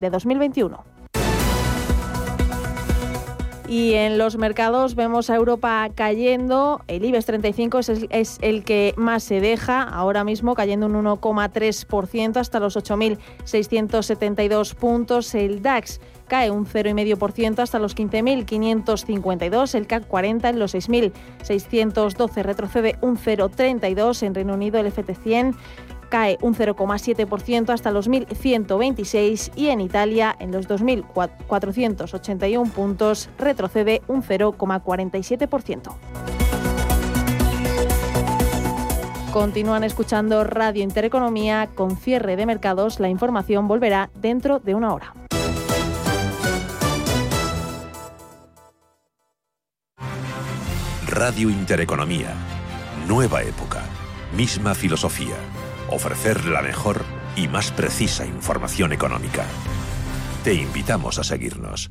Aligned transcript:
de 0.00 0.08
2021. 0.08 0.82
Y 3.68 3.94
en 3.94 4.18
los 4.18 4.36
mercados 4.36 4.96
vemos 4.96 5.30
a 5.30 5.36
Europa 5.36 5.88
cayendo. 5.94 6.80
El 6.88 7.04
IBEX 7.04 7.26
35 7.26 7.78
es 8.10 8.38
el, 8.40 8.64
que 8.64 8.94
más 8.96 9.22
se 9.22 9.40
deja, 9.40 9.82
ahora 9.82 10.24
mismo 10.24 10.56
cayendo 10.56 10.86
un 10.86 10.94
1,3% 10.94 12.38
hasta 12.38 12.58
los 12.58 12.76
8.672 12.76 14.74
puntos. 14.74 15.32
El 15.36 15.62
DAX 15.62 16.00
cae 16.26 16.50
un 16.50 16.66
0,5% 16.66 17.60
hasta 17.60 17.78
los 17.78 17.94
15.552. 17.94 19.74
El 19.76 19.86
CAC 19.86 20.08
40 20.08 20.48
en 20.48 20.58
los 20.58 20.74
6.612 20.74 22.42
retrocede 22.42 22.96
un 23.02 23.18
0,32. 23.18 24.24
En 24.24 24.34
Reino 24.34 24.54
Unido 24.54 24.80
el 24.80 24.92
FT100 24.92 25.54
cae 26.10 26.36
un 26.42 26.54
0,7% 26.54 27.72
hasta 27.72 27.90
los 27.90 28.10
1.126 28.10 29.52
y 29.56 29.68
en 29.68 29.80
Italia 29.80 30.36
en 30.38 30.52
los 30.52 30.68
2.481 30.68 32.70
puntos 32.70 33.30
retrocede 33.38 34.02
un 34.08 34.22
0,47%. 34.22 35.94
Continúan 39.32 39.84
escuchando 39.84 40.42
Radio 40.42 40.82
Intereconomía 40.82 41.68
con 41.74 41.96
cierre 41.96 42.34
de 42.34 42.46
mercados. 42.46 42.98
La 42.98 43.08
información 43.08 43.68
volverá 43.68 44.10
dentro 44.16 44.58
de 44.58 44.74
una 44.74 44.92
hora. 44.92 45.14
Radio 51.06 51.48
Intereconomía. 51.48 52.34
Nueva 53.06 53.42
época. 53.42 53.82
Misma 54.36 54.74
filosofía 54.74 55.36
ofrecer 55.90 56.44
la 56.46 56.62
mejor 56.62 57.04
y 57.36 57.48
más 57.48 57.70
precisa 57.72 58.26
información 58.26 58.92
económica. 58.92 59.44
Te 60.44 60.54
invitamos 60.54 61.18
a 61.18 61.24
seguirnos. 61.24 61.90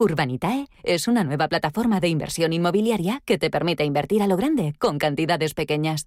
Urbanitae 0.00 0.68
es 0.84 1.08
una 1.08 1.24
nueva 1.24 1.48
plataforma 1.48 1.98
de 1.98 2.06
inversión 2.06 2.52
inmobiliaria 2.52 3.20
que 3.24 3.36
te 3.36 3.50
permite 3.50 3.84
invertir 3.84 4.22
a 4.22 4.28
lo 4.28 4.36
grande 4.36 4.74
con 4.78 4.96
cantidades 4.96 5.54
pequeñas. 5.54 6.06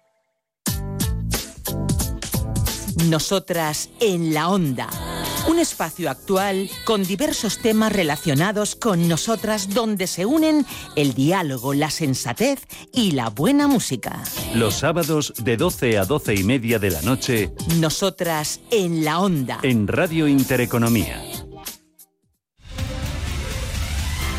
Nosotras 2.97 3.89
en 3.99 4.33
la 4.33 4.49
onda. 4.49 4.89
Un 5.47 5.59
espacio 5.59 6.09
actual 6.09 6.69
con 6.85 7.03
diversos 7.03 7.59
temas 7.59 7.91
relacionados 7.91 8.75
con 8.75 9.07
nosotras 9.07 9.73
donde 9.73 10.07
se 10.07 10.25
unen 10.25 10.65
el 10.95 11.13
diálogo, 11.13 11.73
la 11.73 11.89
sensatez 11.89 12.59
y 12.93 13.11
la 13.11 13.29
buena 13.29 13.67
música. 13.67 14.21
Los 14.53 14.75
sábados 14.75 15.33
de 15.43 15.57
12 15.57 15.97
a 15.97 16.05
12 16.05 16.35
y 16.35 16.43
media 16.43 16.79
de 16.79 16.91
la 16.91 17.01
noche. 17.01 17.53
Nosotras 17.79 18.59
en 18.71 19.03
la 19.05 19.19
onda. 19.19 19.59
En 19.63 19.87
Radio 19.87 20.27
Intereconomía. 20.27 21.21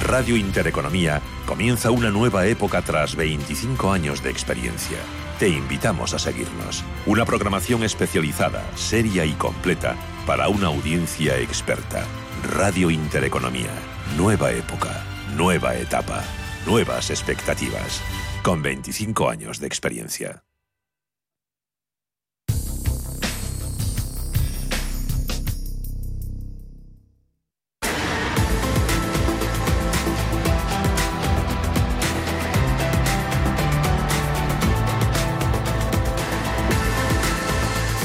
Radio 0.02 0.36
Intereconomía 0.36 1.22
comienza 1.46 1.90
una 1.90 2.10
nueva 2.10 2.46
época 2.46 2.82
tras 2.82 3.16
25 3.16 3.92
años 3.92 4.22
de 4.22 4.30
experiencia. 4.30 4.98
Te 5.42 5.48
invitamos 5.48 6.14
a 6.14 6.20
seguirnos. 6.20 6.84
Una 7.04 7.24
programación 7.24 7.82
especializada, 7.82 8.62
seria 8.76 9.24
y 9.24 9.32
completa 9.32 9.96
para 10.24 10.48
una 10.48 10.68
audiencia 10.68 11.36
experta. 11.36 12.06
Radio 12.44 12.92
Intereconomía. 12.92 13.72
Nueva 14.16 14.52
época, 14.52 15.02
nueva 15.36 15.74
etapa, 15.74 16.22
nuevas 16.64 17.10
expectativas. 17.10 18.00
Con 18.44 18.62
25 18.62 19.28
años 19.28 19.58
de 19.58 19.66
experiencia. 19.66 20.44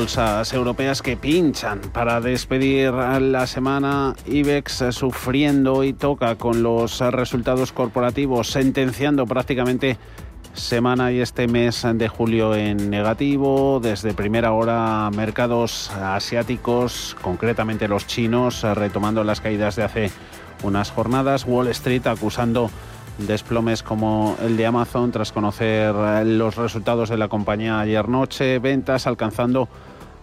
Bolsas 0.00 0.54
europeas 0.54 1.02
que 1.02 1.14
pinchan 1.14 1.78
para 1.92 2.22
despedir 2.22 2.90
la 2.90 3.46
semana. 3.46 4.14
IBEX 4.24 4.82
sufriendo 4.92 5.84
y 5.84 5.92
toca 5.92 6.36
con 6.36 6.62
los 6.62 7.00
resultados 7.00 7.70
corporativos, 7.72 8.48
sentenciando 8.48 9.26
prácticamente 9.26 9.98
semana 10.54 11.12
y 11.12 11.20
este 11.20 11.48
mes 11.48 11.86
de 11.92 12.08
julio 12.08 12.54
en 12.54 12.88
negativo. 12.88 13.78
Desde 13.78 14.14
primera 14.14 14.52
hora, 14.52 15.10
mercados 15.14 15.90
asiáticos, 15.90 17.14
concretamente 17.20 17.86
los 17.86 18.06
chinos, 18.06 18.62
retomando 18.62 19.22
las 19.22 19.42
caídas 19.42 19.76
de 19.76 19.82
hace 19.82 20.10
unas 20.62 20.90
jornadas. 20.90 21.44
Wall 21.44 21.68
Street 21.68 22.06
acusando 22.06 22.70
desplomes 23.18 23.82
como 23.82 24.34
el 24.40 24.56
de 24.56 24.64
Amazon 24.64 25.12
tras 25.12 25.30
conocer 25.30 25.94
los 26.24 26.56
resultados 26.56 27.10
de 27.10 27.18
la 27.18 27.28
compañía 27.28 27.80
ayer 27.80 28.08
noche, 28.08 28.58
ventas 28.60 29.06
alcanzando 29.06 29.68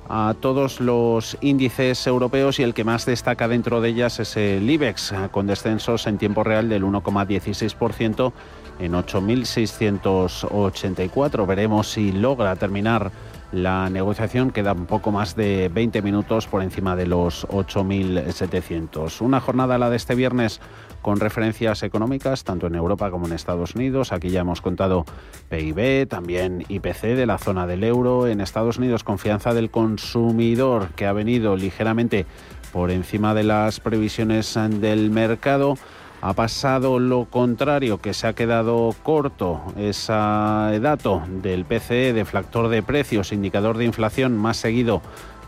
a 0.10 0.36
todos 0.40 0.80
los 0.80 1.38
índices 1.42 2.08
europeos 2.08 2.60
y 2.60 2.64
el 2.64 2.74
que 2.74 2.84
más 2.84 3.06
destaca 3.06 3.48
dentro 3.48 3.80
de 3.82 3.90
ellas 3.90 4.20
es 4.20 4.36
el 4.38 4.68
IBEX, 4.70 5.14
con 5.32 5.48
descensos 5.48 6.08
en 6.08 6.18
tiempo 6.18 6.44
real 6.44 6.70
del 6.70 6.84
1,16% 6.84 8.34
en 8.80 8.94
8.684. 8.94 11.46
Veremos 11.46 11.92
si 11.92 12.12
logra 12.12 12.56
terminar 12.56 13.12
la 13.52 13.90
negociación. 13.90 14.52
Queda 14.52 14.74
un 14.74 14.86
poco 14.86 15.12
más 15.12 15.36
de 15.36 15.70
20 15.74 16.02
minutos 16.02 16.48
por 16.48 16.62
encima 16.62 16.96
de 16.96 17.08
los 17.08 17.48
8.700. 17.48 19.22
Una 19.22 19.40
jornada 19.40 19.78
la 19.78 19.90
de 19.90 19.98
este 19.98 20.16
viernes 20.16 20.60
con 21.02 21.20
referencias 21.20 21.84
económicas 21.84 22.44
tanto 22.44 22.68
en 22.68 22.76
Europa 22.76 23.12
como 23.12 23.28
en 23.28 23.34
Estados 23.34 23.76
Unidos. 23.76 24.12
Aquí 24.12 24.30
ya 24.30 24.42
hemos 24.42 24.62
contado 24.62 25.06
PIB, 25.50 26.08
también 26.08 26.66
IPC 26.68 27.02
de 27.16 27.26
la 27.26 27.38
zona 27.38 27.68
del 27.68 27.84
euro. 27.84 28.28
En 28.28 28.42
Estados 28.42 28.78
Unidos, 28.78 29.04
confianza 29.04 29.54
del 29.54 29.70
consumidor 29.70 30.90
que 30.96 31.06
ha 31.06 31.14
venido 31.14 31.56
ligeramente 31.56 32.26
por 32.72 32.92
encima 32.92 33.34
de 33.34 33.44
las 33.44 33.80
previsiones 33.80 34.58
del 34.70 35.10
mercado. 35.10 35.76
Ha 36.20 36.34
pasado 36.34 36.98
lo 36.98 37.26
contrario, 37.26 38.00
que 38.00 38.14
se 38.14 38.26
ha 38.26 38.34
quedado 38.34 38.94
corto 39.04 39.62
ese 39.78 40.14
dato 40.14 41.22
del 41.28 41.64
PCE, 41.64 42.14
deflactor 42.14 42.70
de 42.70 42.82
precios, 42.82 43.32
indicador 43.32 43.78
de 43.78 43.86
inflación 43.86 44.36
más 44.36 44.58
seguido 44.58 45.02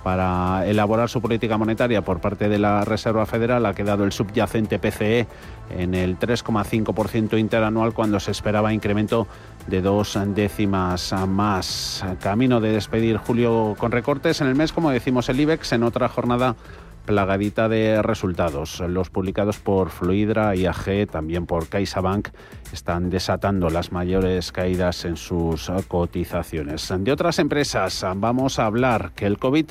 para 0.04 0.66
elaborar 0.68 1.10
su 1.10 1.22
política 1.22 1.57
monetaria 1.57 2.01
por 2.01 2.19
parte 2.22 2.50
de 2.50 2.57
la 2.57 2.86
Reserva 2.86 3.25
Federal 3.25 3.66
ha 3.66 3.74
quedado 3.74 4.04
el 4.04 4.12
subyacente 4.12 4.80
PCE 4.80 5.28
en 5.78 5.94
el 5.94 6.18
3,5% 6.18 7.38
interanual 7.40 7.94
cuando 7.94 8.19
se 8.19 8.31
esperaba 8.31 8.74
incremento 8.74 9.28
de 9.68 9.81
dos 9.81 10.18
décimas 10.28 11.13
más. 11.28 12.04
Camino 12.22 12.60
de 12.62 12.72
despedir 12.72 13.18
Julio 13.18 13.75
con 13.78 13.92
recortes 13.92 14.42
en 14.42 14.48
el 14.48 14.56
mes, 14.56 14.72
como 14.72 14.90
decimos 14.90 15.30
el 15.30 15.40
IBEX, 15.40 15.74
en 15.74 15.84
otra 15.84 16.10
jornada 16.10 16.56
plagadita 17.10 17.68
de 17.68 18.04
resultados. 18.04 18.82
Los 18.82 19.10
publicados 19.10 19.58
por 19.58 19.90
Fluidra, 19.90 20.56
IAG, 20.56 21.08
también 21.10 21.48
por 21.48 21.68
CaixaBank, 21.68 22.28
están 22.72 23.10
desatando 23.10 23.72
las 23.72 23.92
mayores 23.92 24.52
caídas 24.52 25.06
en 25.06 25.18
sus 25.18 25.72
cotizaciones. 25.88 26.94
De 27.00 27.12
otras 27.12 27.40
empresas 27.40 28.06
vamos 28.16 28.60
a 28.60 28.68
hablar 28.68 29.14
que 29.16 29.26
el 29.26 29.40
COVID 29.40 29.66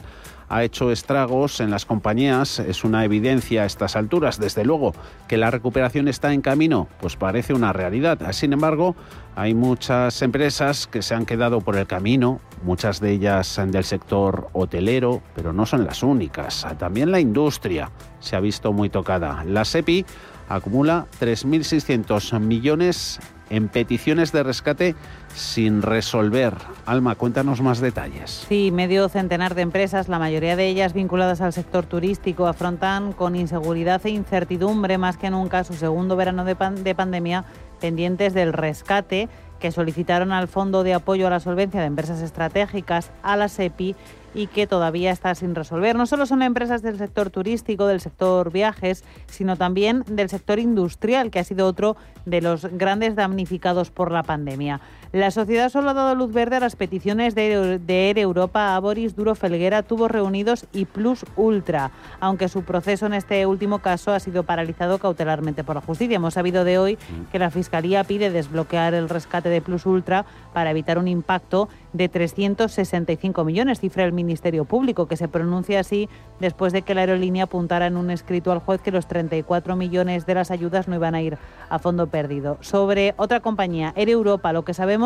ha 0.49 0.65
hecho 0.65 0.91
estragos 0.91 1.61
en 1.61 1.71
las 1.71 1.85
compañías 1.85 2.59
es 2.59 2.85
una 2.85 3.05
evidencia 3.05 3.63
a 3.63 3.67
estas 3.67 3.97
alturas. 3.97 4.41
Desde 4.41 4.65
luego 4.65 4.95
que 5.27 5.37
la 5.37 5.51
recuperación 5.51 6.09
está 6.09 6.33
en 6.33 6.41
camino, 6.41 6.89
pues 7.01 7.17
parece 7.17 7.53
una 7.53 7.73
realidad. 7.73 8.19
Sin 8.33 8.53
embargo, 8.53 8.97
hay 9.37 9.55
muchas 9.55 10.23
empresas 10.23 10.87
que 10.87 11.03
se 11.03 11.15
han 11.15 11.27
quedado 11.27 11.61
por 11.61 11.77
el 11.77 11.87
camino, 11.87 12.41
muchas 12.63 13.01
de 13.01 13.13
ellas 13.13 13.61
del 13.67 13.85
sector 13.85 14.49
hotelero, 14.53 15.23
pero 15.35 15.53
no 15.53 15.67
son 15.67 15.85
las 15.85 16.03
únicas. 16.03 16.67
También 16.79 17.13
la 17.13 17.21
industria 17.21 17.91
se 18.21 18.37
ha 18.37 18.41
visto 18.41 18.73
muy 18.73 18.89
tocada. 18.89 19.45
La 19.45 19.65
SEPI 19.65 20.05
acumula 20.49 21.07
3.600 21.21 22.41
millones 22.41 23.21
en 23.51 23.69
peticiones 23.69 24.33
de 24.33 24.43
rescate 24.43 24.95
sin 25.39 25.83
resolver. 25.83 26.55
Alma, 26.85 27.15
cuéntanos 27.15 27.61
más 27.61 27.81
detalles. 27.81 28.47
Sí, 28.49 28.71
medio 28.73 29.09
centenar 29.09 29.55
de 29.55 29.63
empresas, 29.63 30.09
la 30.09 30.19
mayoría 30.19 30.57
de 30.57 30.67
ellas 30.67 30.93
vinculadas 30.93 31.41
al 31.41 31.53
sector 31.53 31.87
turístico, 31.87 32.47
afrontan 32.47 33.13
con 33.13 33.37
inseguridad 33.37 34.05
e 34.05 34.11
incertidumbre 34.11 34.99
más 34.99 35.17
que 35.17 35.31
nunca 35.31 35.65
su 35.65 35.75
segundo 35.75 36.17
verano 36.17 36.45
de, 36.45 36.57
de 36.83 36.95
pandemia 36.95 37.45
pendientes 37.81 38.35
del 38.35 38.53
rescate 38.53 39.29
que 39.59 39.73
solicitaron 39.73 40.33
al 40.33 40.49
Fondo 40.49 40.85
de 40.85 40.95
Apoyo 40.95 41.27
a 41.27 41.31
la 41.31 41.41
Solvencia 41.41 41.81
de 41.81 41.87
Empresas 41.87 42.21
Estratégicas, 42.21 43.11
a 43.23 43.37
la 43.37 43.49
SEPI, 43.49 43.97
y 44.35 44.47
que 44.47 44.67
todavía 44.67 45.11
está 45.11 45.35
sin 45.35 45.55
resolver. 45.55 45.97
No 45.97 46.07
solo 46.07 46.27
son 46.27 46.43
empresas 46.43 46.83
del 46.83 46.99
sector 46.99 47.31
turístico, 47.31 47.87
del 47.87 48.01
sector 48.01 48.53
viajes, 48.53 49.03
sino 49.27 49.57
también 49.57 50.05
del 50.07 50.29
sector 50.29 50.59
industrial, 50.59 51.31
que 51.31 51.41
ha 51.41 51.45
sido 51.45 51.67
otro 51.67 51.97
de 52.25 52.41
los 52.41 52.65
grandes 52.65 53.17
damnificados 53.17 53.91
por 53.91 54.13
la 54.13 54.23
pandemia. 54.23 54.81
La 55.11 55.31
sociedad 55.31 55.71
solo 55.71 55.89
ha 55.89 55.95
dado 55.95 56.15
luz 56.15 56.35
verde 56.35 56.57
a 56.57 56.61
las 56.61 56.77
peticiones 56.77 57.35
de, 57.35 57.81
Air 57.89 58.19
Europa 58.19 58.77
a 58.77 58.79
Boris 58.79 59.17
Duro 59.17 59.35
Felguera, 59.35 59.83
Tubos 59.83 60.11
Reunidos 60.11 60.67
y 60.71 60.85
Plus 60.85 61.25
Ultra, 61.35 61.93
aunque 62.21 62.51
su 62.51 62.63
proceso 62.63 63.07
en 63.07 63.15
este 63.15 63.47
último 63.47 63.79
caso 63.79 64.13
ha 64.13 64.21
sido 64.21 64.43
paralizado 64.43 64.99
cautelarmente 64.99 65.65
por 65.65 65.77
la 65.77 65.81
justicia. 65.81 66.17
Hemos 66.17 66.35
sabido 66.35 66.63
de 66.63 66.77
hoy 66.77 66.99
que 67.33 67.39
la 67.39 67.51
Fiscalía 67.51 68.05
pide 68.05 68.31
desbloquear 68.31 68.93
el 68.93 69.09
rescate 69.09 69.49
de 69.49 69.63
Plus 69.63 69.87
Ultra 69.87 70.27
para 70.53 70.73
evitar 70.73 70.99
un 70.99 71.09
impacto 71.09 71.71
de 71.95 72.11
365 72.11 73.45
millones, 73.45 73.81
cifra 73.81 74.05
el 74.05 74.13
Ministerio 74.13 74.67
Público, 74.67 75.09
que 75.09 75.17
se 75.17 75.27
pronuncia 75.27 75.81
así 75.81 76.11
después 76.39 76.75
de 76.75 76.83
que 76.83 76.95
la 76.95 77.01
aerolínea 77.01 77.45
apuntara 77.45 77.87
en 77.87 77.97
un 77.97 78.11
escrito 78.11 78.53
al 78.53 78.59
juez 78.59 78.83
que 78.83 78.91
los 78.91 79.09
34 79.09 79.75
millones 79.75 80.27
de 80.27 80.35
las 80.35 80.51
ayudas 80.51 80.87
no 80.87 80.97
iban 80.97 81.15
a 81.15 81.23
ir 81.23 81.39
a 81.71 81.79
fondo 81.79 82.09
perdido. 82.09 82.59
Sobre 82.61 83.15
otra 83.17 83.41
compañía, 83.41 83.95
Air 83.97 84.11
Europa, 84.11 84.53
lo 84.53 84.67
que 84.67 84.75
sabemos 84.75 84.98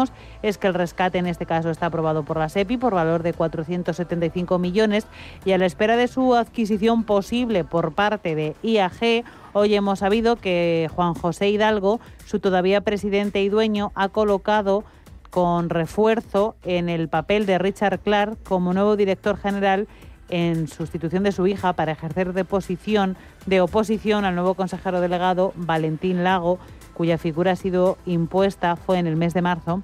es 0.42 0.58
que 0.58 0.66
el 0.66 0.74
rescate 0.74 1.18
en 1.18 1.26
este 1.26 1.46
caso 1.46 1.70
está 1.70 1.86
aprobado 1.86 2.24
por 2.24 2.38
la 2.38 2.48
SEPI 2.48 2.76
por 2.76 2.94
valor 2.94 3.22
de 3.22 3.32
475 3.32 4.58
millones 4.58 5.06
y 5.44 5.52
a 5.52 5.58
la 5.58 5.66
espera 5.66 5.96
de 5.96 6.08
su 6.08 6.34
adquisición 6.34 7.04
posible 7.04 7.64
por 7.64 7.92
parte 7.92 8.34
de 8.34 8.56
IAG, 8.62 9.24
Hoy 9.54 9.74
hemos 9.74 9.98
sabido 9.98 10.36
que 10.36 10.88
Juan 10.94 11.12
José 11.12 11.50
Hidalgo, 11.50 12.00
su 12.24 12.40
todavía 12.40 12.80
presidente 12.80 13.42
y 13.42 13.50
dueño, 13.50 13.92
ha 13.94 14.08
colocado 14.08 14.82
con 15.28 15.68
refuerzo 15.68 16.56
en 16.62 16.88
el 16.88 17.08
papel 17.08 17.44
de 17.44 17.58
Richard 17.58 18.00
Clark 18.00 18.42
como 18.44 18.72
nuevo 18.72 18.96
director 18.96 19.36
general 19.36 19.88
en 20.30 20.68
sustitución 20.68 21.22
de 21.22 21.32
su 21.32 21.46
hija 21.46 21.74
para 21.74 21.92
ejercer 21.92 22.32
de 22.32 22.46
posición 22.46 23.18
de 23.44 23.60
oposición 23.60 24.24
al 24.24 24.34
nuevo 24.34 24.54
consejero 24.54 25.02
delegado 25.02 25.52
Valentín 25.54 26.24
Lago, 26.24 26.58
cuya 26.94 27.18
figura 27.18 27.52
ha 27.52 27.56
sido 27.56 27.98
impuesta 28.06 28.76
fue 28.76 28.98
en 28.98 29.06
el 29.06 29.16
mes 29.16 29.34
de 29.34 29.42
marzo 29.42 29.82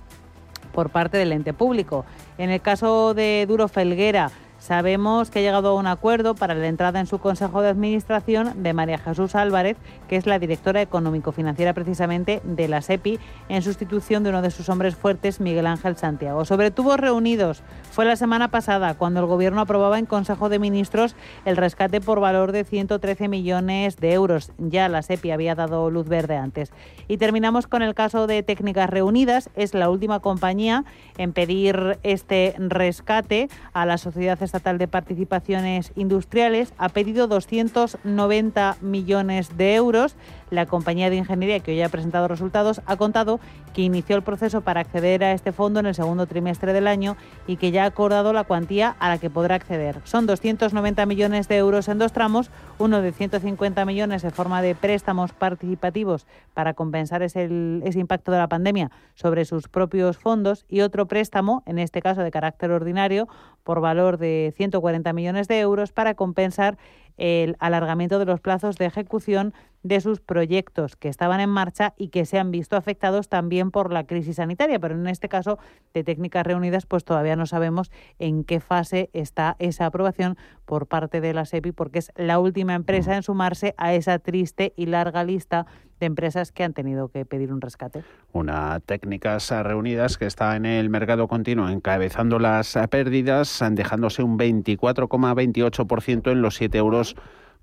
por 0.73 0.91
parte 0.91 1.17
del 1.17 1.33
ente 1.33 1.53
público. 1.53 2.05
En 2.37 2.51
el 2.51 2.61
caso 2.61 3.15
de 3.15 3.45
Duro 3.49 3.69
Felguera, 3.69 4.31
Sabemos 4.69 5.31
que 5.31 5.39
ha 5.39 5.43
llegado 5.43 5.71
a 5.71 5.75
un 5.77 5.87
acuerdo 5.87 6.35
para 6.35 6.55
la 6.55 6.67
entrada 6.67 7.01
en 7.01 7.07
su 7.07 7.21
Consejo 7.21 7.63
de 7.63 7.71
Administración 7.71 8.63
de 8.63 8.75
María 8.75 8.99
Jesús 8.99 9.35
Álvarez, 9.35 9.79
que 10.09 10.17
es 10.17 10.27
la 10.27 10.39
directora 10.39 10.83
económico-financiera 10.83 11.73
precisamente 11.73 12.43
de 12.45 12.69
la 12.69 12.83
SEPI, 12.83 13.19
en 13.49 13.63
sustitución 13.63 14.25
de 14.25 14.29
uno 14.29 14.43
de 14.43 14.51
sus 14.51 14.69
hombres 14.69 14.95
fuertes, 14.95 15.41
Miguel 15.41 15.67
Ángel 15.67 15.97
Santiago. 15.97 16.45
Sobre 16.45 16.71
tubos 16.71 17.01
reunidos, 17.01 17.63
fue 17.93 18.05
la 18.05 18.15
semana 18.17 18.49
pasada 18.49 18.93
cuando 18.93 19.21
el 19.21 19.27
Gobierno 19.27 19.63
aprobaba 19.63 19.99
en 19.99 20.05
Consejo 20.05 20.51
de 20.51 20.59
Ministros 20.59 21.17
el 21.47 21.57
rescate 21.57 22.03
por 22.03 22.21
valor 22.21 22.53
de 22.53 22.65
113 22.65 23.27
millones 23.29 23.97
de 23.97 24.13
euros. 24.13 24.53
Ya 24.59 24.91
la 24.91 25.01
SEPI 25.01 25.31
había 25.31 25.55
dado 25.55 25.89
luz 25.89 26.09
verde 26.09 26.37
antes. 26.37 26.73
Y 27.09 27.17
terminamos 27.17 27.69
con 27.69 27.81
el 27.81 27.95
caso 27.95 28.27
de 28.27 28.43
Técnicas 28.43 28.91
Reunidas. 28.91 29.49
Es 29.57 29.73
la 29.73 29.89
última 29.89 30.21
compañía 30.21 30.85
en 31.17 31.33
pedir 31.33 31.99
este 32.03 32.55
rescate 32.59 33.49
a 33.73 33.87
la 33.87 33.97
sociedad 33.97 34.39
Estatal 34.59 34.79
de 34.79 34.89
Participaciones 34.89 35.93
Industriales 35.95 36.73
ha 36.79 36.89
pedido 36.89 37.29
290 37.29 38.77
millones 38.81 39.57
de 39.57 39.77
euros 39.77 40.17
la 40.51 40.67
compañía 40.67 41.11
de 41.11 41.17
ingeniería 41.17 41.61
que 41.61 41.73
hoy 41.73 41.83
ha 41.83 41.89
presentado 41.89 42.29
resultados 42.29 42.81
ha 42.87 42.97
contado 42.97 43.41
que 43.75 43.83
inició 43.83 44.17
el 44.17 44.23
proceso 44.23 44.61
para 44.61 44.81
acceder 44.81 45.23
a 45.25 45.33
este 45.33 45.53
fondo 45.53 45.81
en 45.81 45.87
el 45.87 45.95
segundo 45.95 46.27
trimestre 46.27 46.73
del 46.73 46.87
año 46.87 47.17
y 47.47 47.57
que 47.57 47.71
ya 47.71 47.85
ha 47.85 47.87
acordado 47.87 48.33
la 48.33 48.45
cuantía 48.45 48.97
a 48.99 49.09
la 49.09 49.19
que 49.19 49.31
podrá 49.31 49.55
acceder. 49.55 50.01
Son 50.05 50.27
290 50.27 51.07
millones 51.07 51.49
de 51.49 51.57
euros 51.57 51.89
en 51.89 51.99
dos 51.99 52.13
tramos, 52.13 52.51
uno 52.79 53.03
de 53.03 53.13
150 53.13 53.85
millones 53.85 54.25
en 54.25 54.31
forma 54.31 54.63
de 54.63 54.75
préstamos 54.75 55.33
participativos 55.33 56.27
para 56.55 56.75
compensar 56.75 57.23
ese, 57.23 57.49
ese 57.85 57.99
impacto 57.99 58.33
de 58.33 58.39
la 58.39 58.49
pandemia 58.49 58.91
sobre 59.15 59.45
sus 59.45 59.69
propios 59.69 60.19
fondos 60.19 60.65
y 60.69 60.81
otro 60.81 61.07
préstamo, 61.07 61.63
en 61.67 61.79
este 61.79 62.03
caso 62.03 62.23
de 62.23 62.31
carácter 62.31 62.71
ordinario, 62.71 63.29
por 63.65 63.81
valor 63.81 64.19
de 64.19 64.53
140 64.57 65.13
millones 65.13 65.49
de 65.49 65.61
euros 65.61 65.93
para 65.93 66.15
compensar 66.15 66.79
el 67.19 67.57
alargamiento 67.59 68.19
de 68.19 68.25
los 68.25 68.41
plazos 68.41 68.77
de 68.77 68.87
ejecución 68.87 69.53
de 69.83 70.01
sus 70.01 70.21
proyectos 70.21 70.97
que 70.97 71.09
estaban 71.09 71.41
en 71.41 71.51
marcha 71.51 71.95
y 71.97 72.09
que 72.09 72.27
se 72.27 72.39
han 72.39 72.51
visto 72.51 72.77
afectados 72.77 73.29
también 73.29 73.71
por 73.71 73.93
la 73.93 74.05
crisis 74.05 74.37
sanitaria. 74.37 74.79
Pero 74.79 74.95
en 74.95 75.07
este 75.07 75.29
caso 75.29 75.59
de 75.95 76.05
técnicas 76.05 76.47
reunidas, 76.47 76.87
pues 76.87 77.05
todavía 77.05 77.37
no 77.37 77.47
sabemos 77.47 77.91
en 78.19 78.45
qué 78.45 78.61
fase 78.61 79.11
está 79.13 79.57
esa 79.59 79.87
aprobación 79.87 80.37
por 80.65 80.87
parte 80.87 81.21
de 81.21 81.33
la 81.35 81.45
SEPI, 81.45 81.73
porque 81.73 82.01
es 82.01 82.13
la 82.17 82.39
última 82.39 82.75
empresa 82.75 83.17
en 83.17 83.23
sumarse 83.23 83.75
a 83.79 83.95
esa 83.95 84.19
triste 84.19 84.73
y 84.77 84.87
larga 84.87 85.25
lista 85.25 85.67
de 86.01 86.07
empresas 86.07 86.53
que 86.53 86.65
han 86.65 86.75
tenido 86.75 87.09
que 87.09 87.25
pedir 87.25 87.53
un 87.53 87.61
rescate. 87.61 88.05
Una 88.33 88.81
técnicas 88.81 89.51
reunidas 89.51 90.17
que 90.17 90.27
está 90.27 90.55
en 90.57 90.67
el 90.67 90.91
mercado 90.91 91.27
continuo 91.29 91.69
encabezando 91.69 92.39
las 92.39 92.79
pérdidas, 92.91 93.65
dejándose 93.73 94.23
un 94.23 94.39
24,28% 94.39 96.31
en 96.31 96.43
los 96.43 96.55
7 96.57 96.79
euros 96.79 97.17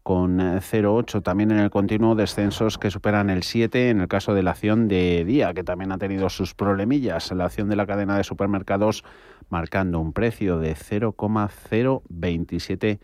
con 0.05 0.38
0,8 0.38 1.21
también 1.24 1.50
en 1.50 1.57
el 1.57 1.71
continuo 1.71 2.13
descensos 2.13 2.77
que 2.77 2.91
superan 2.91 3.31
el 3.31 3.41
7 3.41 3.89
en 3.89 4.01
el 4.01 4.07
caso 4.07 4.35
de 4.35 4.43
la 4.43 4.51
acción 4.51 4.88
de 4.88 5.25
día 5.25 5.55
que 5.55 5.63
también 5.63 5.91
ha 5.91 5.97
tenido 5.97 6.29
sus 6.29 6.53
problemillas 6.53 7.31
la 7.31 7.45
acción 7.45 7.69
de 7.69 7.75
la 7.75 7.88
cadena 7.88 8.15
de 8.15 8.24
supermercados 8.24 9.03
marcando 9.50 10.00
un 10.00 10.13
precio 10.13 10.59
de 10.59 10.75
0,027 10.75 13.00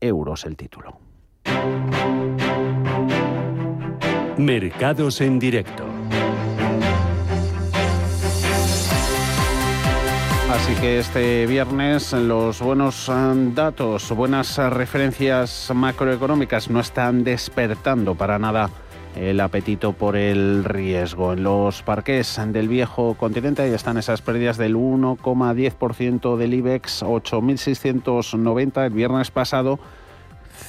euros 0.00 0.44
el 0.44 0.58
título. 0.58 0.98
Mercados 4.36 5.22
en 5.22 5.38
directo. 5.38 5.95
Así 10.56 10.74
que 10.80 10.98
este 10.98 11.46
viernes 11.46 12.14
los 12.14 12.60
buenos 12.62 13.10
eh, 13.10 13.12
datos, 13.54 14.10
buenas 14.10 14.56
referencias 14.56 15.70
macroeconómicas 15.74 16.70
no 16.70 16.80
están 16.80 17.24
despertando 17.24 18.14
para 18.14 18.38
nada 18.38 18.70
el 19.14 19.38
apetito 19.40 19.92
por 19.92 20.16
el 20.16 20.64
riesgo. 20.64 21.34
En 21.34 21.42
los 21.42 21.82
parques 21.82 22.40
del 22.48 22.68
viejo 22.68 23.14
continente 23.14 23.60
ahí 23.62 23.72
están 23.72 23.98
esas 23.98 24.22
pérdidas 24.22 24.56
del 24.56 24.76
1,10% 24.76 26.36
del 26.36 26.54
IBEX, 26.54 27.02
8.690 27.02 28.86
el 28.86 28.92
viernes 28.94 29.30
pasado 29.30 29.78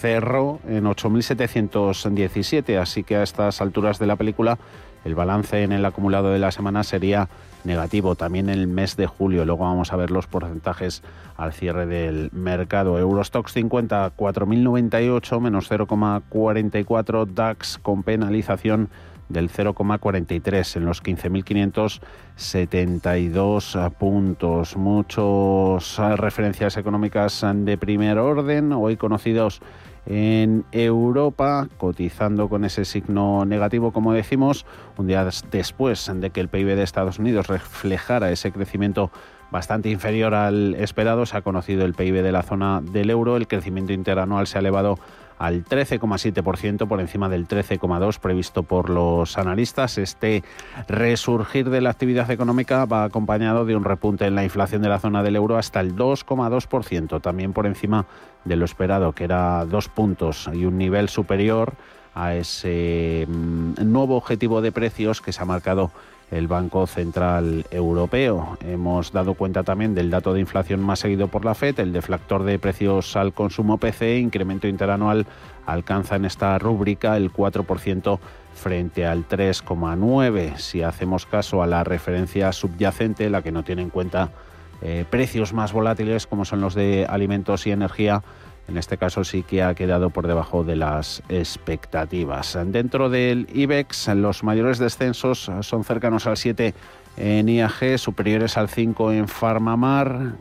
cerró 0.01 0.59
en 0.67 0.83
8.717, 0.83 2.77
así 2.77 3.05
que 3.05 3.15
a 3.15 3.23
estas 3.23 3.61
alturas 3.61 3.99
de 3.99 4.07
la 4.07 4.17
película 4.17 4.59
el 5.05 5.15
balance 5.15 5.63
en 5.63 5.71
el 5.71 5.85
acumulado 5.85 6.29
de 6.31 6.39
la 6.39 6.51
semana 6.51 6.83
sería 6.83 7.29
negativo 7.63 8.15
también 8.15 8.49
el 8.49 8.67
mes 8.67 8.97
de 8.97 9.07
julio. 9.07 9.45
Luego 9.45 9.63
vamos 9.65 9.93
a 9.93 9.95
ver 9.95 10.11
los 10.11 10.27
porcentajes 10.27 11.01
al 11.35 11.53
cierre 11.53 11.85
del 11.85 12.29
mercado. 12.31 12.99
Eurostox 12.99 13.53
50, 13.53 14.15
4.098, 14.15 15.39
menos 15.39 15.69
0,44. 15.69 17.25
DAX 17.25 17.77
con 17.77 18.03
penalización 18.03 18.89
del 19.29 19.49
0,43 19.49 20.75
en 20.77 20.85
los 20.85 21.03
15.572 21.03 23.91
puntos. 23.91 24.77
Muchas 24.77 25.97
referencias 26.17 26.77
económicas 26.77 27.45
de 27.53 27.77
primer 27.77 28.19
orden, 28.19 28.71
hoy 28.73 28.97
conocidos 28.97 29.61
en 30.07 30.65
Europa, 30.71 31.67
cotizando 31.77 32.47
con 32.47 32.63
ese 32.63 32.85
signo 32.85 33.43
negativo, 33.45 33.91
como 33.91 34.13
decimos, 34.13 34.65
un 34.97 35.07
día 35.07 35.27
después 35.51 36.09
de 36.13 36.29
que 36.29 36.39
el 36.39 36.47
PIB 36.47 36.75
de 36.75 36.83
Estados 36.83 37.19
Unidos 37.19 37.47
reflejara 37.47 38.31
ese 38.31 38.51
crecimiento 38.51 39.11
bastante 39.51 39.89
inferior 39.89 40.33
al 40.33 40.75
esperado, 40.75 41.25
se 41.25 41.37
ha 41.37 41.41
conocido 41.41 41.85
el 41.85 41.93
PIB 41.93 42.23
de 42.23 42.31
la 42.31 42.43
zona 42.43 42.81
del 42.81 43.09
euro, 43.09 43.35
el 43.37 43.47
crecimiento 43.47 43.93
interanual 43.93 44.47
se 44.47 44.57
ha 44.57 44.61
elevado 44.61 44.97
al 45.37 45.63
13,7% 45.63 46.87
por 46.87 46.99
encima 46.99 47.29
del 47.29 47.47
13,2% 47.47 48.19
previsto 48.19 48.63
por 48.63 48.89
los 48.89 49.37
analistas. 49.37 49.97
Este 49.97 50.43
resurgir 50.87 51.69
de 51.69 51.81
la 51.81 51.91
actividad 51.91 52.29
económica 52.31 52.85
va 52.85 53.03
acompañado 53.03 53.65
de 53.65 53.75
un 53.75 53.83
repunte 53.83 54.25
en 54.25 54.35
la 54.35 54.43
inflación 54.43 54.81
de 54.81 54.89
la 54.89 54.99
zona 54.99 55.23
del 55.23 55.35
euro 55.35 55.57
hasta 55.57 55.79
el 55.79 55.95
2,2%, 55.95 57.21
también 57.21 57.53
por 57.53 57.65
encima 57.65 58.07
de 58.47 58.55
lo 58.55 58.65
esperado, 58.65 59.13
que 59.13 59.23
era 59.23 59.65
dos 59.65 59.89
puntos 59.89 60.49
y 60.53 60.65
un 60.65 60.77
nivel 60.77 61.09
superior 61.09 61.73
a 62.13 62.35
ese 62.35 63.27
mm, 63.27 63.73
nuevo 63.83 64.17
objetivo 64.17 64.61
de 64.61 64.71
precios 64.71 65.21
que 65.21 65.31
se 65.31 65.41
ha 65.41 65.45
marcado 65.45 65.91
el 66.31 66.47
Banco 66.47 66.87
Central 66.87 67.65
Europeo. 67.71 68.57
Hemos 68.65 69.11
dado 69.11 69.35
cuenta 69.35 69.63
también 69.63 69.95
del 69.95 70.09
dato 70.09 70.33
de 70.33 70.41
inflación 70.41 70.81
más 70.81 70.99
seguido 70.99 71.27
por 71.27 71.45
la 71.45 71.55
FED, 71.55 71.79
el 71.79 71.93
deflactor 71.93 72.43
de 72.43 72.59
precios 72.59 73.15
al 73.15 73.33
consumo 73.33 73.77
PC, 73.77 74.17
incremento 74.17 74.67
interanual 74.67 75.25
alcanza 75.65 76.15
en 76.15 76.25
esta 76.25 76.57
rúbrica 76.59 77.15
el 77.17 77.31
4% 77.31 78.19
frente 78.55 79.05
al 79.05 79.27
3,9%. 79.27 80.57
Si 80.57 80.81
hacemos 80.81 81.25
caso 81.25 81.61
a 81.61 81.67
la 81.67 81.83
referencia 81.83 82.51
subyacente, 82.51 83.29
la 83.29 83.41
que 83.41 83.51
no 83.51 83.63
tiene 83.63 83.83
en 83.83 83.89
cuenta 83.89 84.31
eh, 84.81 85.05
precios 85.09 85.53
más 85.53 85.73
volátiles 85.73 86.27
como 86.27 86.45
son 86.45 86.61
los 86.61 86.75
de 86.75 87.05
alimentos 87.09 87.65
y 87.67 87.71
energía, 87.71 88.21
en 88.67 88.77
este 88.77 88.97
caso 88.97 89.23
sí 89.23 89.43
que 89.43 89.63
ha 89.63 89.73
quedado 89.75 90.09
por 90.09 90.27
debajo 90.27 90.63
de 90.63 90.75
las 90.75 91.23
expectativas. 91.29 92.57
Dentro 92.65 93.09
del 93.09 93.47
IBEX, 93.53 94.09
los 94.09 94.43
mayores 94.43 94.77
descensos 94.77 95.49
son 95.61 95.83
cercanos 95.83 96.27
al 96.27 96.37
7 96.37 96.73
en 97.15 97.49
IAG, 97.49 97.97
superiores 97.97 98.57
al 98.57 98.69
5 98.69 99.11
en 99.13 99.27
Farmamar, 99.27 100.35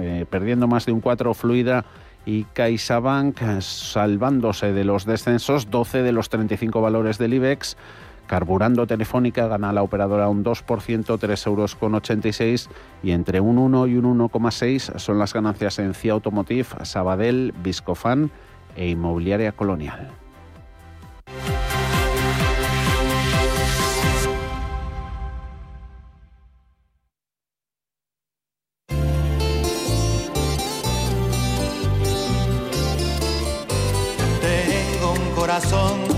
eh, 0.00 0.26
perdiendo 0.28 0.66
más 0.66 0.86
de 0.86 0.92
un 0.92 1.00
4 1.00 1.32
Fluida 1.34 1.84
y 2.26 2.44
CaixaBank, 2.44 3.60
salvándose 3.60 4.72
de 4.72 4.84
los 4.84 5.06
descensos, 5.06 5.70
12 5.70 6.02
de 6.02 6.12
los 6.12 6.28
35 6.28 6.80
valores 6.82 7.16
del 7.16 7.34
IBEX 7.34 7.76
Carburando 8.28 8.86
Telefónica 8.86 9.48
gana 9.48 9.72
la 9.72 9.82
operadora 9.82 10.28
un 10.28 10.44
2%, 10.44 11.18
3 11.18 11.46
euros 11.46 11.74
con 11.74 11.94
86 11.94 12.68
y 13.02 13.12
entre 13.12 13.40
un 13.40 13.56
1 13.56 13.86
y 13.86 13.96
un 13.96 14.18
1,6 14.18 14.98
son 14.98 15.18
las 15.18 15.32
ganancias 15.32 15.78
en 15.78 15.94
CIA 15.94 16.12
Automotive, 16.12 16.68
Sabadell, 16.84 17.54
Viscofan 17.62 18.30
e 18.76 18.90
Inmobiliaria 18.90 19.52
Colonial. 19.52 20.10
Tengo 34.42 35.12
un 35.12 35.34
corazón 35.34 36.17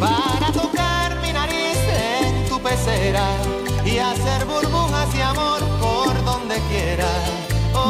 para 0.00 0.52
tocar 0.52 1.16
mi 1.22 1.28
en 1.28 2.48
tu 2.48 2.60
pecera 2.60 3.26
y 3.84 3.98
hacer 3.98 4.44
burbujas 4.46 5.14
y 5.14 5.20
amor 5.20 5.60
por 5.80 6.24
donde 6.24 6.56
quiera. 6.70 7.08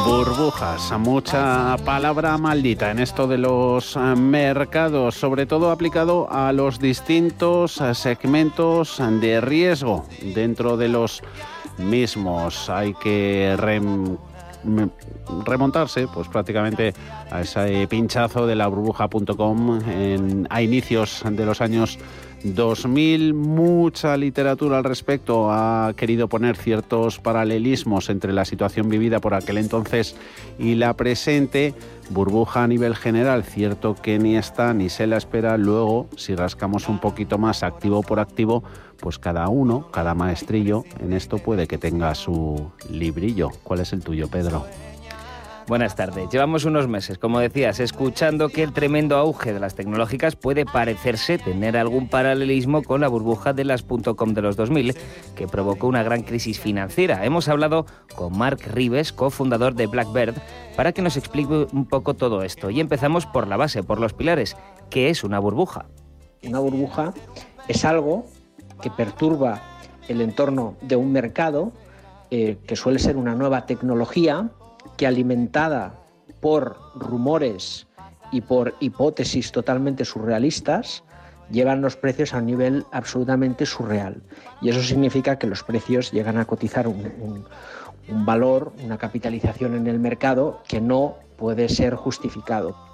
Burbujas, 0.06 0.92
mucha 0.98 1.76
palabra 1.84 2.38
maldita 2.38 2.90
en 2.90 2.98
esto 2.98 3.26
de 3.26 3.38
los 3.38 3.96
eh, 3.96 4.00
mercados, 4.16 5.14
sobre 5.14 5.46
todo 5.46 5.70
aplicado 5.70 6.28
a 6.30 6.52
los 6.52 6.78
distintos 6.78 7.80
eh, 7.80 7.94
segmentos 7.94 9.00
de 9.20 9.40
riesgo 9.40 10.04
dentro 10.34 10.76
de 10.76 10.88
los 10.88 11.22
mismos. 11.78 12.70
Hay 12.70 12.94
que 12.94 13.54
remontarse 15.44 16.06
pues 16.08 16.28
prácticamente 16.28 16.94
a 17.30 17.40
ese 17.42 17.86
pinchazo 17.88 18.46
de 18.46 18.56
la 18.56 18.66
burbuja.com 18.68 19.80
a 20.48 20.62
inicios 20.62 21.22
de 21.30 21.46
los 21.46 21.60
años 21.60 21.98
2000. 22.44 23.34
Mucha 23.34 24.16
literatura 24.16 24.78
al 24.78 24.84
respecto 24.84 25.50
ha 25.50 25.92
querido 25.96 26.28
poner 26.28 26.56
ciertos 26.56 27.18
paralelismos 27.18 28.10
entre 28.10 28.32
la 28.32 28.44
situación 28.44 28.88
vivida 28.88 29.20
por 29.20 29.34
aquel 29.34 29.58
entonces 29.58 30.16
y 30.58 30.74
la 30.74 30.94
presente. 30.94 31.74
Burbuja 32.10 32.64
a 32.64 32.66
nivel 32.66 32.94
general, 32.94 33.42
cierto 33.42 33.94
que 33.94 34.18
ni 34.18 34.36
está 34.36 34.74
ni 34.74 34.90
se 34.90 35.06
la 35.06 35.16
espera. 35.16 35.56
Luego, 35.56 36.08
si 36.16 36.34
rascamos 36.34 36.88
un 36.88 36.98
poquito 36.98 37.38
más 37.38 37.62
activo 37.62 38.02
por 38.02 38.20
activo, 38.20 38.64
pues 39.02 39.18
cada 39.18 39.48
uno, 39.48 39.90
cada 39.90 40.14
maestrillo 40.14 40.84
en 41.00 41.12
esto 41.12 41.38
puede 41.38 41.66
que 41.66 41.76
tenga 41.76 42.14
su 42.14 42.70
librillo. 42.88 43.50
¿Cuál 43.64 43.80
es 43.80 43.92
el 43.92 44.02
tuyo, 44.02 44.28
Pedro? 44.28 44.64
Buenas 45.66 45.96
tardes. 45.96 46.28
Llevamos 46.30 46.64
unos 46.64 46.86
meses, 46.86 47.18
como 47.18 47.40
decías, 47.40 47.80
escuchando 47.80 48.48
que 48.48 48.62
el 48.62 48.72
tremendo 48.72 49.16
auge 49.16 49.52
de 49.52 49.58
las 49.60 49.74
tecnológicas 49.74 50.36
puede 50.36 50.64
parecerse 50.64 51.38
tener 51.38 51.76
algún 51.76 52.08
paralelismo 52.08 52.82
con 52.82 53.00
la 53.00 53.08
burbuja 53.08 53.52
de 53.52 53.64
las 53.64 53.82
.com 53.82 54.34
de 54.34 54.42
los 54.42 54.56
2000, 54.56 54.94
que 55.34 55.48
provocó 55.48 55.88
una 55.88 56.02
gran 56.02 56.22
crisis 56.22 56.60
financiera. 56.60 57.24
Hemos 57.24 57.48
hablado 57.48 57.86
con 58.14 58.36
Mark 58.36 58.60
Rives, 58.72 59.12
cofundador 59.12 59.74
de 59.74 59.88
Blackbird, 59.88 60.34
para 60.76 60.92
que 60.92 61.02
nos 61.02 61.16
explique 61.16 61.66
un 61.72 61.86
poco 61.86 62.14
todo 62.14 62.42
esto. 62.42 62.70
Y 62.70 62.78
empezamos 62.80 63.26
por 63.26 63.48
la 63.48 63.56
base, 63.56 63.82
por 63.82 63.98
los 63.98 64.12
pilares. 64.12 64.56
¿Qué 64.90 65.10
es 65.10 65.24
una 65.24 65.40
burbuja? 65.40 65.86
Una 66.44 66.60
burbuja 66.60 67.14
es 67.68 67.84
algo 67.84 68.26
que 68.82 68.90
perturba 68.90 69.62
el 70.08 70.20
entorno 70.20 70.76
de 70.82 70.96
un 70.96 71.12
mercado, 71.12 71.72
eh, 72.30 72.58
que 72.66 72.76
suele 72.76 72.98
ser 72.98 73.16
una 73.16 73.34
nueva 73.34 73.64
tecnología, 73.64 74.50
que 74.96 75.06
alimentada 75.06 75.94
por 76.40 76.76
rumores 76.94 77.86
y 78.30 78.42
por 78.42 78.74
hipótesis 78.80 79.52
totalmente 79.52 80.04
surrealistas, 80.04 81.04
llevan 81.50 81.80
los 81.80 81.96
precios 81.96 82.34
a 82.34 82.38
un 82.38 82.46
nivel 82.46 82.84
absolutamente 82.92 83.64
surreal. 83.64 84.22
Y 84.60 84.70
eso 84.70 84.82
significa 84.82 85.38
que 85.38 85.46
los 85.46 85.62
precios 85.62 86.10
llegan 86.12 86.38
a 86.38 86.44
cotizar 86.44 86.88
un, 86.88 87.44
un 88.08 88.26
valor, 88.26 88.72
una 88.82 88.98
capitalización 88.98 89.74
en 89.74 89.86
el 89.86 89.98
mercado 89.98 90.62
que 90.66 90.80
no 90.80 91.16
puede 91.36 91.68
ser 91.68 91.94
justificado. 91.94 92.91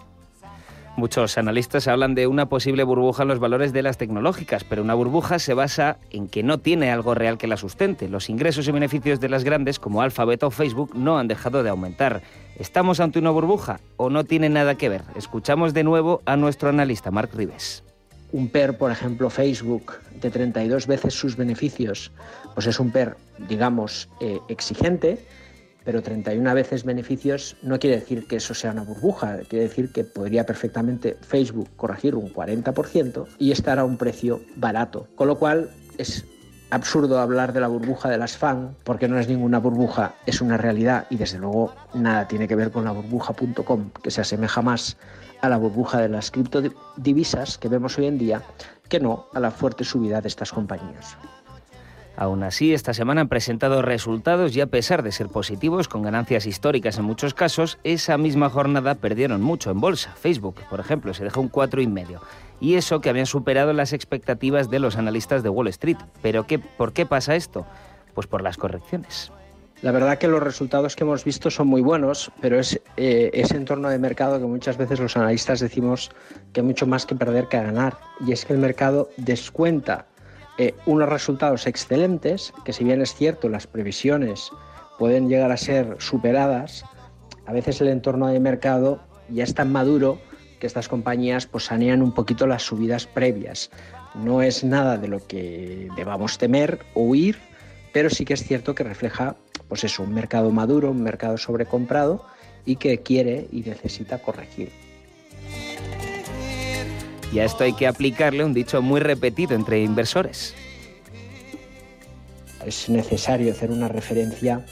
Muchos 0.99 1.39
analistas 1.39 1.87
hablan 1.87 2.17
de 2.17 2.27
una 2.27 2.49
posible 2.49 2.83
burbuja 2.83 3.23
en 3.23 3.29
los 3.29 3.39
valores 3.39 3.73
de 3.73 3.83
las 3.83 3.99
tecnológicas, 3.99 4.65
pero 4.65 4.83
una 4.83 4.95
burbuja 4.95 5.39
se 5.39 5.55
basa 5.55 5.99
en 6.11 6.27
que 6.27 6.43
no 6.43 6.59
tiene 6.59 6.91
algo 6.91 7.15
real 7.15 7.39
que 7.39 7.47
la 7.47 7.57
sustente. 7.57 8.09
Los 8.09 8.29
ingresos 8.29 8.67
y 8.67 8.73
beneficios 8.73 9.21
de 9.21 9.29
las 9.29 9.45
grandes, 9.45 9.79
como 9.79 10.03
Alphabet 10.03 10.43
o 10.43 10.51
Facebook, 10.51 10.97
no 10.97 11.17
han 11.17 11.29
dejado 11.29 11.63
de 11.63 11.71
aumentar. 11.71 12.23
¿Estamos 12.57 12.99
ante 12.99 13.21
una 13.21 13.31
burbuja 13.31 13.79
o 13.97 14.11
no 14.11 14.25
tiene 14.25 14.49
nada 14.49 14.75
que 14.75 14.89
ver? 14.89 15.03
Escuchamos 15.15 15.73
de 15.73 15.85
nuevo 15.85 16.21
a 16.25 16.37
nuestro 16.37 16.69
analista 16.69 17.13
Mark 17.13 17.31
Rives. 17.33 17.85
Un 18.33 18.49
PER, 18.49 18.77
por 18.77 18.91
ejemplo, 18.91 19.31
Facebook, 19.31 20.01
de 20.21 20.33
32 20.33 20.89
veces 20.89 21.15
sus 21.15 21.37
beneficios, 21.37 22.11
pues 22.55 22.67
es 22.67 22.81
un 22.81 22.91
PER, 22.91 23.17
digamos, 23.49 24.09
eh, 24.21 24.41
exigente 24.49 25.25
pero 25.85 26.03
31 26.03 26.55
veces 26.55 26.85
beneficios 26.85 27.57
no 27.63 27.79
quiere 27.79 27.97
decir 27.97 28.27
que 28.27 28.37
eso 28.37 28.55
sea 28.55 28.73
una 28.73 28.83
burbuja, 28.83 29.39
quiere 29.49 29.69
decir 29.69 29.93
que 29.93 30.05
podría 30.05 30.45
perfectamente 30.45 31.17
Facebook 31.21 31.69
corregir 31.77 32.15
un 32.15 32.33
40% 32.33 33.27
y 33.39 33.53
estar 33.53 33.79
a 33.79 33.85
un 33.85 33.97
precio 33.97 34.41
barato. 34.57 35.09
Con 35.15 35.29
lo 35.29 35.39
cual 35.39 35.71
es 35.97 36.25
absurdo 36.71 37.19
hablar 37.19 37.53
de 37.53 37.61
la 37.61 37.69
burbuja 37.69 38.11
de 38.11 38.19
las 38.19 38.37
FAN, 38.37 38.77
porque 38.85 39.09
no 39.09 39.19
es 39.19 39.29
ninguna 39.29 39.59
burbuja, 39.59 40.15
es 40.27 40.41
una 40.41 40.57
realidad 40.57 41.07
y 41.11 41.17
desde 41.17 41.39
luego 41.39 41.73
nada 41.95 42.29
tiene 42.29 42.47
que 42.47 42.57
ver 42.57 42.71
con 42.71 42.85
la 42.85 42.93
burbuja.com, 42.93 43.91
que 44.03 44.11
se 44.11 44.21
asemeja 44.21 44.63
más 44.63 44.97
a 45.41 45.49
la 45.49 45.57
burbuja 45.57 46.01
de 46.01 46.09
las 46.09 46.31
criptodivisas 46.31 47.59
que 47.59 47.69
vemos 47.69 47.97
hoy 47.99 48.07
en 48.07 48.19
día 48.19 48.43
que 48.89 49.01
no 49.01 49.27
a 49.35 49.41
la 49.41 49.51
fuerte 49.51 49.85
subida 49.85 50.21
de 50.21 50.29
estas 50.29 50.53
compañías. 50.53 51.17
Aún 52.21 52.43
así, 52.43 52.75
esta 52.75 52.95
semana 52.95 53.21
han 53.21 53.29
presentado 53.29 53.81
resultados 53.81 54.57
y 54.57 54.61
a 54.61 54.67
pesar 54.67 55.05
de 55.05 55.13
ser 55.13 55.29
positivos, 55.29 55.87
con 55.87 56.03
ganancias 56.03 56.47
históricas 56.47 56.99
en 56.99 57.05
muchos 57.05 57.33
casos, 57.33 57.79
esa 57.85 58.19
misma 58.19 58.51
jornada 58.51 58.97
perdieron 58.97 59.41
mucho 59.41 59.71
en 59.71 59.81
bolsa. 59.81 60.17
Facebook, 60.21 60.57
por 60.69 60.81
ejemplo, 60.81 61.15
se 61.15 61.23
dejó 61.23 61.41
un 61.41 61.53
4,5. 61.53 62.19
Y 62.61 62.75
eso 62.75 63.01
que 63.01 63.09
habían 63.09 63.27
superado 63.27 63.73
las 63.73 63.93
expectativas 63.93 64.69
de 64.69 64.81
los 64.81 64.97
analistas 64.97 65.45
de 65.45 65.49
Wall 65.49 65.69
Street. 65.69 65.99
¿Pero 66.21 66.45
qué, 66.45 66.59
por 66.59 66.93
qué 66.93 67.07
pasa 67.07 67.37
esto? 67.37 67.65
Pues 68.15 68.27
por 68.27 68.43
las 68.43 68.57
correcciones. 68.57 69.31
La 69.83 69.93
verdad 69.93 70.19
que 70.19 70.27
los 70.27 70.43
resultados 70.43 70.97
que 70.97 71.05
hemos 71.05 71.23
visto 71.23 71.53
son 71.53 71.69
muy 71.69 71.83
buenos, 71.83 72.33
pero 72.41 72.59
es 72.59 72.81
eh, 72.97 73.31
ese 73.33 73.57
entorno 73.57 73.91
de 73.91 73.99
mercado 74.01 74.41
que 74.41 74.47
muchas 74.47 74.77
veces 74.77 74.99
los 74.99 75.17
analistas 75.17 75.61
decimos 75.61 76.11
que 76.53 76.63
hay 76.63 76.67
mucho 76.67 76.85
más 76.85 77.07
que 77.07 77.15
perder 77.15 77.47
que 77.47 77.59
ganar. 77.59 77.97
Y 78.27 78.33
es 78.33 78.45
que 78.45 78.55
el 78.55 78.59
mercado 78.59 79.09
descuenta 79.19 80.07
eh, 80.59 80.75
unos 80.87 81.09
resultados 81.09 81.67
excelentes, 81.67 82.53
que 82.65 82.73
si 82.73 82.85
bien 82.85 83.01
es 83.01 83.15
cierto 83.15 83.49
las 83.49 83.67
previsiones 83.67 84.51
pueden 84.99 85.29
llegar 85.29 85.53
a 85.53 85.57
ser 85.57 85.97
superadas, 86.01 86.85
a 87.47 87.53
veces 87.53 87.81
el 87.81 87.89
entorno 87.89 88.27
de 88.27 88.41
mercado 88.41 89.01
ya 89.29 89.45
es 89.45 89.55
tan 89.55 89.71
maduro 89.71 90.19
que 90.59 90.67
estas 90.67 90.89
compañías 90.89 91.47
pues 91.47 91.67
sanean 91.67 92.03
un 92.03 92.13
poquito 92.13 92.47
las 92.47 92.65
subidas 92.65 93.07
previas. 93.07 93.71
No 94.15 94.43
es 94.43 94.65
nada 94.65 94.99
de 94.99 95.07
lo 95.07 95.25
que 95.25 95.89
debamos 95.97 96.39
temer 96.39 96.81
o 96.95 97.03
huir, 97.03 97.39
pero 97.93 98.11
sí 98.11 98.25
que 98.25 98.35
es 98.35 98.43
cierto 98.43 98.75
que 98.75 98.83
refleja 98.83 99.37
pues 99.69 99.85
eso, 99.85 100.03
un 100.03 100.13
mercado 100.13 100.51
maduro, 100.51 100.91
un 100.91 101.03
mercado 101.03 101.39
sobrecomprado 101.39 102.25
y 102.65 102.77
que 102.77 102.99
quiere 102.99 103.47
y 103.53 103.61
necesita 103.61 104.19
corregir. 104.19 104.88
Y 107.33 107.41
a 107.41 107.45
esto 107.45 107.65
hay 107.65 107.75
que 107.75 107.87
aplicarle 107.87 108.45
un 108.45 108.55
dicho 108.55 108.81
muy 108.81 109.01
repetido 109.01 109.55
entre 109.55 109.83
inversores. 109.83 110.55
Es 112.65 112.89
necesario 112.89 113.53
hacer 113.53 113.71
una 113.71 113.89
referencia 113.89 114.65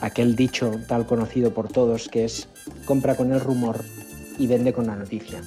a 0.00 0.06
aquel 0.06 0.36
dicho 0.36 0.72
tal 0.88 1.06
conocido 1.06 1.52
por 1.52 1.68
todos 1.68 2.08
que 2.08 2.24
es 2.24 2.48
compra 2.84 3.14
con 3.16 3.32
el 3.32 3.40
rumor 3.40 3.84
y 4.38 4.46
vende 4.46 4.72
con 4.72 4.86
la 4.86 4.96
noticia. 4.96 5.42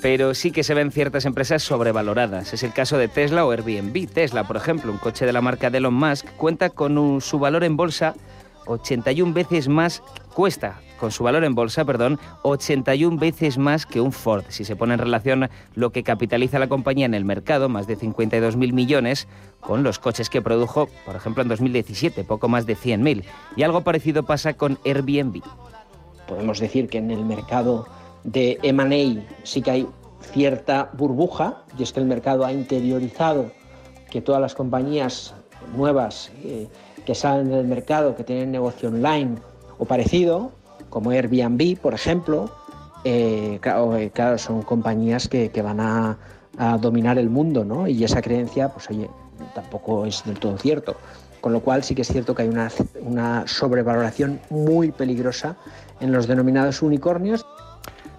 Pero 0.00 0.34
sí 0.34 0.52
que 0.52 0.62
se 0.62 0.74
ven 0.74 0.92
ciertas 0.92 1.24
empresas 1.24 1.62
sobrevaloradas. 1.62 2.52
Es 2.52 2.62
el 2.62 2.72
caso 2.72 2.98
de 2.98 3.08
Tesla 3.08 3.44
o 3.44 3.50
Airbnb. 3.50 4.08
Tesla, 4.08 4.46
por 4.46 4.56
ejemplo, 4.56 4.92
un 4.92 4.98
coche 4.98 5.26
de 5.26 5.32
la 5.32 5.40
marca 5.40 5.70
de 5.70 5.78
Elon 5.78 5.94
Musk, 5.94 6.26
cuenta 6.36 6.70
con 6.70 7.20
su 7.20 7.38
valor 7.38 7.64
en 7.64 7.76
bolsa 7.76 8.14
81 8.68 9.32
veces 9.32 9.68
más, 9.68 10.02
cuesta 10.34 10.80
con 10.98 11.10
su 11.10 11.24
valor 11.24 11.44
en 11.44 11.54
bolsa, 11.54 11.84
perdón, 11.84 12.18
81 12.42 13.16
veces 13.18 13.56
más 13.56 13.86
que 13.86 14.00
un 14.00 14.12
Ford. 14.12 14.44
Si 14.48 14.64
se 14.64 14.76
pone 14.76 14.94
en 14.94 15.00
relación 15.00 15.48
lo 15.74 15.90
que 15.90 16.02
capitaliza 16.02 16.58
la 16.58 16.68
compañía 16.68 17.06
en 17.06 17.14
el 17.14 17.24
mercado, 17.24 17.68
más 17.68 17.86
de 17.86 17.96
52.000 17.96 18.72
millones, 18.72 19.28
con 19.60 19.82
los 19.82 19.98
coches 19.98 20.28
que 20.28 20.42
produjo, 20.42 20.88
por 21.06 21.16
ejemplo, 21.16 21.42
en 21.42 21.48
2017, 21.48 22.24
poco 22.24 22.48
más 22.48 22.66
de 22.66 22.76
100.000. 22.76 23.24
Y 23.56 23.62
algo 23.62 23.82
parecido 23.82 24.24
pasa 24.24 24.54
con 24.54 24.78
Airbnb. 24.84 25.42
Podemos 26.26 26.58
decir 26.58 26.88
que 26.88 26.98
en 26.98 27.10
el 27.10 27.24
mercado 27.24 27.86
de 28.24 28.58
M&A 28.62 29.24
sí 29.44 29.62
que 29.62 29.70
hay 29.70 29.86
cierta 30.20 30.90
burbuja, 30.92 31.62
y 31.78 31.84
es 31.84 31.92
que 31.92 32.00
el 32.00 32.06
mercado 32.06 32.44
ha 32.44 32.52
interiorizado 32.52 33.50
que 34.10 34.20
todas 34.20 34.40
las 34.40 34.54
compañías 34.54 35.34
nuevas 35.76 36.32
eh, 36.44 36.68
que 37.08 37.14
salen 37.14 37.48
del 37.48 37.66
mercado, 37.66 38.14
que 38.14 38.22
tienen 38.22 38.52
negocio 38.52 38.90
online 38.90 39.36
o 39.78 39.86
parecido, 39.86 40.52
como 40.90 41.08
Airbnb, 41.08 41.78
por 41.80 41.94
ejemplo, 41.94 42.50
eh, 43.02 43.58
eh, 43.62 44.10
claro, 44.12 44.36
son 44.36 44.60
compañías 44.60 45.26
que, 45.26 45.50
van 45.62 45.80
a, 45.80 46.18
dominar 46.78 47.16
el 47.16 47.30
mundo, 47.30 47.64
¿no? 47.64 47.88
Y 47.88 48.04
esa 48.04 48.20
creencia, 48.20 48.68
pues 48.68 48.90
oye, 48.90 49.08
tampoco 49.54 50.04
es 50.04 50.22
del 50.26 50.38
todo 50.38 50.58
cierto. 50.58 50.96
Con 51.40 51.54
lo 51.54 51.60
cual 51.60 51.82
sí 51.82 51.94
que 51.94 52.02
es 52.02 52.08
cierto 52.08 52.34
que 52.34 52.42
hay 52.42 52.48
una, 52.48 52.70
una 53.00 53.46
sobrevaloración 53.46 54.38
muy 54.50 54.92
peligrosa 54.92 55.56
en 56.00 56.12
los 56.12 56.26
denominados 56.26 56.82
unicornios. 56.82 57.46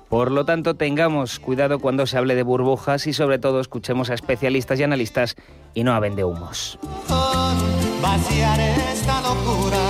Por 0.07 0.31
lo 0.31 0.45
tanto, 0.45 0.77
tengamos 0.77 1.39
cuidado 1.39 1.77
cuando 1.77 2.07
se 2.07 2.17
hable 2.17 2.33
de 2.33 2.41
burbujas 2.41 3.05
y 3.05 3.13
sobre 3.13 3.37
todo 3.37 3.59
escuchemos 3.59 4.09
a 4.09 4.15
especialistas 4.15 4.79
y 4.79 4.83
analistas 4.83 5.35
y 5.75 5.83
no 5.83 5.93
a 5.93 5.99
vendehumos. 5.99 6.79
Vaciar 8.01 8.59
esta 8.59 9.21
locura 9.21 9.89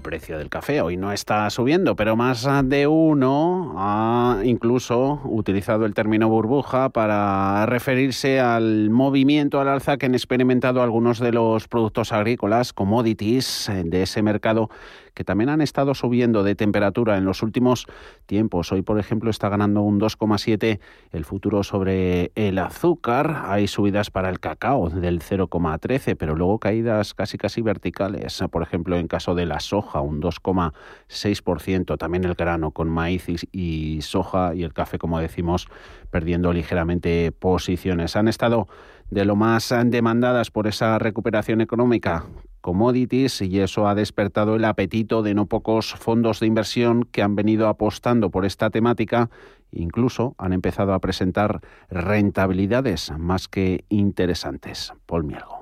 el 0.00 0.02
precio 0.02 0.38
del 0.38 0.48
café. 0.48 0.80
Hoy 0.80 0.96
no 0.96 1.12
está 1.12 1.48
subiendo, 1.50 1.94
pero 1.94 2.16
más 2.16 2.48
de 2.64 2.86
uno 2.86 3.74
ha 3.76 4.40
incluso 4.44 5.20
utilizado 5.24 5.84
el 5.84 5.94
término 5.94 6.28
burbuja 6.28 6.88
para 6.88 7.66
referirse 7.66 8.40
al 8.40 8.90
movimiento 8.90 9.60
al 9.60 9.68
alza 9.68 9.98
que 9.98 10.06
han 10.06 10.14
experimentado 10.14 10.82
algunos 10.82 11.18
de 11.18 11.32
los 11.32 11.68
productos 11.68 12.12
agrícolas, 12.12 12.72
commodities 12.72 13.68
eh, 13.68 13.82
de 13.84 14.02
ese 14.02 14.22
mercado 14.22 14.70
que 15.14 15.24
también 15.24 15.50
han 15.50 15.60
estado 15.60 15.94
subiendo 15.94 16.42
de 16.42 16.54
temperatura 16.54 17.16
en 17.16 17.24
los 17.24 17.42
últimos 17.42 17.86
tiempos. 18.26 18.72
Hoy, 18.72 18.82
por 18.82 18.98
ejemplo, 18.98 19.30
está 19.30 19.48
ganando 19.48 19.82
un 19.82 20.00
2,7 20.00 20.80
el 21.12 21.24
futuro 21.24 21.62
sobre 21.62 22.32
el 22.34 22.58
azúcar. 22.58 23.44
Hay 23.46 23.66
subidas 23.66 24.10
para 24.10 24.28
el 24.28 24.40
cacao 24.40 24.90
del 24.90 25.20
0,13, 25.20 26.16
pero 26.16 26.34
luego 26.34 26.58
caídas 26.58 27.14
casi 27.14 27.38
casi 27.38 27.62
verticales. 27.62 28.42
Por 28.50 28.62
ejemplo, 28.62 28.96
en 28.96 29.08
caso 29.08 29.34
de 29.34 29.46
la 29.46 29.60
soja, 29.60 30.00
un 30.00 30.20
2,6%. 30.20 31.98
También 31.98 32.24
el 32.24 32.34
grano 32.34 32.70
con 32.70 32.88
maíz 32.88 33.26
y 33.52 34.02
soja 34.02 34.54
y 34.54 34.62
el 34.62 34.72
café, 34.72 34.98
como 34.98 35.20
decimos, 35.20 35.68
perdiendo 36.10 36.52
ligeramente 36.52 37.32
posiciones. 37.32 38.16
Han 38.16 38.28
estado 38.28 38.68
de 39.10 39.24
lo 39.24 39.36
más 39.36 39.74
demandadas 39.86 40.50
por 40.50 40.66
esa 40.66 40.98
recuperación 40.98 41.60
económica 41.60 42.26
commodities 42.60 43.42
y 43.42 43.60
eso 43.60 43.88
ha 43.88 43.94
despertado 43.94 44.56
el 44.56 44.64
apetito 44.64 45.22
de 45.22 45.34
no 45.34 45.46
pocos 45.46 45.94
fondos 45.94 46.40
de 46.40 46.46
inversión 46.46 47.04
que 47.04 47.22
han 47.22 47.36
venido 47.36 47.68
apostando 47.68 48.30
por 48.30 48.44
esta 48.44 48.70
temática 48.70 49.30
incluso 49.72 50.34
han 50.38 50.52
empezado 50.52 50.94
a 50.94 50.98
presentar 50.98 51.60
rentabilidades 51.88 53.12
más 53.16 53.48
que 53.48 53.84
interesantes. 53.88 54.92
Paul 55.06 55.24
Mielgo. 55.24 55.60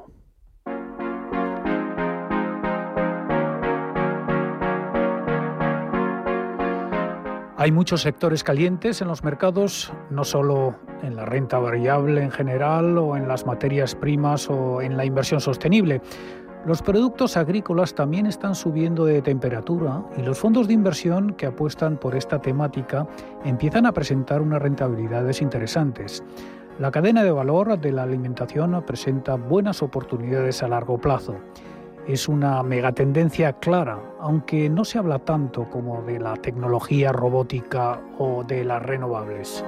Hay 7.61 7.73
muchos 7.73 8.03
sectores 8.03 8.45
calientes 8.45 9.03
en 9.03 9.09
los 9.09 9.25
mercados, 9.25 9.93
no 10.11 10.23
solo 10.23 10.77
en 11.03 11.17
la 11.17 11.25
renta 11.25 11.59
variable 11.59 12.23
en 12.23 12.31
general 12.31 12.97
o 12.97 13.17
en 13.17 13.27
las 13.27 13.47
materias 13.47 13.97
primas 13.97 14.49
o 14.49 14.81
en 14.81 14.97
la 14.97 15.05
inversión 15.05 15.41
sostenible. 15.41 16.01
Los 16.67 16.83
productos 16.83 17.37
agrícolas 17.37 17.95
también 17.95 18.27
están 18.27 18.55
subiendo 18.55 19.05
de 19.05 19.23
temperatura 19.23 20.03
y 20.17 20.23
los 20.23 20.39
fondos 20.39 20.67
de 20.67 20.75
inversión 20.75 21.33
que 21.35 21.47
apuestan 21.47 21.97
por 21.97 22.15
esta 22.17 22.41
temática 22.41 23.07
empiezan 23.45 23.87
a 23.87 23.93
presentar 23.93 24.43
unas 24.43 24.61
rentabilidades 24.61 25.41
interesantes. 25.41 26.23
La 26.79 26.91
cadena 26.91 27.25
de 27.25 27.31
valor 27.31 27.79
de 27.79 27.93
la 27.93 28.03
alimentación 28.03 28.83
presenta 28.87 29.37
buenas 29.37 29.83
oportunidades 29.83 30.63
a 30.63 30.69
largo 30.69 30.99
plazo. 30.99 31.37
Es 32.07 32.29
una 32.29 32.63
megatendencia 32.63 33.55
clara, 33.55 33.99
aunque 34.21 34.69
no 34.69 34.85
se 34.85 34.99
habla 34.99 35.19
tanto 35.19 35.69
como 35.71 36.03
de 36.03 36.19
la 36.19 36.35
tecnología 36.35 37.13
robótica 37.13 38.01
o 38.19 38.45
de 38.45 38.65
las 38.65 38.83
renovables. 38.83 39.65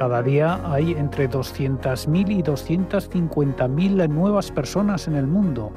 Cada 0.00 0.22
día 0.22 0.58
hay 0.64 0.92
entre 0.92 1.28
200.000 1.28 2.30
y 2.30 2.42
250.000 2.42 4.08
nuevas 4.08 4.50
personas 4.50 5.06
en 5.06 5.14
el 5.14 5.26
mundo, 5.26 5.72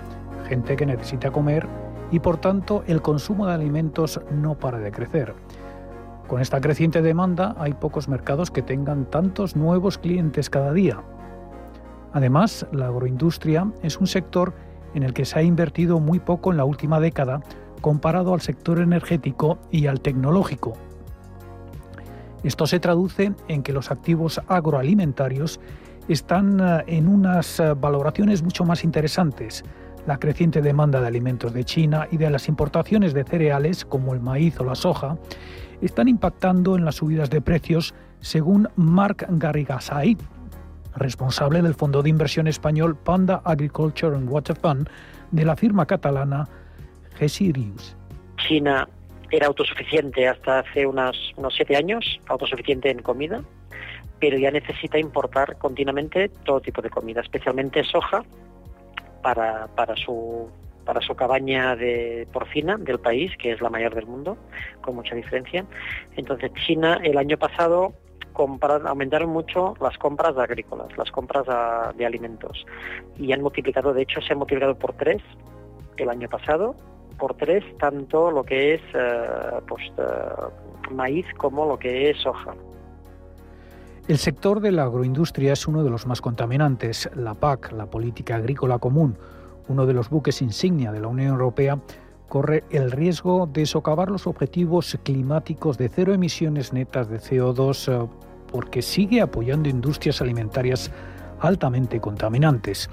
gente 0.47 0.77
que 0.77 0.85
necesita 0.85 1.29
comer 1.29 1.67
y 2.09 2.21
por 2.21 2.37
tanto 2.37 2.85
el 2.87 3.01
consumo 3.01 3.47
de 3.47 3.53
alimentos 3.55 4.21
no 4.31 4.57
para 4.57 4.79
de 4.79 4.93
crecer. 4.93 5.33
Con 6.29 6.39
esta 6.39 6.61
creciente 6.61 7.01
demanda 7.01 7.53
hay 7.59 7.73
pocos 7.73 8.07
mercados 8.07 8.49
que 8.49 8.61
tengan 8.61 9.03
tantos 9.03 9.57
nuevos 9.57 9.97
clientes 9.97 10.49
cada 10.49 10.71
día. 10.71 11.03
Además, 12.13 12.65
la 12.71 12.87
agroindustria 12.87 13.73
es 13.81 13.97
un 13.97 14.07
sector 14.07 14.53
en 14.93 15.03
el 15.03 15.13
que 15.13 15.25
se 15.25 15.39
ha 15.39 15.43
invertido 15.43 15.99
muy 15.99 16.19
poco 16.19 16.49
en 16.51 16.55
la 16.55 16.63
última 16.63 17.01
década 17.01 17.41
comparado 17.81 18.33
al 18.33 18.39
sector 18.39 18.79
energético 18.79 19.57
y 19.69 19.87
al 19.87 19.99
tecnológico. 19.99 20.77
Esto 22.43 22.67
se 22.67 22.79
traduce 22.79 23.33
en 23.47 23.63
que 23.63 23.73
los 23.73 23.91
activos 23.91 24.41
agroalimentarios 24.47 25.59
están 26.07 26.59
eh, 26.59 26.83
en 26.87 27.07
unas 27.07 27.59
eh, 27.59 27.73
valoraciones 27.73 28.43
mucho 28.43 28.65
más 28.65 28.83
interesantes. 28.83 29.63
La 30.05 30.17
creciente 30.17 30.61
demanda 30.61 30.99
de 30.99 31.07
alimentos 31.07 31.53
de 31.53 31.63
China 31.63 32.07
y 32.11 32.17
de 32.17 32.29
las 32.29 32.49
importaciones 32.49 33.13
de 33.13 33.23
cereales 33.23 33.85
como 33.85 34.13
el 34.13 34.19
maíz 34.19 34.59
o 34.59 34.65
la 34.65 34.75
soja 34.75 35.17
están 35.81 36.07
impactando 36.07 36.75
en 36.75 36.83
las 36.83 36.95
subidas 36.95 37.29
de 37.29 37.41
precios, 37.41 37.93
según 38.19 38.67
Marc 38.75 39.25
Garrigasay, 39.29 40.17
responsable 40.95 41.61
del 41.61 41.73
fondo 41.73 42.03
de 42.03 42.09
inversión 42.09 42.47
español 42.47 42.95
Panda 42.95 43.41
Agriculture 43.45 44.15
and 44.15 44.29
Water 44.29 44.55
Fund 44.55 44.89
de 45.31 45.45
la 45.45 45.55
firma 45.55 45.85
catalana 45.85 46.47
Gesirius. 47.15 47.95
China 48.37 48.87
era 49.33 49.47
autosuficiente 49.47 50.27
hasta 50.27 50.59
hace 50.59 50.85
unos 50.85 51.33
siete 51.55 51.75
años, 51.75 52.21
autosuficiente 52.27 52.91
en 52.91 53.01
comida, 53.01 53.43
pero 54.19 54.37
ya 54.37 54.51
necesita 54.51 54.99
importar 54.99 55.57
continuamente 55.57 56.29
todo 56.29 56.61
tipo 56.61 56.83
de 56.83 56.91
comida, 56.91 57.21
especialmente 57.21 57.83
soja 57.83 58.23
para, 59.21 59.67
para 59.75 59.95
su 59.95 60.49
para 60.85 60.99
su 60.99 61.15
cabaña 61.15 61.77
de 61.77 62.27
porcina 62.33 62.75
del 62.77 62.99
país, 62.99 63.31
que 63.37 63.53
es 63.53 63.61
la 63.61 63.69
mayor 63.69 63.95
del 63.95 64.05
mundo, 64.05 64.37
con 64.81 64.95
mucha 64.95 65.15
diferencia. 65.15 65.65
Entonces 66.17 66.51
China 66.65 66.99
el 67.01 67.17
año 67.17 67.37
pasado 67.37 67.93
aumentaron 68.35 69.29
mucho 69.29 69.75
las 69.79 69.97
compras 69.97 70.37
agrícolas, 70.37 70.95
las 70.97 71.09
compras 71.09 71.45
de 71.95 72.05
alimentos, 72.05 72.65
y 73.17 73.31
han 73.31 73.41
multiplicado, 73.41 73.93
de 73.93 74.03
hecho 74.03 74.21
se 74.21 74.33
ha 74.33 74.35
multiplicado 74.35 74.75
por 74.75 74.93
tres 74.93 75.21
el 75.97 76.09
año 76.09 76.27
pasado, 76.27 76.75
por 77.17 77.35
tres 77.35 77.63
tanto 77.77 78.31
lo 78.31 78.43
que 78.43 78.75
es 78.75 78.81
eh, 78.93 79.61
pues, 79.67 79.83
eh, 79.97 80.91
maíz 80.91 81.25
como 81.37 81.65
lo 81.65 81.77
que 81.77 82.09
es 82.09 82.17
soja. 82.21 82.55
El 84.07 84.17
sector 84.17 84.59
de 84.59 84.71
la 84.71 84.83
agroindustria 84.83 85.53
es 85.53 85.65
uno 85.65 85.83
de 85.83 85.89
los 85.89 86.05
más 86.05 86.19
contaminantes. 86.19 87.09
La 87.15 87.35
PAC, 87.35 87.71
la 87.71 87.85
Política 87.85 88.35
Agrícola 88.35 88.77
Común, 88.77 89.17
uno 89.69 89.85
de 89.85 89.93
los 89.93 90.09
buques 90.09 90.41
insignia 90.41 90.91
de 90.91 90.99
la 90.99 91.07
Unión 91.07 91.29
Europea, 91.29 91.79
corre 92.27 92.63
el 92.69 92.91
riesgo 92.91 93.47
de 93.47 93.65
socavar 93.65 94.09
los 94.09 94.27
objetivos 94.27 94.97
climáticos 95.03 95.77
de 95.77 95.87
cero 95.87 96.13
emisiones 96.13 96.73
netas 96.73 97.07
de 97.07 97.19
CO2 97.19 97.91
eh, 97.91 98.09
porque 98.51 98.81
sigue 98.81 99.21
apoyando 99.21 99.69
industrias 99.69 100.19
alimentarias 100.19 100.91
altamente 101.43 101.99
contaminantes. 101.99 102.89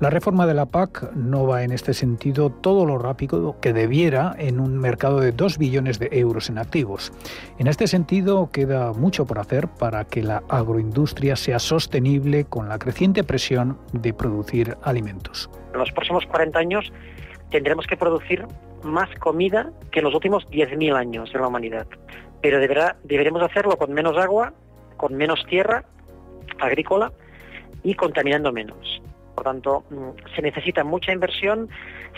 La 0.00 0.10
reforma 0.10 0.46
de 0.46 0.54
la 0.54 0.66
PAC 0.66 1.12
no 1.14 1.46
va 1.46 1.64
en 1.64 1.72
este 1.72 1.92
sentido 1.92 2.50
todo 2.50 2.86
lo 2.86 2.96
rápido 2.98 3.56
que 3.60 3.72
debiera 3.72 4.34
en 4.38 4.60
un 4.60 4.78
mercado 4.78 5.20
de 5.20 5.32
2 5.32 5.58
billones 5.58 5.98
de 5.98 6.08
euros 6.12 6.48
en 6.48 6.58
activos. 6.58 7.12
En 7.58 7.66
este 7.66 7.88
sentido, 7.88 8.50
queda 8.52 8.92
mucho 8.92 9.26
por 9.26 9.40
hacer 9.40 9.66
para 9.66 10.04
que 10.04 10.22
la 10.22 10.42
agroindustria 10.48 11.34
sea 11.34 11.58
sostenible 11.58 12.44
con 12.44 12.68
la 12.68 12.78
creciente 12.78 13.24
presión 13.24 13.78
de 13.92 14.14
producir 14.14 14.76
alimentos. 14.82 15.50
En 15.72 15.80
los 15.80 15.90
próximos 15.90 16.24
40 16.26 16.58
años 16.58 16.92
tendremos 17.50 17.86
que 17.86 17.96
producir 17.96 18.46
más 18.84 19.08
comida 19.18 19.72
que 19.90 19.98
en 19.98 20.04
los 20.04 20.14
últimos 20.14 20.46
10.000 20.48 20.94
años 20.94 21.32
de 21.32 21.38
la 21.40 21.48
humanidad. 21.48 21.86
Pero 22.40 22.60
deberá, 22.60 22.96
deberemos 23.02 23.42
hacerlo 23.42 23.76
con 23.76 23.92
menos 23.92 24.16
agua, 24.16 24.52
con 24.96 25.14
menos 25.16 25.44
tierra 25.46 25.84
agrícola 26.60 27.12
y 27.88 27.94
contaminando 27.94 28.52
menos. 28.52 29.00
Por 29.34 29.44
tanto, 29.44 29.84
mm, 29.88 30.34
se 30.36 30.42
necesita 30.42 30.84
mucha 30.84 31.10
inversión, 31.10 31.70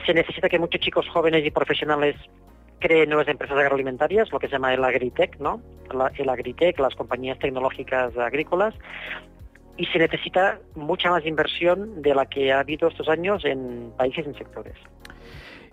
se 0.04 0.12
necesita 0.12 0.48
que 0.48 0.58
muchos 0.58 0.80
chicos 0.80 1.08
jóvenes 1.08 1.46
y 1.46 1.50
profesionales 1.52 2.16
creen 2.80 3.08
nuevas 3.08 3.28
empresas 3.28 3.56
agroalimentarias, 3.56 4.32
lo 4.32 4.40
que 4.40 4.48
se 4.48 4.54
llama 4.54 4.74
el 4.74 4.82
agritech, 4.82 5.38
¿no? 5.38 5.60
el 6.16 6.28
agritech, 6.28 6.76
las 6.80 6.96
compañías 6.96 7.38
tecnológicas 7.38 8.16
agrícolas, 8.18 8.74
y 9.76 9.86
se 9.86 9.98
necesita 9.98 10.58
mucha 10.74 11.10
más 11.10 11.24
inversión 11.24 12.02
de 12.02 12.16
la 12.16 12.26
que 12.26 12.52
ha 12.52 12.60
habido 12.60 12.88
estos 12.88 13.08
años 13.08 13.44
en 13.44 13.92
países 13.96 14.26
en 14.26 14.34
sectores. 14.34 14.76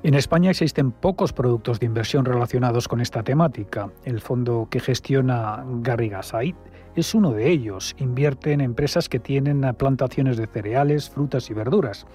En 0.04 0.14
España 0.14 0.52
existen 0.52 0.92
pocos 0.92 1.34
productos 1.34 1.80
de 1.80 1.88
inversión 1.88 2.24
relacionados 2.24 2.88
con 2.88 3.02
esta 3.02 3.24
temática. 3.24 3.90
El 4.06 4.22
fondo 4.22 4.68
que 4.70 4.80
gestiona 4.80 5.64
Garrigasait 5.82 6.56
es 6.98 7.14
uno 7.14 7.32
de 7.32 7.50
ellos. 7.50 7.96
Invierte 8.00 8.54
en 8.54 8.62
empresas 8.62 9.08
que 9.08 9.20
tienen 9.20 9.62
plantaciones 9.76 10.38
de 10.38 10.48
cereales, 10.48 11.10
frutas 11.10 11.50
y 11.50 11.54
verduras. 11.54 12.06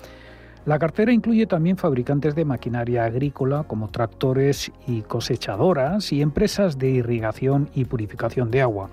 La 0.64 0.78
cartera 0.78 1.12
incluye 1.12 1.46
también 1.46 1.76
fabricantes 1.76 2.34
de 2.34 2.44
maquinaria 2.44 3.04
agrícola 3.04 3.64
como 3.64 3.88
tractores 3.88 4.70
y 4.86 5.02
cosechadoras 5.02 6.12
y 6.12 6.22
empresas 6.22 6.78
de 6.78 6.90
irrigación 6.90 7.68
y 7.74 7.84
purificación 7.84 8.50
de 8.50 8.62
agua. 8.62 8.88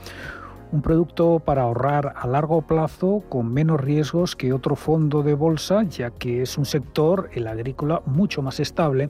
Un 0.71 0.81
producto 0.81 1.39
para 1.39 1.63
ahorrar 1.63 2.13
a 2.15 2.27
largo 2.27 2.61
plazo 2.61 3.23
con 3.29 3.51
menos 3.51 3.81
riesgos 3.81 4.35
que 4.35 4.53
otro 4.53 4.75
fondo 4.75 5.23
de 5.23 5.33
bolsa, 5.33 5.83
ya 5.83 6.11
que 6.11 6.43
es 6.43 6.57
un 6.57 6.65
sector, 6.65 7.29
el 7.33 7.47
agrícola, 7.47 8.01
mucho 8.05 8.43
más 8.43 8.59
estable, 8.59 9.09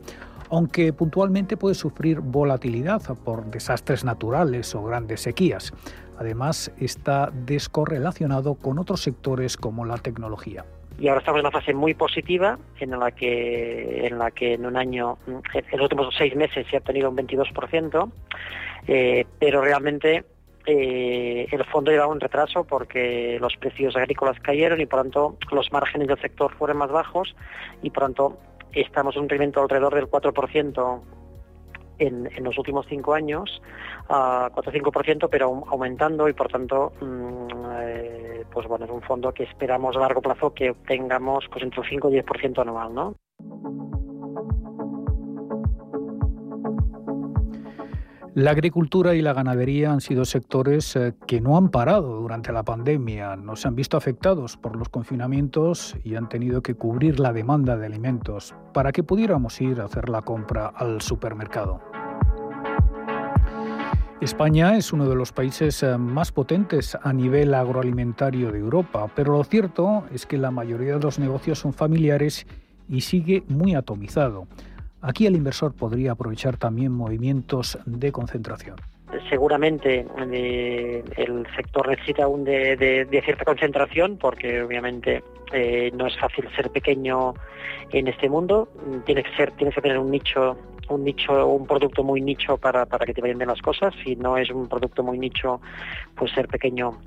aunque 0.50 0.94
puntualmente 0.94 1.58
puede 1.58 1.76
sufrir 1.76 2.22
volatilidad 2.22 3.02
por 3.24 3.46
desastres 3.46 4.04
naturales 4.04 4.74
o 4.76 4.84
grandes 4.84 5.22
sequías. 5.22 5.74
Además, 6.20 6.70
está 6.78 7.32
descorrelacionado 7.32 8.56
con 8.56 8.78
otros 8.78 9.02
sectores 9.02 9.56
como 9.56 9.86
la 9.86 9.98
tecnología. 9.98 10.66
Y 11.00 11.08
ahora 11.08 11.20
estamos 11.20 11.40
en 11.40 11.46
una 11.46 11.52
fase 11.52 11.74
muy 11.74 11.94
positiva 11.94 12.60
en 12.78 12.92
la 13.00 13.12
que 13.12 14.06
en 14.06 14.20
la 14.20 14.30
que 14.32 14.56
en 14.56 14.66
un 14.66 14.76
año 14.76 15.18
en 15.28 15.42
los 15.72 15.84
últimos 15.84 16.14
seis 16.18 16.36
meses 16.36 16.68
se 16.70 16.76
ha 16.76 16.80
obtenido 16.80 17.10
un 17.10 17.16
22% 17.16 18.12
eh, 18.88 19.26
pero 19.40 19.62
realmente 19.62 20.26
eh, 20.66 21.48
el 21.50 21.64
fondo 21.64 21.90
lleva 21.90 22.08
un 22.08 22.20
retraso 22.20 22.66
porque 22.66 23.38
los 23.40 23.56
precios 23.56 23.96
agrícolas 23.96 24.42
cayeron 24.42 24.82
y 24.82 24.88
por 24.88 25.04
tanto 25.04 25.38
los 25.52 25.72
márgenes 25.72 26.10
del 26.10 26.20
sector 26.20 26.54
fueron 26.56 26.80
más 26.80 26.92
bajos 26.92 27.34
y 27.82 27.92
por 27.92 28.04
tanto 28.04 28.38
estamos 28.74 29.16
en 29.16 29.22
un 29.22 29.30
rendimiento 29.30 29.62
alrededor 29.62 29.96
del 29.96 30.08
4% 30.08 31.02
en, 32.00 32.30
los 32.44 32.58
últimos 32.58 32.86
cinco 32.88 33.14
años, 33.14 33.62
a 34.08 34.50
4 34.54 34.72
5%, 34.72 35.28
pero 35.30 35.64
aumentando 35.68 36.28
y 36.28 36.34
por 36.34 36.48
tanto, 36.48 36.94
mm, 37.02 37.48
eh, 37.82 38.46
pues 38.52 38.68
bueno, 38.68 38.86
es 38.86 38.92
un 38.92 39.02
fondo 39.02 39.32
que 39.34 39.44
esperamos 39.44 39.96
a 39.96 40.00
largo 40.00 40.22
plazo 40.22 40.54
que 40.54 40.72
obtengamos 40.72 41.46
pues 41.52 41.64
entre 41.64 41.82
un 41.82 41.88
5 41.88 42.10
y 42.10 42.14
10% 42.22 42.62
anual, 42.62 42.94
¿no? 42.94 43.16
La 48.36 48.52
agricultura 48.52 49.16
y 49.16 49.22
la 49.22 49.34
ganadería 49.34 49.92
han 49.92 50.00
sido 50.00 50.24
sectores 50.24 50.96
eh, 50.96 51.14
que 51.28 51.42
no 51.42 51.58
han 51.58 51.70
parado 51.70 52.22
durante 52.22 52.54
la 52.54 52.64
pandemia, 52.64 53.36
no 53.36 53.58
se 53.58 53.68
han 53.68 53.76
visto 53.76 53.98
afectados 53.98 54.56
por 54.56 54.78
los 54.78 54.88
confinamientos 54.88 55.98
y 56.06 56.16
han 56.16 56.30
tenido 56.30 56.62
que 56.62 56.76
cubrir 56.76 57.20
la 57.20 57.34
demanda 57.34 57.76
de 57.76 57.88
alimentos 57.88 58.56
para 58.72 58.94
que 58.94 59.04
pudiéramos 59.04 59.60
ir 59.60 59.82
a 59.82 59.86
hacer 59.86 60.08
la 60.08 60.22
compra 60.22 60.68
al 60.68 61.02
supermercado. 61.02 61.82
España 64.22 64.76
es 64.76 64.92
uno 64.92 65.08
de 65.08 65.16
los 65.16 65.32
países 65.32 65.82
eh, 65.82 65.98
más 65.98 66.34
potentes 66.34 66.98
a 67.02 67.14
nivel 67.14 67.54
agroalimentario 67.54 68.52
de 68.52 68.60
Europa, 68.60 69.10
pero 69.16 69.38
lo 69.38 69.44
cierto 69.46 70.04
es 70.14 70.26
que 70.26 70.38
la 70.38 70.52
mayoría 70.52 70.96
de 70.96 71.00
los 71.00 71.20
negocios 71.20 71.60
son 71.60 71.72
familiares 71.72 72.46
y 72.90 73.00
sigue 73.00 73.44
muy 73.48 73.76
atomizado. 73.76 74.46
Aquí 75.02 75.26
el 75.26 75.38
inversor 75.38 75.74
podría 75.74 76.12
aprovechar 76.12 76.58
también 76.58 76.92
movimientos 76.92 77.80
de 77.86 78.12
concentración. 78.12 78.76
Seguramente 79.30 80.06
eh, 80.34 81.04
el 81.16 81.48
sector 81.56 81.88
necesita 81.88 82.26
aún 82.26 82.44
de, 82.44 83.08
cierta 83.24 83.46
concentración 83.46 84.18
porque 84.18 84.62
obviamente 84.62 85.24
eh, 85.54 85.92
no 85.96 86.08
es 86.08 86.18
fácil 86.20 86.46
ser 86.58 86.70
pequeño 86.72 87.36
en 87.92 88.10
este 88.10 88.28
mundo. 88.28 88.68
Tienes 89.06 89.24
que 89.24 89.36
ser, 89.38 89.52
tienes 89.52 89.74
que 89.74 89.82
tener 89.82 89.98
un 89.98 90.12
nicho, 90.12 90.58
un 90.90 91.04
nicho, 91.04 91.48
un 91.48 91.66
producto 91.66 92.04
muy 92.04 92.22
nicho 92.22 92.58
para, 92.58 92.86
para 92.86 93.06
que 93.06 93.14
te 93.14 93.22
vayan 93.22 93.38
bien 93.38 93.50
las 93.50 93.62
cosas. 93.62 93.94
Si 94.04 94.16
no 94.16 94.38
es 94.38 94.50
un 94.50 94.68
producto 94.68 95.04
muy 95.04 95.18
nicho, 95.18 95.62
pues 96.16 96.32
ser 96.32 96.48
pequeño 96.48 97.00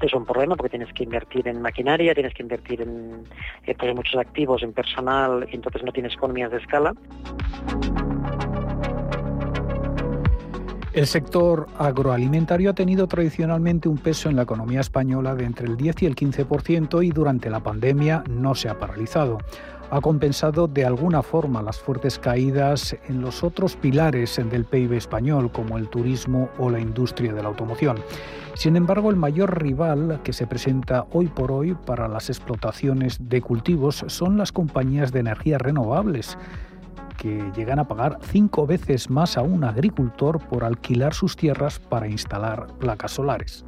es 0.00 0.12
un 0.14 0.24
problema 0.24 0.56
porque 0.56 0.70
tienes 0.70 0.92
que 0.92 1.04
invertir 1.04 1.46
en 1.48 1.62
maquinaria, 1.62 2.14
tienes 2.14 2.34
que 2.34 2.42
invertir 2.42 2.82
en, 2.82 3.24
pues, 3.64 3.94
muchos 3.94 4.20
activos, 4.20 4.62
en 4.62 4.72
personal, 4.72 5.46
entonces 5.52 5.82
no 5.84 5.92
tienes 5.92 6.14
economías 6.14 6.50
de 6.50 6.58
escala. 6.58 6.92
El 10.92 11.06
sector 11.06 11.68
agroalimentario 11.78 12.70
ha 12.70 12.74
tenido 12.74 13.06
tradicionalmente 13.06 13.88
un 13.88 13.96
peso 13.96 14.28
en 14.28 14.36
la 14.36 14.42
economía 14.42 14.80
española 14.80 15.34
de 15.34 15.44
entre 15.44 15.66
el 15.66 15.76
10 15.76 16.02
y 16.02 16.06
el 16.06 16.14
15% 16.14 17.02
y 17.02 17.10
durante 17.10 17.48
la 17.48 17.60
pandemia 17.60 18.22
no 18.28 18.54
se 18.54 18.68
ha 18.68 18.78
paralizado 18.78 19.38
ha 19.92 20.00
compensado 20.00 20.68
de 20.68 20.86
alguna 20.86 21.22
forma 21.22 21.60
las 21.60 21.78
fuertes 21.78 22.18
caídas 22.18 22.96
en 23.08 23.20
los 23.20 23.44
otros 23.44 23.76
pilares 23.76 24.40
del 24.50 24.64
PIB 24.64 24.94
español, 24.94 25.52
como 25.52 25.76
el 25.76 25.90
turismo 25.90 26.48
o 26.58 26.70
la 26.70 26.80
industria 26.80 27.34
de 27.34 27.42
la 27.42 27.50
automoción. 27.50 27.98
Sin 28.54 28.76
embargo, 28.76 29.10
el 29.10 29.16
mayor 29.16 29.62
rival 29.62 30.20
que 30.24 30.32
se 30.32 30.46
presenta 30.46 31.04
hoy 31.12 31.26
por 31.26 31.52
hoy 31.52 31.74
para 31.74 32.08
las 32.08 32.30
explotaciones 32.30 33.28
de 33.28 33.42
cultivos 33.42 34.02
son 34.08 34.38
las 34.38 34.50
compañías 34.50 35.12
de 35.12 35.20
energías 35.20 35.60
renovables 35.60 36.38
que 37.18 37.52
llegan 37.54 37.78
a 37.78 37.86
pagar 37.86 38.18
cinco 38.22 38.66
veces 38.66 39.10
más 39.10 39.36
a 39.36 39.42
un 39.42 39.62
agricultor 39.62 40.38
por 40.38 40.64
alquilar 40.64 41.12
sus 41.12 41.36
tierras 41.36 41.78
para 41.78 42.08
instalar 42.08 42.66
placas 42.78 43.12
solares. 43.12 43.62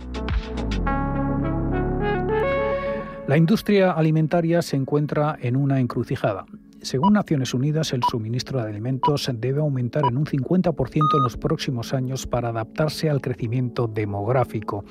La 3.27 3.39
industria 3.39 3.93
alimentaria 3.93 4.61
se 4.61 4.77
encuentra 4.77 5.39
en 5.41 5.57
una 5.57 5.81
encrucijada. 5.81 6.45
Según 6.83 7.15
Naciones 7.15 7.55
Unidas, 7.55 7.95
el 7.95 8.03
suministro 8.03 8.63
de 8.63 8.69
alimentos 8.69 9.31
debe 9.33 9.61
aumentar 9.61 10.03
en 10.07 10.19
un 10.19 10.27
50% 10.27 11.01
en 11.17 11.23
los 11.23 11.39
próximos 11.39 11.95
años 11.95 12.27
para 12.27 12.51
adaptarse 12.51 13.09
al 13.09 13.23
crecimiento 13.23 13.87
demográfico. 13.89 14.85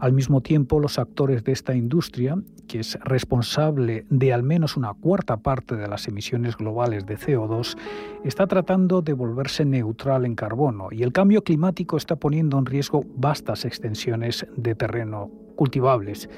Al 0.00 0.12
mismo 0.12 0.40
tiempo, 0.40 0.80
los 0.80 0.98
actores 0.98 1.44
de 1.44 1.52
esta 1.52 1.76
industria, 1.76 2.36
que 2.66 2.80
es 2.80 2.98
responsable 3.04 4.04
de 4.10 4.32
al 4.32 4.42
menos 4.42 4.76
una 4.76 4.92
cuarta 4.92 5.36
parte 5.36 5.76
de 5.76 5.86
las 5.86 6.08
emisiones 6.08 6.56
globales 6.56 7.06
de 7.06 7.16
CO2, 7.16 7.78
está 8.24 8.48
tratando 8.48 9.00
de 9.00 9.12
volverse 9.12 9.64
neutral 9.64 10.24
en 10.24 10.34
carbono 10.34 10.88
y 10.90 11.04
el 11.04 11.12
cambio 11.12 11.44
climático 11.44 11.96
está 11.96 12.16
poniendo 12.16 12.58
en 12.58 12.66
riesgo 12.66 13.04
vastas 13.14 13.64
extensiones 13.64 14.44
de 14.56 14.74
terreno 14.74 15.30
cultivables. 15.54 16.28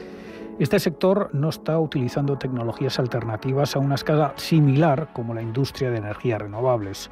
Este 0.59 0.81
sector 0.81 1.31
no 1.33 1.51
está 1.51 1.79
utilizando 1.79 2.37
tecnologías 2.37 2.99
alternativas 2.99 3.77
a 3.77 3.79
una 3.79 3.95
escala 3.95 4.33
similar 4.35 5.11
como 5.13 5.33
la 5.33 5.41
industria 5.41 5.93
de 5.93 5.99
energías 5.99 6.43
renovables. 6.43 7.11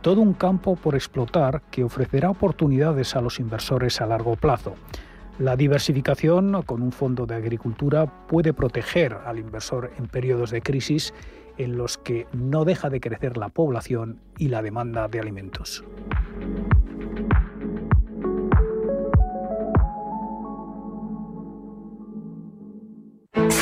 Todo 0.00 0.22
un 0.22 0.32
campo 0.32 0.76
por 0.76 0.94
explotar 0.94 1.60
que 1.70 1.84
ofrecerá 1.84 2.30
oportunidades 2.30 3.14
a 3.14 3.20
los 3.20 3.38
inversores 3.38 4.00
a 4.00 4.06
largo 4.06 4.36
plazo. 4.36 4.76
La 5.38 5.56
diversificación 5.56 6.62
con 6.62 6.80
un 6.80 6.90
fondo 6.90 7.26
de 7.26 7.34
agricultura 7.34 8.06
puede 8.28 8.54
proteger 8.54 9.12
al 9.26 9.38
inversor 9.38 9.90
en 9.98 10.06
periodos 10.06 10.50
de 10.50 10.62
crisis 10.62 11.12
en 11.58 11.76
los 11.76 11.98
que 11.98 12.26
no 12.32 12.64
deja 12.64 12.88
de 12.88 13.00
crecer 13.00 13.36
la 13.36 13.50
población 13.50 14.20
y 14.38 14.48
la 14.48 14.62
demanda 14.62 15.06
de 15.08 15.20
alimentos. 15.20 15.84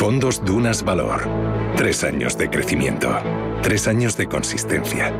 Fondos 0.04 0.44
Dunas 0.44 0.84
Valor. 0.84 1.26
Tres 1.78 2.04
años 2.04 2.36
de 2.36 2.50
crecimiento. 2.50 3.08
Tres 3.62 3.88
años 3.88 4.18
de 4.18 4.26
consistencia. 4.26 5.10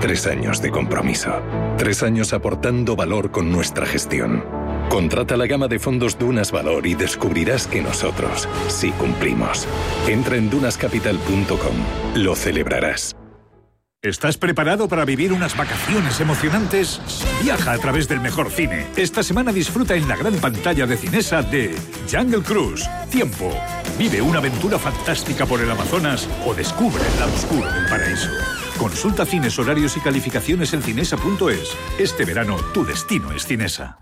Tres 0.00 0.26
años 0.26 0.62
de 0.62 0.70
compromiso. 0.70 1.34
Tres 1.76 2.02
años 2.02 2.32
aportando 2.32 2.96
valor 2.96 3.30
con 3.30 3.52
nuestra 3.52 3.84
gestión. 3.84 4.42
Contrata 4.88 5.36
la 5.36 5.46
gama 5.46 5.68
de 5.68 5.78
fondos 5.78 6.18
Dunas 6.18 6.50
Valor 6.50 6.86
y 6.86 6.94
descubrirás 6.94 7.66
que 7.66 7.82
nosotros 7.82 8.48
sí 8.68 8.90
cumplimos. 8.92 9.68
Entra 10.08 10.36
en 10.36 10.48
dunascapital.com. 10.48 11.76
Lo 12.14 12.34
celebrarás. 12.34 13.14
¿Estás 14.00 14.38
preparado 14.38 14.88
para 14.88 15.04
vivir 15.04 15.34
unas 15.34 15.54
vacaciones 15.54 16.18
emocionantes? 16.20 17.02
Viaja 17.42 17.72
a 17.72 17.78
través 17.78 18.08
del 18.08 18.20
mejor 18.20 18.50
cine. 18.50 18.86
Esta 18.96 19.22
semana 19.22 19.52
disfruta 19.52 19.94
en 19.94 20.08
la 20.08 20.16
gran 20.16 20.36
pantalla 20.36 20.86
de 20.86 20.96
Cinesa 20.96 21.42
de 21.42 21.76
Jungle 22.10 22.40
Cruise, 22.40 22.88
Tiempo. 23.10 23.52
Vive 23.98 24.20
una 24.20 24.38
aventura 24.38 24.78
fantástica 24.78 25.46
por 25.46 25.60
el 25.60 25.70
Amazonas 25.70 26.28
o 26.44 26.54
descubre 26.54 27.02
el 27.06 27.20
lado 27.20 27.32
oscuro 27.34 27.70
del 27.72 27.86
paraíso. 27.88 28.30
Consulta 28.78 29.24
cines, 29.24 29.58
horarios 29.58 29.96
y 29.96 30.00
calificaciones 30.00 30.72
en 30.72 30.82
cinesa.es. 30.82 31.76
Este 31.98 32.24
verano 32.24 32.56
tu 32.72 32.84
destino 32.84 33.32
es 33.32 33.46
Cinesa. 33.46 34.01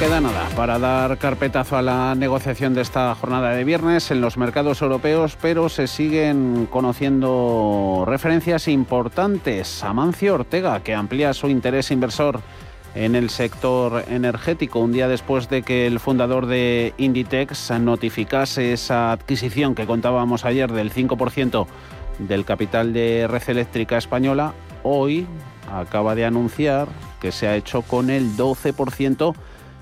Queda 0.00 0.22
nada 0.22 0.48
para 0.56 0.78
dar 0.78 1.18
carpetazo 1.18 1.76
a 1.76 1.82
la 1.82 2.14
negociación 2.14 2.72
de 2.72 2.80
esta 2.80 3.14
jornada 3.14 3.50
de 3.50 3.64
viernes 3.64 4.10
en 4.10 4.22
los 4.22 4.38
mercados 4.38 4.80
europeos, 4.80 5.36
pero 5.38 5.68
se 5.68 5.86
siguen 5.86 6.66
conociendo 6.70 8.04
referencias 8.06 8.66
importantes. 8.68 9.84
Amancio 9.84 10.36
Ortega, 10.36 10.80
que 10.80 10.94
amplía 10.94 11.34
su 11.34 11.48
interés 11.50 11.90
inversor 11.90 12.40
en 12.94 13.14
el 13.14 13.28
sector 13.28 14.04
energético, 14.08 14.78
un 14.78 14.92
día 14.92 15.06
después 15.06 15.50
de 15.50 15.60
que 15.60 15.86
el 15.86 16.00
fundador 16.00 16.46
de 16.46 16.94
Inditex 16.96 17.70
notificase 17.78 18.72
esa 18.72 19.12
adquisición 19.12 19.74
que 19.74 19.84
contábamos 19.84 20.46
ayer 20.46 20.72
del 20.72 20.94
5% 20.94 21.66
del 22.20 22.46
capital 22.46 22.94
de 22.94 23.26
Red 23.28 23.50
Eléctrica 23.50 23.98
Española, 23.98 24.54
hoy 24.82 25.26
acaba 25.70 26.14
de 26.14 26.24
anunciar 26.24 26.88
que 27.20 27.32
se 27.32 27.48
ha 27.48 27.56
hecho 27.56 27.82
con 27.82 28.08
el 28.08 28.34
12% 28.34 29.34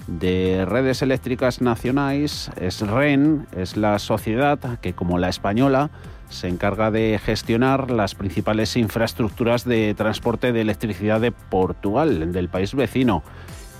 de 0.08 0.64
redes 0.66 1.02
eléctricas 1.02 1.60
nacionales, 1.60 2.50
es 2.58 2.80
REN, 2.80 3.46
es 3.56 3.76
la 3.76 3.98
sociedad 3.98 4.58
que 4.80 4.94
como 4.94 5.18
la 5.18 5.28
española 5.28 5.90
se 6.30 6.48
encarga 6.48 6.90
de 6.90 7.20
gestionar 7.22 7.90
las 7.90 8.14
principales 8.14 8.76
infraestructuras 8.76 9.64
de 9.64 9.94
transporte 9.94 10.52
de 10.52 10.62
electricidad 10.62 11.20
de 11.20 11.32
Portugal, 11.32 12.32
del 12.32 12.48
país 12.48 12.74
vecino. 12.74 13.22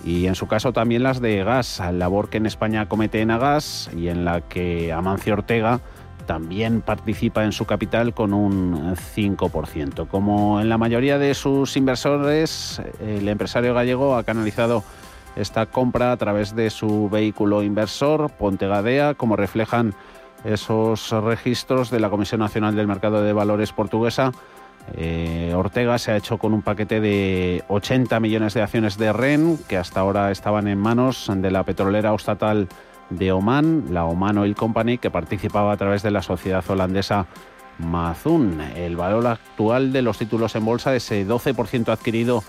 Y 0.05 0.27
en 0.27 0.35
su 0.35 0.47
caso 0.47 0.73
también 0.73 1.03
las 1.03 1.21
de 1.21 1.43
gas, 1.43 1.83
labor 1.93 2.31
que 2.31 2.37
en 2.37 2.47
España 2.47 2.89
comete 2.89 3.21
Enagas 3.21 3.91
y 3.97 4.09
en 4.09 4.25
la 4.25 4.43
que 4.43 4.93
Amancio 4.93 5.33
Ortega 5.35 5.81
también 6.27 6.83
participa 6.83 7.45
en 7.45 7.53
su 7.53 7.65
capital 7.65 8.15
con 8.15 8.35
un 8.35 8.95
5%. 8.95 10.07
Como 10.09 10.61
en 10.61 10.69
la 10.69 10.79
mayoría 10.79 11.19
de 11.19 11.35
sus 11.35 11.77
inversores, 11.77 12.83
el 13.01 13.29
empresario 13.29 13.75
gallego 13.75 14.15
ha 14.15 14.25
canalizado 14.25 14.85
esta 15.37 15.67
compra 15.67 16.13
a 16.13 16.17
través 16.17 16.55
de 16.55 16.71
su 16.71 17.09
vehículo 17.09 17.63
inversor, 17.63 18.31
Pontegadea, 18.31 19.15
como 19.15 19.37
reflejan 19.37 19.95
esos 20.45 21.11
registros 21.11 21.91
de 21.91 22.01
la 22.01 22.11
Comisión 22.11 22.41
Nacional 22.41 22.77
del 22.77 22.87
Mercado 22.87 23.23
de 23.23 23.33
Valores 23.33 23.73
portuguesa. 23.73 24.33
Eh, 24.95 25.53
Ortega 25.55 25.99
se 25.99 26.13
ha 26.13 26.17
hecho 26.17 26.39
con 26.39 26.55
un 26.55 26.63
paquete 26.63 27.01
de 27.01 27.63
80 27.69 28.21
millones 28.21 28.55
de 28.55 28.63
acciones 28.63 28.97
de 28.97 29.13
REN 29.13 29.59
que 29.69 29.77
hasta 29.77 30.01
ahora 30.01 30.31
estaban 30.31 30.67
en 30.67 30.79
manos 30.79 31.31
de 31.33 31.51
la 31.51 31.65
petrolera 31.65 32.15
estatal 32.15 32.69
de 33.11 33.33
Oman, 33.33 33.87
la 33.91 34.05
Oman 34.05 34.39
Oil 34.39 34.55
Company, 34.55 34.99
que 34.99 35.11
participaba 35.11 35.73
a 35.73 35.77
través 35.77 36.03
de 36.03 36.11
la 36.11 36.23
sociedad 36.23 36.65
holandesa 36.69 37.27
Mazun. 37.79 38.61
El 38.61 38.97
valor 38.97 39.27
actual 39.27 39.93
de 39.93 40.03
los 40.03 40.19
títulos 40.19 40.55
en 40.57 40.65
bolsa, 40.65 40.95
ese 40.95 41.27
12% 41.27 41.91
adquirido 41.91 42.43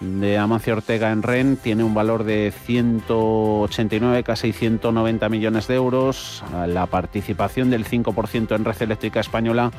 de 0.00 0.38
Amancio 0.38 0.74
Ortega 0.74 1.12
en 1.12 1.22
REN 1.22 1.56
tiene 1.56 1.84
un 1.84 1.94
valor 1.94 2.24
de 2.24 2.52
189, 2.64 4.24
casi 4.24 4.52
190 4.52 5.28
millones 5.28 5.68
de 5.68 5.74
euros. 5.74 6.42
La 6.66 6.86
participación 6.86 7.70
del 7.70 7.84
5% 7.84 8.56
en 8.56 8.64
Red 8.64 8.82
Eléctrica 8.82 9.20
Española 9.20 9.70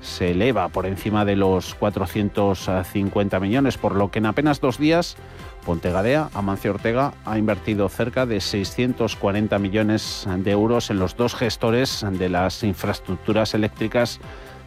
se 0.00 0.32
eleva 0.32 0.68
por 0.68 0.86
encima 0.86 1.24
de 1.24 1.36
los 1.36 1.74
450 1.76 3.38
millones, 3.38 3.78
por 3.78 3.94
lo 3.94 4.10
que 4.10 4.18
en 4.18 4.26
apenas 4.26 4.60
dos 4.60 4.78
días 4.78 5.16
Pontegadea, 5.64 6.28
Amancio 6.34 6.72
Ortega, 6.72 7.14
ha 7.24 7.38
invertido 7.38 7.88
cerca 7.88 8.26
de 8.26 8.40
640 8.40 9.58
millones 9.60 10.26
de 10.38 10.50
euros 10.50 10.90
en 10.90 10.98
los 10.98 11.16
dos 11.16 11.36
gestores 11.36 12.04
de 12.10 12.28
las 12.28 12.64
infraestructuras 12.64 13.54
eléctricas 13.54 14.18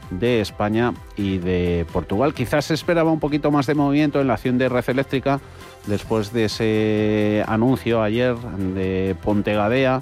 de 0.10 0.42
España 0.42 0.94
y 1.16 1.38
de 1.38 1.86
Portugal. 1.92 2.34
Quizás 2.34 2.66
se 2.66 2.74
esperaba 2.74 3.12
un 3.12 3.20
poquito 3.20 3.52
más 3.52 3.66
de 3.66 3.76
movimiento 3.76 4.22
en 4.22 4.28
la 4.28 4.34
acción 4.34 4.58
de 4.58 4.70
red 4.70 4.88
eléctrica 4.88 5.40
después 5.88 6.34
de 6.34 6.46
ese 6.46 7.44
anuncio 7.48 8.02
ayer 8.02 8.36
de 8.36 9.16
Pontegadea. 9.24 10.02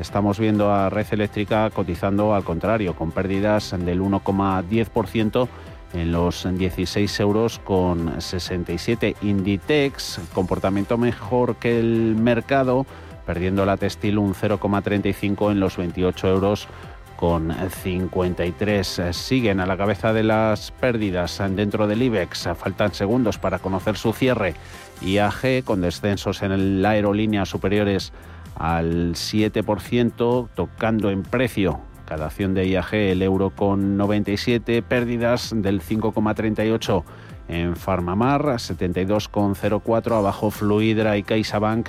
Estamos 0.00 0.38
viendo 0.38 0.72
a 0.72 0.90
red 0.90 1.06
eléctrica 1.10 1.70
cotizando 1.70 2.34
al 2.34 2.44
contrario, 2.44 2.96
con 2.96 3.12
pérdidas 3.12 3.74
del 3.78 4.00
1,10% 4.00 5.48
en 5.92 6.10
los 6.10 6.46
16 6.50 7.20
euros 7.20 7.60
con 7.60 8.20
67. 8.20 9.16
Inditex, 9.22 10.20
comportamiento 10.34 10.98
mejor 10.98 11.56
que 11.56 11.78
el 11.78 12.16
mercado, 12.16 12.84
perdiendo 13.24 13.64
la 13.64 13.76
textil 13.76 14.18
un 14.18 14.34
0,35 14.34 15.52
en 15.52 15.60
los 15.60 15.76
28 15.76 16.28
euros 16.28 16.68
con 17.16 17.52
53. 17.52 19.02
Siguen 19.12 19.60
a 19.60 19.66
la 19.66 19.76
cabeza 19.76 20.12
de 20.12 20.22
las 20.22 20.70
pérdidas 20.72 21.42
dentro 21.50 21.86
del 21.86 22.02
IBEX. 22.02 22.48
Faltan 22.56 22.94
segundos 22.94 23.38
para 23.38 23.58
conocer 23.58 23.96
su 23.96 24.12
cierre. 24.12 24.54
IAG 25.02 25.64
con 25.64 25.80
descensos 25.80 26.42
en 26.42 26.82
la 26.82 26.90
aerolínea 26.90 27.44
superiores 27.46 28.12
al 28.56 29.14
7%, 29.14 30.48
tocando 30.54 31.10
en 31.10 31.22
precio 31.22 31.80
cada 32.04 32.26
acción 32.26 32.54
de 32.54 32.66
IAG 32.68 32.94
el 32.94 33.22
euro 33.22 33.50
con 33.50 33.96
97, 33.96 34.82
pérdidas 34.82 35.52
del 35.54 35.80
5,38 35.80 37.02
en 37.48 37.76
Farmamar, 37.76 38.42
72,04 38.42 40.18
abajo 40.18 40.50
Fluidra 40.50 41.16
y 41.16 41.22
CaixaBank, 41.22 41.88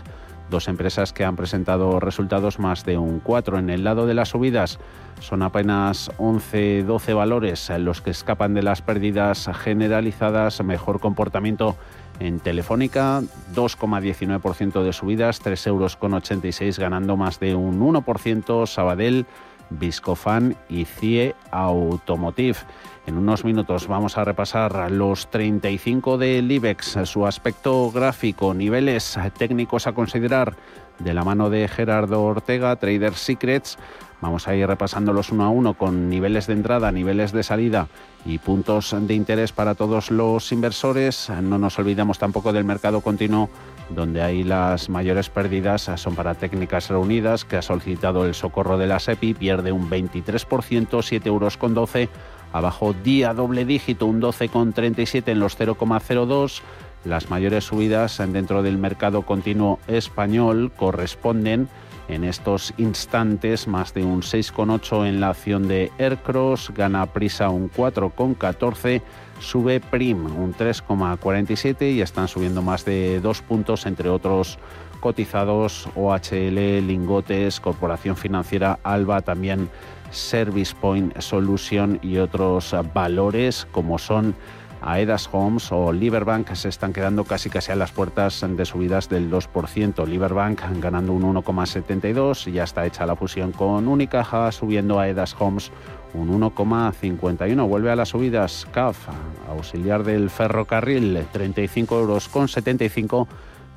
dos 0.50 0.68
empresas 0.68 1.14
que 1.14 1.26
han 1.26 1.36
presentado 1.36 2.00
resultados 2.00 2.60
más 2.60 2.86
de 2.86 2.98
un 2.98 3.20
4. 3.20 3.60
En 3.60 3.70
el 3.70 3.84
lado 3.84 4.06
de 4.06 4.14
las 4.14 4.30
subidas 4.30 4.80
son 5.20 5.42
apenas 5.42 6.12
11-12 6.18 7.16
valores 7.16 7.70
los 7.80 8.02
que 8.02 8.12
escapan 8.12 8.54
de 8.54 8.64
las 8.64 8.82
pérdidas 8.82 9.50
generalizadas, 9.54 10.64
mejor 10.64 11.00
comportamiento 11.00 11.76
en 12.20 12.40
Telefónica, 12.40 13.22
2,19% 13.54 14.84
de 14.84 14.94
subidas, 14.94 15.44
3,86 15.44 15.68
euros 15.68 16.80
ganando 16.80 17.18
más 17.18 17.40
de 17.40 17.56
un 17.56 17.80
1%, 17.80 18.68
Sabadell 18.68 19.26
Viscofan 19.70 20.56
y 20.70 20.86
CIE 20.86 21.36
Automotive. 21.52 22.58
En 23.06 23.20
unos 23.20 23.46
minutos 23.46 23.88
vamos 23.88 24.18
a 24.18 24.24
repasar 24.24 24.92
los 24.92 25.30
35 25.30 26.18
del 26.18 26.52
IBEX, 26.52 26.98
su 27.04 27.28
aspecto 27.28 27.92
gráfico, 27.92 28.56
niveles 28.56 29.20
técnicos 29.38 29.86
a 29.86 29.94
considerar 29.94 30.56
de 30.98 31.14
la 31.14 31.24
mano 31.24 31.52
de 31.52 31.68
Gerardo 31.68 32.24
Ortega, 32.24 32.76
Trader 32.78 33.14
Secrets. 33.14 33.78
Vamos 34.22 34.48
a 34.48 34.56
ir 34.56 34.66
repasándolos 34.66 35.32
uno 35.32 35.44
a 35.44 35.50
uno 35.50 35.76
con 35.76 36.10
niveles 36.10 36.48
de 36.48 36.54
entrada, 36.54 36.92
niveles 36.92 37.32
de 37.32 37.44
salida 37.44 37.90
y 38.26 38.40
puntos 38.40 38.96
de 39.00 39.14
interés 39.14 39.52
para 39.52 39.76
todos 39.76 40.10
los 40.10 40.52
inversores. 40.52 41.30
No 41.44 41.60
nos 41.60 41.78
olvidemos 41.78 42.18
tampoco 42.18 42.54
del 42.54 42.64
mercado 42.64 43.02
continuo 43.02 43.52
donde 43.90 44.22
hay 44.22 44.44
las 44.44 44.90
mayores 44.90 45.30
pérdidas 45.30 45.92
son 45.96 46.16
para 46.16 46.34
Técnicas 46.34 46.90
Reunidas, 46.90 47.46
que 47.46 47.58
ha 47.58 47.62
solicitado 47.62 48.26
el 48.26 48.34
socorro 48.34 48.78
de 48.78 48.88
la 48.88 49.00
SEPI, 49.00 49.36
pierde 49.36 49.72
un 49.72 49.90
23%, 49.90 51.04
7 51.04 51.30
euros 51.30 51.58
con 51.58 51.74
12, 51.74 52.10
abajo 52.54 52.94
día 52.94 53.34
doble 53.34 53.66
dígito, 53.66 54.06
un 54.06 54.22
12,37 54.22 55.32
en 55.32 55.40
los 55.40 55.58
0,02. 55.60 56.62
Las 57.04 57.30
mayores 57.30 57.66
subidas 57.66 58.18
dentro 58.18 58.64
del 58.64 58.78
mercado 58.78 59.22
continuo 59.24 59.80
español 59.88 60.72
corresponden 60.76 61.70
en 62.08 62.24
estos 62.24 62.74
instantes 62.78 63.68
más 63.68 63.94
de 63.94 64.04
un 64.04 64.22
6,8 64.22 65.08
en 65.08 65.20
la 65.20 65.30
acción 65.30 65.68
de 65.68 65.92
Aircross, 65.98 66.72
gana 66.76 67.06
Prisa 67.08 67.50
un 67.50 67.72
4,14 67.72 69.02
sube 69.40 69.80
Prim 69.80 70.26
un 70.26 70.54
3,47 70.54 71.94
y 71.94 72.02
están 72.02 72.28
subiendo 72.28 72.62
más 72.62 72.86
de 72.86 73.20
dos 73.20 73.42
puntos, 73.42 73.86
entre 73.86 74.10
otros 74.10 74.60
cotizados 75.00 75.88
OHL, 75.96 76.88
Lingotes, 76.88 77.60
Corporación 77.60 78.16
Financiera 78.16 78.80
Alba, 78.84 79.22
también 79.22 79.70
Service 80.16 80.74
Point 80.80 81.20
Solution 81.20 82.00
y 82.02 82.18
otros 82.18 82.74
valores 82.94 83.68
como 83.72 84.00
son 84.00 84.36
Aedas 84.82 85.30
Homes 85.32 85.72
o 85.72 85.92
Liberbank 85.92 86.54
se 86.54 86.70
están 86.70 86.94
quedando 86.94 87.24
casi 87.24 87.50
casi 87.50 87.72
a 87.72 87.76
las 87.76 87.92
puertas 87.92 88.46
de 88.48 88.66
subidas 88.66 89.10
del 89.10 89.32
2%. 89.32 90.08
Liberbank 90.08 90.62
ganando 90.80 91.12
un 91.14 91.24
1,72, 91.24 92.52
ya 92.52 92.64
está 92.64 92.86
hecha 92.86 93.08
la 93.08 93.16
fusión 93.16 93.52
con 93.52 93.88
Unicaja, 93.88 94.52
subiendo 94.52 95.00
Aedas 95.00 95.36
Homes 95.40 95.72
un 96.14 96.40
1,51. 96.40 97.68
Vuelve 97.68 97.90
a 97.92 97.96
las 97.96 98.10
subidas 98.10 98.68
CAF, 98.72 99.08
auxiliar 99.50 100.04
del 100.04 100.30
ferrocarril, 100.30 101.26
35 101.32 102.00
euros 102.00 102.30
con 102.30 102.48
75, 102.48 103.28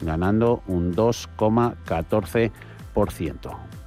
ganando 0.02 0.62
un 0.66 0.94
2,14%. 0.94 3.77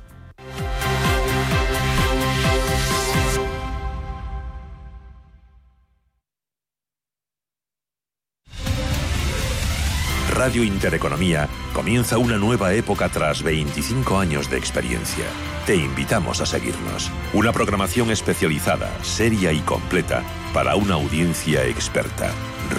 Radio 10.31 10.63
Intereconomía 10.63 11.49
comienza 11.73 12.17
una 12.17 12.37
nueva 12.37 12.73
época 12.73 13.09
tras 13.09 13.43
25 13.43 14.17
años 14.17 14.49
de 14.49 14.57
experiencia. 14.57 15.25
Te 15.65 15.75
invitamos 15.75 16.39
a 16.39 16.45
seguirnos. 16.45 17.11
Una 17.33 17.51
programación 17.51 18.11
especializada, 18.11 18.89
seria 19.03 19.51
y 19.51 19.59
completa 19.59 20.23
para 20.53 20.75
una 20.75 20.95
audiencia 20.95 21.65
experta. 21.65 22.31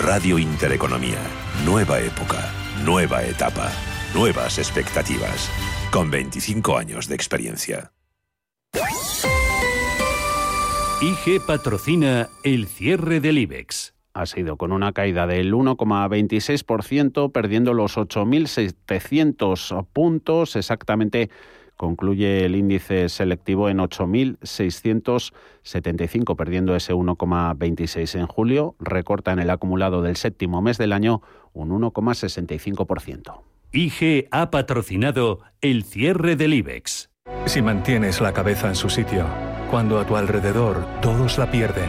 Radio 0.03 0.39
Intereconomía. 0.39 1.19
Nueva 1.67 2.01
época, 2.01 2.51
nueva 2.85 3.23
etapa, 3.23 3.71
nuevas 4.15 4.59
expectativas. 4.59 5.51
Con 5.91 6.11
25 6.11 6.79
años 6.79 7.07
de 7.07 7.15
experiencia. 7.15 7.93
IG 11.03 11.45
patrocina 11.47 12.31
el 12.45 12.67
cierre 12.67 13.21
del 13.21 13.39
IBEX 13.39 13.92
ha 14.15 14.27
sido 14.27 14.57
con 14.57 14.73
una 14.73 14.93
caída 14.93 15.27
del 15.27 15.53
1,26%, 15.55 17.33
perdiendo 17.33 17.75
los 17.75 17.97
8.700 17.97 19.87
puntos. 19.93 20.55
Exactamente 20.57 21.31
concluye 21.77 22.45
el 22.45 22.55
índice 22.55 23.09
selectivo 23.09 23.69
en 23.69 23.79
8.675, 23.79 26.37
perdiendo 26.37 26.77
ese 26.77 26.95
1,26 26.95 28.21
en 28.21 28.27
julio. 28.27 28.77
Recorta 28.79 29.33
en 29.33 29.41
el 29.41 29.51
acumulado 29.51 30.03
del 30.03 30.15
séptimo 30.17 30.63
mes 30.63 30.79
del 30.79 30.93
año 30.93 31.23
un 31.53 31.71
1,65%. 31.71 33.41
IG 33.73 34.29
ha 34.31 34.51
patrocinado 34.51 35.41
el 35.61 35.83
cierre 35.85 36.37
del 36.37 36.55
IBEX. 36.55 37.11
Si 37.47 37.63
mantienes 37.63 38.21
la 38.21 38.33
cabeza 38.33 38.69
en 38.69 38.75
su 38.75 38.91
sitio, 38.91 39.27
cuando 39.71 39.99
a 39.99 40.07
tu 40.07 40.17
alrededor 40.17 40.85
todos 41.01 41.39
la 41.39 41.51
pierden, 41.51 41.89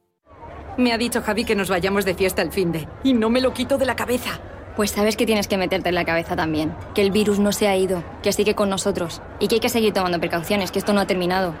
Me 0.77 0.93
ha 0.93 0.97
dicho 0.97 1.21
Javi 1.21 1.43
que 1.43 1.55
nos 1.55 1.69
vayamos 1.69 2.05
de 2.05 2.15
fiesta 2.15 2.41
el 2.41 2.51
fin 2.51 2.71
de. 2.71 2.87
Y 3.03 3.13
no 3.13 3.29
me 3.29 3.41
lo 3.41 3.53
quito 3.53 3.77
de 3.77 3.85
la 3.85 3.95
cabeza. 3.95 4.39
Pues 4.75 4.91
sabes 4.91 5.17
que 5.17 5.25
tienes 5.25 5.47
que 5.47 5.57
meterte 5.57 5.89
en 5.89 5.95
la 5.95 6.05
cabeza 6.05 6.35
también. 6.35 6.73
Que 6.95 7.01
el 7.01 7.11
virus 7.11 7.39
no 7.39 7.51
se 7.51 7.67
ha 7.67 7.75
ido, 7.75 8.03
que 8.23 8.31
sigue 8.31 8.55
con 8.55 8.69
nosotros. 8.69 9.21
Y 9.39 9.47
que 9.47 9.55
hay 9.55 9.61
que 9.61 9.69
seguir 9.69 9.93
tomando 9.93 10.19
precauciones, 10.19 10.71
que 10.71 10.79
esto 10.79 10.93
no 10.93 11.01
ha 11.01 11.07
terminado. 11.07 11.53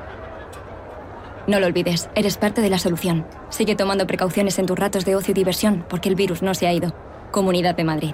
No 1.47 1.59
lo 1.59 1.67
olvides, 1.67 2.09
eres 2.15 2.37
parte 2.37 2.61
de 2.61 2.69
la 2.69 2.79
solución. 2.79 3.25
Sigue 3.49 3.75
tomando 3.75 4.07
precauciones 4.07 4.59
en 4.59 4.65
tus 4.65 4.79
ratos 4.79 5.05
de 5.05 5.15
ocio 5.15 5.31
y 5.31 5.35
diversión, 5.35 5.85
porque 5.89 6.07
el 6.07 6.15
virus 6.15 6.41
no 6.41 6.53
se 6.53 6.67
ha 6.67 6.73
ido. 6.73 6.93
Comunidad 7.31 7.75
de 7.75 7.83
Madrid. 7.83 8.13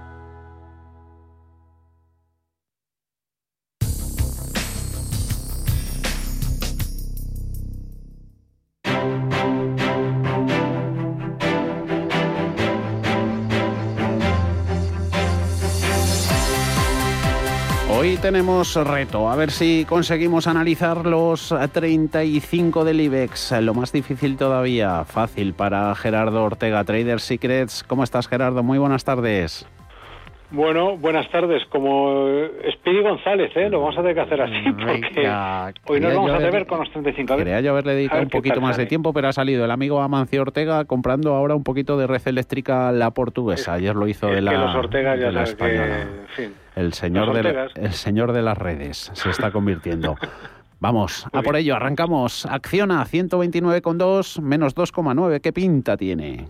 Hoy 18.01 18.17
tenemos 18.17 18.73
reto, 18.73 19.29
a 19.29 19.35
ver 19.35 19.51
si 19.51 19.85
conseguimos 19.87 20.47
analizar 20.47 21.05
los 21.05 21.53
35 21.71 22.83
del 22.83 22.99
IBEX. 22.99 23.51
Lo 23.61 23.75
más 23.75 23.91
difícil 23.91 24.37
todavía, 24.37 25.05
fácil 25.05 25.53
para 25.53 25.93
Gerardo 25.93 26.43
Ortega, 26.43 26.83
Trader 26.83 27.19
Secrets. 27.19 27.83
¿Cómo 27.83 28.03
estás 28.03 28.27
Gerardo? 28.27 28.63
Muy 28.63 28.79
buenas 28.79 29.03
tardes. 29.03 29.67
Bueno, 30.51 30.97
buenas 30.97 31.29
tardes. 31.31 31.63
Como 31.69 32.29
Speedy 32.73 33.01
González, 33.01 33.51
¿eh? 33.55 33.69
lo 33.69 33.79
vamos 33.79 33.97
a 33.97 34.01
tener 34.01 34.15
que 34.15 34.21
hacer 34.21 34.41
así 34.41 34.71
porque 34.73 35.29
hoy 35.87 35.99
nos 36.01 36.13
vamos 36.13 36.31
a 36.31 36.37
ver 36.39 36.65
con 36.67 36.79
los 36.79 36.91
35. 36.91 37.31
A 37.31 37.35
ver, 37.37 37.45
Quería 37.45 37.61
yo 37.61 37.71
haberle 37.71 37.95
dedicado 37.95 38.21
un 38.23 38.29
poquito 38.29 38.59
más 38.59 38.75
de 38.75 38.85
tiempo, 38.85 39.13
pero 39.13 39.29
ha 39.29 39.33
salido 39.33 39.63
el 39.63 39.71
amigo 39.71 40.01
Amancio 40.01 40.41
Ortega 40.41 40.83
comprando 40.85 41.33
ahora 41.35 41.55
un 41.55 41.63
poquito 41.63 41.97
de 41.97 42.05
red 42.07 42.21
eléctrica 42.25 42.91
la 42.91 43.11
portuguesa. 43.11 43.73
Ayer 43.73 43.95
lo 43.95 44.07
hizo 44.07 44.27
de 44.27 44.41
la, 44.41 44.51
que 44.51 44.57
los 44.57 44.75
Ortega 44.75 45.15
ya 45.15 45.27
de 45.27 45.31
la 45.31 45.45
sabes 45.45 45.55
que, 45.55 45.65
española. 45.75 46.01
en 46.01 46.27
fin, 46.35 46.53
El 46.75 46.93
señor, 46.93 47.33
de, 47.33 47.43
la- 47.53 47.67
el 47.75 47.93
señor 47.93 48.33
de 48.33 48.41
las 48.41 48.57
redes 48.57 49.09
se 49.13 49.29
está 49.29 49.51
convirtiendo. 49.51 50.15
Vamos, 50.81 51.27
a 51.31 51.43
por 51.43 51.55
ello, 51.55 51.75
arrancamos. 51.75 52.45
Acciona 52.47 53.05
129,2 53.05 54.41
menos 54.41 54.75
2,9. 54.75 55.39
¿Qué 55.39 55.53
pinta 55.53 55.95
tiene? 55.95 56.47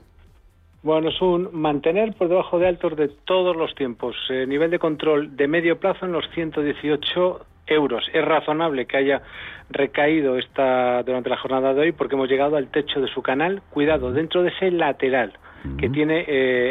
Bueno, 0.84 1.09
es 1.09 1.21
un 1.21 1.49
mantener 1.53 2.13
por 2.13 2.27
debajo 2.27 2.57
de 2.57 2.67
altos 2.67 2.95
de 2.95 3.07
todos 3.25 3.55
los 3.55 3.75
tiempos. 3.75 4.15
Eh, 4.29 4.45
nivel 4.47 4.71
de 4.71 4.79
control 4.79 5.36
de 5.38 5.47
medio 5.47 5.79
plazo 5.79 6.05
en 6.05 6.11
los 6.11 6.27
118 6.34 7.45
euros. 7.67 8.03
Es 8.13 8.25
razonable 8.25 8.86
que 8.88 8.97
haya 8.97 9.21
recaído 9.69 10.38
esta 10.38 11.03
durante 11.03 11.29
la 11.29 11.38
jornada 11.38 11.73
de 11.73 11.82
hoy 11.82 11.91
porque 11.91 12.15
hemos 12.15 12.27
llegado 12.29 12.57
al 12.57 12.67
techo 12.67 12.99
de 12.99 13.07
su 13.07 13.21
canal. 13.21 13.61
Cuidado, 13.69 14.11
dentro 14.11 14.41
de 14.43 14.49
ese 14.49 14.71
lateral 14.71 15.34
que 15.77 15.89
tiene 15.89 16.21
eh, 16.21 16.25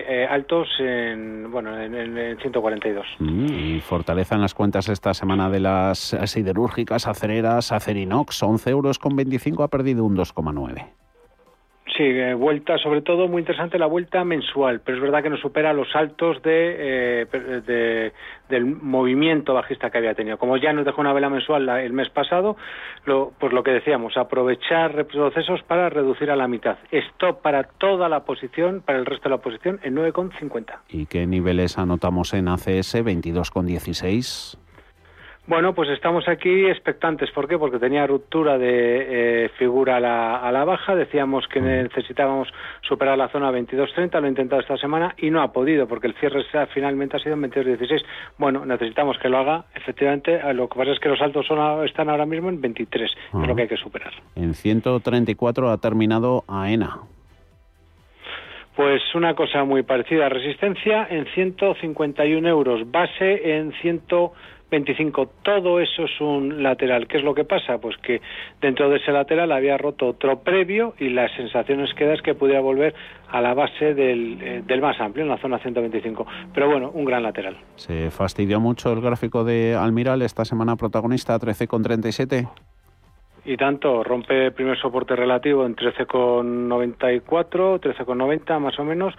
eh, 0.08 0.26
altos 0.28 0.66
en, 0.80 1.48
bueno, 1.52 1.80
en, 1.80 1.94
en- 1.94 2.18
en 2.18 2.38
142. 2.38 3.06
Mm, 3.20 3.46
Y 3.76 3.80
fortaleza 3.80 4.34
en 4.34 4.40
las 4.40 4.52
cuentas 4.52 4.88
esta 4.88 5.14
semana 5.14 5.48
de 5.48 5.60
las 5.60 6.16
siderúrgicas, 6.24 7.06
acereras, 7.06 7.70
Acerinox, 7.70 8.42
11 8.42 8.68
euros 8.70 8.98
con 8.98 9.14
25, 9.14 9.62
ha 9.62 9.68
perdido 9.68 10.04
un 10.04 10.16
2,9. 10.16 10.86
Sí, 11.96 12.04
eh, 12.04 12.34
vuelta, 12.34 12.78
sobre 12.78 13.02
todo 13.02 13.26
muy 13.26 13.40
interesante 13.40 13.78
la 13.78 13.86
vuelta 13.86 14.24
mensual, 14.24 14.80
pero 14.84 14.96
es 14.96 15.02
verdad 15.02 15.22
que 15.22 15.30
no 15.30 15.36
supera 15.36 15.72
los 15.72 15.88
altos 15.96 16.40
de, 16.42 16.76
eh, 17.22 17.26
de- 17.66 18.12
del 18.48 18.64
movimiento 18.64 19.54
bajista 19.54 19.90
que 19.90 19.98
había 19.98 20.14
tenido. 20.14 20.38
Como 20.38 20.56
ya 20.56 20.72
nos 20.72 20.84
dejó 20.84 21.00
una 21.00 21.12
vela 21.12 21.28
mensual 21.28 21.66
la- 21.66 21.82
el 21.82 21.92
mes 21.92 22.08
pasado, 22.10 22.56
lo, 23.06 23.32
pues 23.38 23.52
lo 23.52 23.62
que 23.62 23.72
decíamos, 23.72 24.16
aprovechar 24.16 24.94
retrocesos 24.94 25.62
para 25.64 25.88
reducir 25.90 26.30
a 26.30 26.36
la 26.36 26.46
mitad. 26.48 26.78
Stop 26.92 27.42
para 27.42 27.64
toda 27.64 28.08
la 28.08 28.20
posición, 28.24 28.82
para 28.82 28.98
el 28.98 29.06
resto 29.06 29.28
de 29.28 29.34
la 29.36 29.42
posición, 29.42 29.80
en 29.82 29.94
9,50. 29.94 30.80
¿Y 30.88 31.06
qué 31.06 31.26
niveles 31.26 31.76
anotamos 31.76 32.34
en 32.34 32.48
ACS? 32.48 33.02
22,16. 33.04 34.56
Bueno, 35.46 35.74
pues 35.74 35.88
estamos 35.88 36.28
aquí 36.28 36.66
expectantes. 36.66 37.30
¿Por 37.32 37.48
qué? 37.48 37.58
Porque 37.58 37.80
tenía 37.80 38.06
ruptura 38.06 38.56
de 38.56 39.46
eh, 39.46 39.48
figura 39.58 39.96
a 39.96 40.00
la, 40.00 40.36
a 40.36 40.52
la 40.52 40.64
baja. 40.64 40.94
Decíamos 40.94 41.48
que 41.48 41.60
necesitábamos 41.60 42.46
superar 42.82 43.18
la 43.18 43.28
zona 43.30 43.50
22.30. 43.50 44.20
Lo 44.20 44.26
he 44.26 44.30
intentado 44.30 44.60
esta 44.60 44.76
semana 44.76 45.12
y 45.18 45.30
no 45.30 45.42
ha 45.42 45.52
podido 45.52 45.88
porque 45.88 46.06
el 46.06 46.14
cierre 46.14 46.44
se 46.52 46.58
ha- 46.58 46.66
finalmente 46.66 47.16
ha 47.16 47.20
sido 47.20 47.34
en 47.34 47.42
22.16. 47.50 48.04
Bueno, 48.38 48.64
necesitamos 48.64 49.18
que 49.18 49.28
lo 49.28 49.38
haga. 49.38 49.64
Efectivamente, 49.74 50.34
eh, 50.36 50.54
lo 50.54 50.68
que 50.68 50.78
pasa 50.78 50.92
es 50.92 51.00
que 51.00 51.08
los 51.08 51.20
altos 51.20 51.46
son 51.46 51.84
están 51.84 52.10
ahora 52.10 52.26
mismo 52.26 52.48
en 52.48 52.60
23. 52.60 53.10
Es 53.10 53.34
Ajá. 53.34 53.46
lo 53.46 53.56
que 53.56 53.62
hay 53.62 53.68
que 53.68 53.76
superar. 53.76 54.12
En 54.36 54.54
134 54.54 55.68
ha 55.70 55.78
terminado 55.78 56.44
AENA. 56.46 56.98
Pues 58.76 59.02
una 59.16 59.34
cosa 59.34 59.64
muy 59.64 59.82
parecida. 59.82 60.28
Resistencia 60.28 61.08
en 61.10 61.26
151 61.34 62.48
euros. 62.48 62.88
Base 62.88 63.56
en 63.58 63.72
125. 64.70 65.30
Todo 65.42 65.80
eso 65.80 66.04
es 66.04 66.20
un 66.20 66.62
lateral. 66.62 67.06
¿Qué 67.06 67.18
es 67.18 67.24
lo 67.24 67.34
que 67.34 67.44
pasa? 67.44 67.78
Pues 67.78 67.96
que 67.98 68.20
dentro 68.60 68.88
de 68.88 68.96
ese 68.96 69.12
lateral 69.12 69.52
había 69.52 69.76
roto 69.76 70.06
otro 70.06 70.40
previo 70.40 70.94
y 70.98 71.10
las 71.10 71.30
sensaciones 71.36 71.92
que 71.94 72.06
da 72.06 72.14
es 72.14 72.22
que 72.22 72.34
pudiera 72.34 72.60
volver 72.60 72.94
a 73.28 73.40
la 73.40 73.54
base 73.54 73.94
del, 73.94 74.38
eh, 74.40 74.62
del 74.66 74.80
más 74.80 75.00
amplio, 75.00 75.24
en 75.24 75.30
la 75.30 75.38
zona 75.38 75.58
125. 75.58 76.26
Pero 76.54 76.70
bueno, 76.70 76.90
un 76.94 77.04
gran 77.04 77.22
lateral. 77.22 77.56
Se 77.76 78.10
fastidió 78.10 78.60
mucho 78.60 78.92
el 78.92 79.00
gráfico 79.00 79.44
de 79.44 79.74
Almiral 79.74 80.22
esta 80.22 80.44
semana 80.44 80.76
protagonista 80.76 81.38
13,37. 81.38 82.69
Y 83.44 83.56
tanto, 83.56 84.04
rompe 84.04 84.46
el 84.46 84.52
primer 84.52 84.78
soporte 84.78 85.16
relativo 85.16 85.64
en 85.64 85.74
13,94, 85.74 87.80
13,90 87.80 88.60
más 88.60 88.78
o 88.78 88.84
menos, 88.84 89.14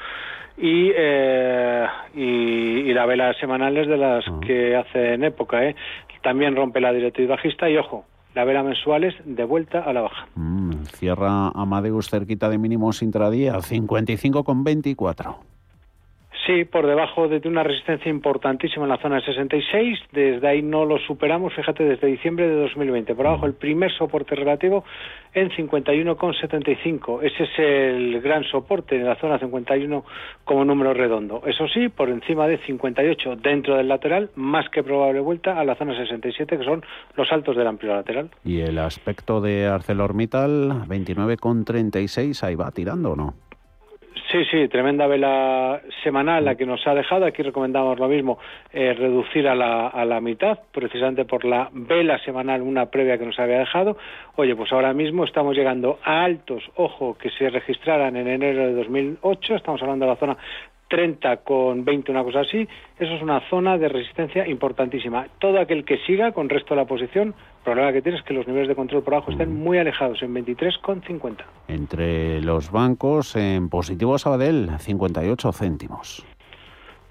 y, 0.58 0.92
eh, 0.96 1.86
y, 2.14 2.90
y 2.90 2.94
la 2.94 3.06
vela 3.06 3.34
semanal 3.40 3.78
es 3.78 3.88
de 3.88 3.98
las 3.98 4.26
que 4.46 4.76
hace 4.76 5.14
en 5.14 5.24
época. 5.24 5.66
¿eh? 5.66 5.76
También 6.22 6.56
rompe 6.56 6.80
la 6.80 6.94
directriz 6.94 7.28
bajista 7.28 7.70
y, 7.70 7.78
ojo, 7.78 8.06
la 8.36 8.46
vela 8.46 8.64
mensual 8.64 9.04
es 9.04 9.16
de 9.26 9.44
vuelta 9.44 9.80
a 9.80 9.94
la 9.94 10.02
baja. 10.02 10.28
Mm, 10.36 10.84
cierra 10.86 11.50
Amadeus 11.50 12.10
cerquita 12.10 12.50
de 12.50 12.58
mínimos 12.58 13.02
intradía 13.02 13.56
55,24. 13.56 15.36
Sí, 16.52 16.66
por 16.66 16.86
debajo 16.86 17.30
de 17.30 17.48
una 17.48 17.64
resistencia 17.64 18.10
importantísima 18.10 18.84
en 18.84 18.90
la 18.90 18.98
zona 18.98 19.16
de 19.16 19.22
66. 19.22 20.00
Desde 20.12 20.46
ahí 20.46 20.62
no 20.62 20.84
lo 20.84 20.98
superamos, 21.00 21.54
fíjate, 21.54 21.86
desde 21.86 22.08
diciembre 22.08 22.46
de 22.46 22.56
2020. 22.64 23.16
Por 23.16 23.26
abajo 23.26 23.46
el 23.46 23.54
primer 23.54 23.90
soporte 23.94 24.36
relativo 24.36 24.84
en 25.34 25.50
51,75. 25.50 27.24
Ese 27.24 27.44
es 27.44 27.50
el 27.58 28.20
gran 28.20 28.44
soporte 28.44 28.98
en 28.98 29.06
la 29.06 29.16
zona 29.16 29.40
51 29.40 30.04
como 30.44 30.66
número 30.66 30.94
redondo. 30.94 31.42
Eso 31.46 31.70
sí, 31.70 31.88
por 31.88 32.10
encima 32.10 32.48
de 32.48 32.58
58 32.58 33.38
dentro 33.38 33.78
del 33.78 33.88
lateral, 33.88 34.30
más 34.36 34.68
que 34.68 34.84
probable 34.84 35.22
vuelta 35.22 35.58
a 35.58 35.64
la 35.64 35.76
zona 35.76 35.96
67, 35.96 36.58
que 36.58 36.66
son 36.66 36.84
los 37.16 37.32
altos 37.32 37.56
del 37.56 37.68
amplio 37.68 37.96
lateral. 37.96 38.30
Y 38.44 38.60
el 38.60 38.78
aspecto 38.78 39.40
de 39.40 39.68
ArcelorMittal 39.68 40.86
29,36, 40.86 42.44
ahí 42.44 42.56
va 42.56 42.72
tirando 42.72 43.12
o 43.14 43.16
no. 43.16 43.36
Sí, 44.30 44.44
sí, 44.52 44.68
tremenda 44.68 45.08
vela 45.08 45.82
semanal 46.04 46.44
la 46.44 46.56
que 46.56 46.66
nos 46.66 46.86
ha 46.86 46.94
dejado. 46.94 47.26
Aquí 47.26 47.44
recomendamos 47.44 47.98
lo 47.98 48.08
mismo, 48.10 48.40
eh, 48.74 48.94
reducir 48.94 49.48
a 49.48 49.56
la, 49.56 49.88
a 49.88 50.04
la 50.04 50.20
mitad, 50.20 50.60
precisamente 50.72 51.24
por 51.24 51.46
la 51.46 51.70
vela 51.72 52.18
semanal, 52.20 52.62
una 52.62 52.88
previa 52.88 53.18
que 53.18 53.26
nos 53.26 53.40
había 53.40 53.60
dejado. 53.60 53.98
Oye, 54.36 54.56
pues 54.56 54.72
ahora 54.74 54.94
mismo 54.94 55.24
estamos 55.24 55.56
llegando 55.56 56.00
a 56.04 56.24
altos, 56.24 56.64
ojo, 56.76 57.18
que 57.18 57.30
se 57.30 57.50
registraran 57.50 58.16
en 58.18 58.28
enero 58.28 58.68
de 58.68 58.74
2008. 58.74 59.56
Estamos 59.56 59.82
hablando 59.82 60.06
de 60.06 60.12
la 60.12 60.18
zona 60.18 60.38
30 60.92 61.38
con 61.38 61.86
20, 61.86 62.12
una 62.12 62.24
cosa 62.24 62.42
así, 62.42 62.68
eso 63.00 63.14
es 63.14 63.22
una 63.22 63.40
zona 63.50 63.78
de 63.78 63.88
resistencia 63.88 64.46
importantísima. 64.46 65.26
Todo 65.40 65.60
aquel 65.60 65.86
que 65.86 65.98
siga 66.06 66.34
con 66.34 66.50
resto 66.50 66.76
de 66.76 66.82
la 66.82 66.86
posición, 66.86 67.30
el 67.30 67.64
problema 67.64 67.94
que 67.94 68.02
tiene 68.02 68.18
es 68.18 68.24
que 68.26 68.34
los 68.34 68.46
niveles 68.46 68.68
de 68.68 68.76
control 68.76 69.02
por 69.02 69.14
abajo 69.14 69.32
estén 69.32 69.56
muy 69.56 69.78
alejados, 69.78 70.22
en 70.22 70.36
23,50. 70.36 71.46
Entre 71.70 72.42
los 72.42 72.72
bancos, 72.72 73.38
en 73.38 73.70
positivo 73.70 74.18
Sabadell, 74.18 74.70
58 74.78 75.52
céntimos. 75.54 76.26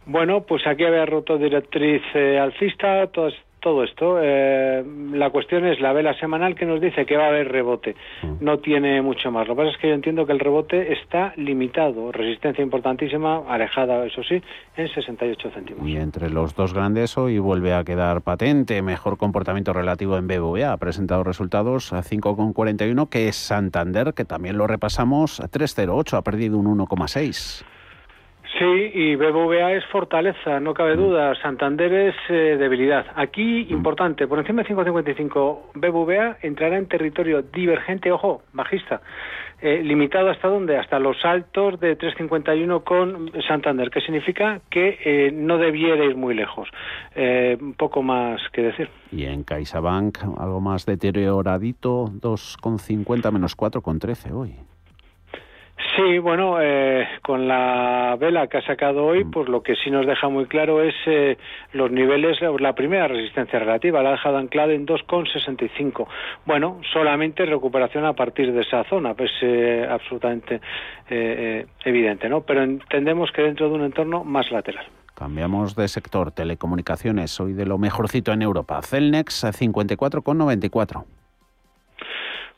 Bueno, 0.05 0.43
pues 0.43 0.67
aquí 0.67 0.85
había 0.85 1.07
roto 1.07 1.39
directriz 1.39 2.03
eh, 2.15 2.39
alcista, 2.39 3.07
todas 3.07 3.33
todo 3.61 3.85
esto. 3.85 4.19
Eh, 4.21 4.85
la 5.13 5.31
cuestión 5.31 5.67
es 5.67 5.81
la 5.81 5.93
vela 5.93 6.15
semanal 6.19 6.55
que 6.55 6.67
nos 6.67 6.81
dice 6.81 7.07
que 7.07 7.17
va 7.17 7.25
a 7.25 7.29
haber 7.29 7.49
rebote. 7.49 7.95
Mm. 8.23 8.45
No 8.45 8.59
tiene 8.59 9.03
mucho 9.03 9.31
más. 9.31 9.47
Lo 9.47 9.55
que 9.55 9.63
pasa 9.63 9.71
es 9.73 9.79
que 9.79 9.89
yo 9.89 9.95
entiendo 9.95 10.27
que 10.27 10.33
el 10.33 10.41
rebote 10.41 10.93
está 10.93 11.33
limitado. 11.37 12.13
Resistencia 12.13 12.63
importantísima, 12.63 13.43
alejada, 13.49 14.05
eso 14.05 14.23
sí, 14.23 14.43
en 14.77 14.89
68 14.89 15.51
céntimos. 15.55 15.89
Y 15.89 15.97
entre 15.97 16.31
los 16.31 16.55
dos 16.55 16.75
grandes 16.75 17.17
hoy 17.17 17.39
vuelve 17.39 17.75
a 17.75 17.85
quedar 17.85 18.23
patente. 18.23 18.83
Mejor 18.83 19.19
comportamiento 19.19 19.73
relativo 19.73 20.17
en 20.17 20.27
BBVA. 20.27 20.73
Ha 20.73 20.77
presentado 20.79 21.25
resultados 21.25 21.93
a 21.93 22.03
5,41, 22.03 23.09
que 23.09 23.29
es 23.29 23.37
Santander, 23.37 24.15
que 24.15 24.25
también 24.25 24.57
lo 24.59 24.67
repasamos, 24.67 25.41
a 25.41 25.51
3,08. 25.51 26.17
Ha 26.17 26.23
perdido 26.23 26.59
un 26.59 26.79
1,6. 26.79 27.65
Sí, 28.61 28.91
y 28.93 29.17
BBVA 29.17 29.73
es 29.73 29.87
fortaleza, 29.87 30.61
no 30.61 30.75
cabe 30.75 30.95
mm. 30.95 30.99
duda. 30.99 31.35
Santander 31.41 31.91
es 31.95 32.15
eh, 32.29 32.59
debilidad. 32.59 33.07
Aquí, 33.17 33.65
mm. 33.65 33.73
importante, 33.73 34.27
por 34.29 34.39
encima 34.39 34.63
de 34.63 34.69
5,55, 34.69 35.59
BBVA 35.77 36.37
entrará 36.43 36.77
en 36.77 36.87
territorio 36.87 37.41
divergente, 37.41 38.13
ojo, 38.13 38.43
bajista. 38.53 39.01
Eh, 39.63 39.83
limitado 39.83 40.29
hasta 40.29 40.49
dónde? 40.49 40.77
Hasta 40.77 40.99
los 40.99 41.25
altos 41.25 41.81
de 41.81 41.97
3,51 41.97 42.85
con 42.85 43.33
Santander, 43.49 43.89
que 43.89 44.03
significa 44.03 44.61
que 44.69 44.99
eh, 45.07 45.33
no 45.33 45.57
debiera 45.57 46.05
ir 46.05 46.17
muy 46.17 46.35
lejos. 46.35 46.69
un 47.17 47.73
poco 47.79 48.03
más 48.03 48.43
que 48.53 48.61
decir. 48.61 48.91
Y 49.11 49.25
en 49.25 49.43
CaixaBank, 49.43 50.19
algo 50.39 50.61
más 50.61 50.85
deterioradito, 50.85 52.09
2,50 52.09 53.33
menos 53.33 53.57
4,13 53.57 54.33
hoy. 54.33 54.70
Sí, 55.97 56.19
bueno, 56.19 56.59
eh, 56.61 57.09
con 57.23 57.49
la 57.49 58.17
vela 58.19 58.47
que 58.47 58.59
ha 58.59 58.63
sacado 58.63 59.07
hoy, 59.07 59.25
pues 59.25 59.49
lo 59.49 59.63
que 59.63 59.75
sí 59.77 59.91
nos 59.91 60.07
deja 60.07 60.29
muy 60.29 60.47
claro 60.47 60.83
es 60.83 60.95
eh, 61.07 61.37
los 61.73 61.91
niveles, 61.91 62.39
la 62.61 62.75
primera 62.75 63.09
resistencia 63.09 63.59
relativa, 63.59 64.03
la 64.03 64.11
ha 64.11 64.13
dejado 64.13 64.37
anclada 64.37 64.73
en 64.73 64.87
2,65. 64.87 66.07
Bueno, 66.47 66.81
solamente 66.93 67.45
recuperación 67.45 68.05
a 68.05 68.13
partir 68.13 68.53
de 68.53 68.61
esa 68.61 68.85
zona, 68.85 69.15
pues 69.15 69.33
eh, 69.43 69.87
absolutamente 69.89 70.61
evidente, 71.85 72.29
¿no? 72.29 72.43
Pero 72.43 72.63
entendemos 72.63 73.33
que 73.33 73.43
dentro 73.43 73.69
de 73.69 73.75
un 73.75 73.83
entorno 73.83 74.23
más 74.23 74.49
lateral. 74.53 74.87
Cambiamos 75.17 75.75
de 75.75 75.89
sector, 75.89 76.31
telecomunicaciones, 76.31 77.41
hoy 77.41 77.53
de 77.53 77.67
lo 77.67 77.79
mejorcito 77.79 78.33
en 78.33 78.43
Europa. 78.43 78.81
Celnex 78.83 79.45
54,94. 79.45 81.05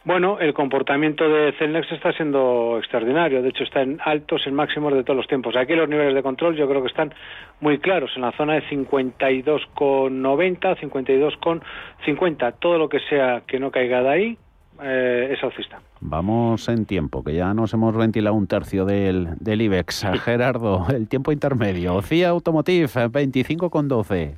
Bueno, 0.04 0.38
el 0.40 0.52
comportamiento 0.52 1.28
de 1.28 1.52
Celnex 1.58 1.92
está 1.92 2.12
siendo 2.12 2.76
extraordinario. 2.78 3.40
De 3.40 3.50
hecho, 3.50 3.62
está 3.62 3.82
en 3.82 4.00
altos, 4.04 4.46
en 4.46 4.54
máximos 4.54 4.92
de 4.92 5.04
todos 5.04 5.16
los 5.16 5.28
tiempos. 5.28 5.54
Aquí 5.56 5.74
los 5.74 5.88
niveles 5.88 6.14
de 6.14 6.22
control 6.22 6.56
yo 6.56 6.68
creo 6.68 6.82
que 6.82 6.88
están 6.88 7.14
muy 7.60 7.78
claros, 7.78 8.10
en 8.16 8.22
la 8.22 8.32
zona 8.32 8.54
de 8.54 8.68
52,90, 8.68 10.80
52,50. 10.80 12.54
Todo 12.58 12.78
lo 12.78 12.88
que 12.88 12.98
sea 13.08 13.42
que 13.46 13.60
no 13.60 13.70
caiga 13.70 14.02
de 14.02 14.08
ahí 14.08 14.36
eh, 14.82 15.34
es 15.36 15.44
alcista. 15.44 15.80
Vamos 16.00 16.68
en 16.68 16.84
tiempo, 16.84 17.22
que 17.22 17.34
ya 17.34 17.54
nos 17.54 17.72
hemos 17.72 17.96
ventilado 17.96 18.34
un 18.34 18.48
tercio 18.48 18.84
del, 18.84 19.36
del 19.38 19.62
IBEX. 19.62 20.04
Gerardo, 20.24 20.86
el 20.92 21.08
tiempo 21.08 21.30
intermedio. 21.30 22.02
CIA 22.02 22.30
Automotive, 22.30 22.88
25,12. 22.88 24.34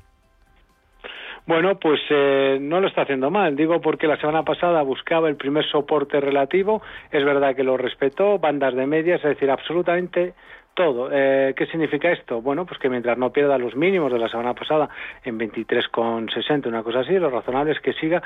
Bueno, 1.47 1.78
pues 1.78 2.01
eh, 2.09 2.59
no 2.61 2.80
lo 2.80 2.88
está 2.88 3.03
haciendo 3.03 3.30
mal. 3.30 3.55
Digo 3.55 3.80
porque 3.80 4.07
la 4.07 4.16
semana 4.16 4.45
pasada 4.45 4.82
buscaba 4.82 5.28
el 5.28 5.36
primer 5.36 5.64
soporte 5.70 6.20
relativo. 6.20 6.80
Es 7.11 7.24
verdad 7.24 7.55
que 7.55 7.62
lo 7.62 7.76
respetó, 7.76 8.38
bandas 8.38 8.74
de 8.74 8.86
medias, 8.86 9.18
es 9.18 9.30
decir, 9.30 9.51
absolutamente 9.51 10.32
todo. 10.72 11.11
Eh, 11.12 11.55
¿Qué 11.57 11.66
significa 11.66 12.11
esto? 12.11 12.40
Bueno, 12.40 12.64
pues 12.64 12.78
que 12.80 12.88
mientras 12.88 13.18
no 13.18 13.30
pierda 13.30 13.59
los 13.59 13.76
mínimos 13.76 14.11
de 14.11 14.18
la 14.18 14.28
semana 14.28 14.55
pasada 14.55 14.88
en 15.22 15.38
23,60, 15.38 16.66
una 16.66 16.82
cosa 16.82 17.01
así, 17.01 17.12
lo 17.12 17.30
razonable 17.30 17.72
es 17.72 17.80
que 17.80 17.92
siga 17.92 18.22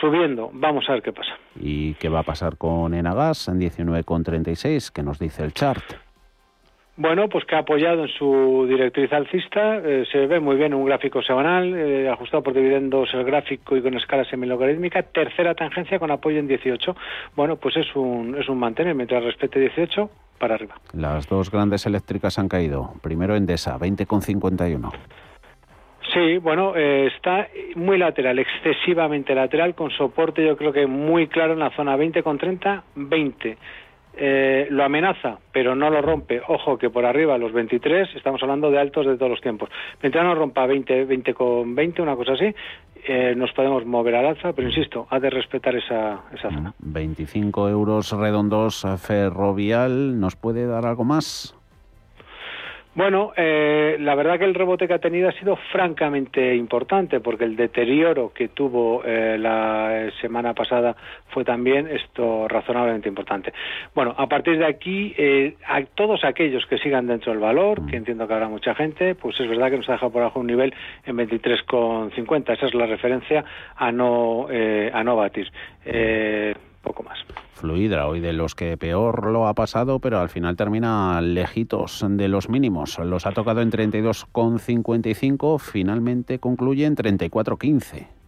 subiendo. 0.00 0.50
Vamos 0.52 0.88
a 0.88 0.92
ver 0.92 1.02
qué 1.02 1.12
pasa. 1.12 1.32
¿Y 1.60 1.94
qué 1.94 2.08
va 2.08 2.20
a 2.20 2.24
pasar 2.24 2.56
con 2.56 2.94
Enagas 2.94 3.48
en 3.48 3.60
19,36? 3.60 4.90
¿Qué 4.92 5.02
nos 5.02 5.18
dice 5.18 5.44
el 5.44 5.52
chart? 5.52 5.84
Bueno, 6.96 7.28
pues 7.28 7.46
que 7.46 7.54
ha 7.54 7.60
apoyado 7.60 8.02
en 8.02 8.08
su 8.08 8.66
directriz 8.68 9.10
alcista, 9.14 9.76
eh, 9.78 10.04
se 10.12 10.26
ve 10.26 10.40
muy 10.40 10.56
bien 10.56 10.74
un 10.74 10.84
gráfico 10.84 11.22
semanal, 11.22 11.74
eh, 11.74 12.10
ajustado 12.10 12.42
por 12.42 12.52
dividendos 12.52 13.08
el 13.14 13.24
gráfico 13.24 13.76
y 13.76 13.82
con 13.82 13.94
escala 13.94 14.24
semilogarítmica, 14.26 15.02
tercera 15.02 15.54
tangencia 15.54 15.98
con 15.98 16.10
apoyo 16.10 16.38
en 16.38 16.46
18. 16.46 16.94
Bueno, 17.34 17.56
pues 17.56 17.78
es 17.78 17.96
un, 17.96 18.36
es 18.38 18.46
un 18.46 18.58
mantener, 18.58 18.94
mientras 18.94 19.24
respete 19.24 19.58
18, 19.58 20.10
para 20.38 20.56
arriba. 20.56 20.74
Las 20.92 21.26
dos 21.28 21.50
grandes 21.50 21.86
eléctricas 21.86 22.38
han 22.38 22.48
caído. 22.48 22.92
Primero 23.00 23.36
Endesa, 23.36 23.78
20,51. 23.78 24.92
Sí, 26.12 26.36
bueno, 26.36 26.74
eh, 26.76 27.06
está 27.06 27.48
muy 27.74 27.96
lateral, 27.96 28.38
excesivamente 28.38 29.34
lateral, 29.34 29.74
con 29.74 29.90
soporte 29.90 30.44
yo 30.44 30.58
creo 30.58 30.72
que 30.72 30.86
muy 30.86 31.26
claro 31.28 31.54
en 31.54 31.60
la 31.60 31.70
zona 31.70 31.96
20,30, 31.96 32.82
20. 32.96 33.56
Eh, 34.14 34.66
lo 34.70 34.84
amenaza, 34.84 35.38
pero 35.52 35.74
no 35.74 35.88
lo 35.88 36.02
rompe. 36.02 36.42
Ojo 36.46 36.76
que 36.76 36.90
por 36.90 37.06
arriba, 37.06 37.38
los 37.38 37.52
23, 37.52 38.14
estamos 38.14 38.42
hablando 38.42 38.70
de 38.70 38.78
altos 38.78 39.06
de 39.06 39.16
todos 39.16 39.30
los 39.30 39.40
tiempos. 39.40 39.70
Mientras 40.02 40.24
no 40.24 40.34
rompa 40.34 40.66
20, 40.66 41.06
20 41.06 41.34
con 41.34 41.74
20, 41.74 42.02
una 42.02 42.14
cosa 42.14 42.32
así, 42.32 42.54
eh, 43.04 43.34
nos 43.34 43.52
podemos 43.52 43.86
mover 43.86 44.14
al 44.16 44.26
alza, 44.26 44.52
pero 44.52 44.68
insisto, 44.68 45.06
ha 45.10 45.18
de 45.18 45.30
respetar 45.30 45.74
esa, 45.76 46.20
esa 46.32 46.50
zona. 46.50 46.74
25 46.78 47.68
euros 47.68 48.12
redondos 48.12 48.86
ferrovial, 48.98 50.20
¿nos 50.20 50.36
puede 50.36 50.66
dar 50.66 50.84
algo 50.84 51.04
más? 51.04 51.56
Bueno, 52.94 53.32
eh, 53.36 53.96
la 54.00 54.14
verdad 54.14 54.38
que 54.38 54.44
el 54.44 54.54
rebote 54.54 54.86
que 54.86 54.92
ha 54.92 54.98
tenido 54.98 55.30
ha 55.30 55.32
sido 55.32 55.56
francamente 55.72 56.54
importante 56.54 57.20
porque 57.20 57.44
el 57.44 57.56
deterioro 57.56 58.34
que 58.34 58.48
tuvo 58.48 59.02
eh, 59.02 59.38
la 59.38 60.10
semana 60.20 60.52
pasada 60.52 60.94
fue 61.30 61.42
también 61.42 61.88
esto 61.88 62.46
razonablemente 62.48 63.08
importante. 63.08 63.54
Bueno, 63.94 64.14
a 64.18 64.26
partir 64.26 64.58
de 64.58 64.66
aquí, 64.66 65.14
eh, 65.16 65.56
a 65.66 65.82
todos 65.94 66.22
aquellos 66.22 66.66
que 66.66 66.76
sigan 66.76 67.06
dentro 67.06 67.32
del 67.32 67.40
valor, 67.40 67.86
que 67.86 67.96
entiendo 67.96 68.28
que 68.28 68.34
habrá 68.34 68.48
mucha 68.48 68.74
gente, 68.74 69.14
pues 69.14 69.40
es 69.40 69.48
verdad 69.48 69.70
que 69.70 69.78
nos 69.78 69.88
ha 69.88 69.92
dejado 69.92 70.12
por 70.12 70.20
abajo 70.20 70.40
un 70.40 70.48
nivel 70.48 70.74
en 71.06 71.16
23,50. 71.16 72.52
Esa 72.52 72.66
es 72.66 72.74
la 72.74 72.84
referencia 72.84 73.42
a 73.74 73.90
no, 73.90 74.48
a 74.48 75.02
no 75.02 75.16
batir 75.16 75.50
poco. 76.92 77.10
Fluidra, 77.54 78.06
hoy 78.06 78.20
de 78.20 78.32
los 78.32 78.54
que 78.54 78.76
peor 78.76 79.26
lo 79.30 79.46
ha 79.46 79.54
pasado, 79.54 79.98
pero 79.98 80.20
al 80.20 80.28
final 80.28 80.56
termina 80.56 81.20
lejitos 81.20 82.04
de 82.08 82.28
los 82.28 82.48
mínimos. 82.48 82.98
Los 82.98 83.26
ha 83.26 83.32
tocado 83.32 83.60
en 83.60 83.70
32,55, 83.70 85.58
finalmente 85.58 86.38
concluye 86.38 86.86
en 86.86 86.96
34,15. 86.96 88.21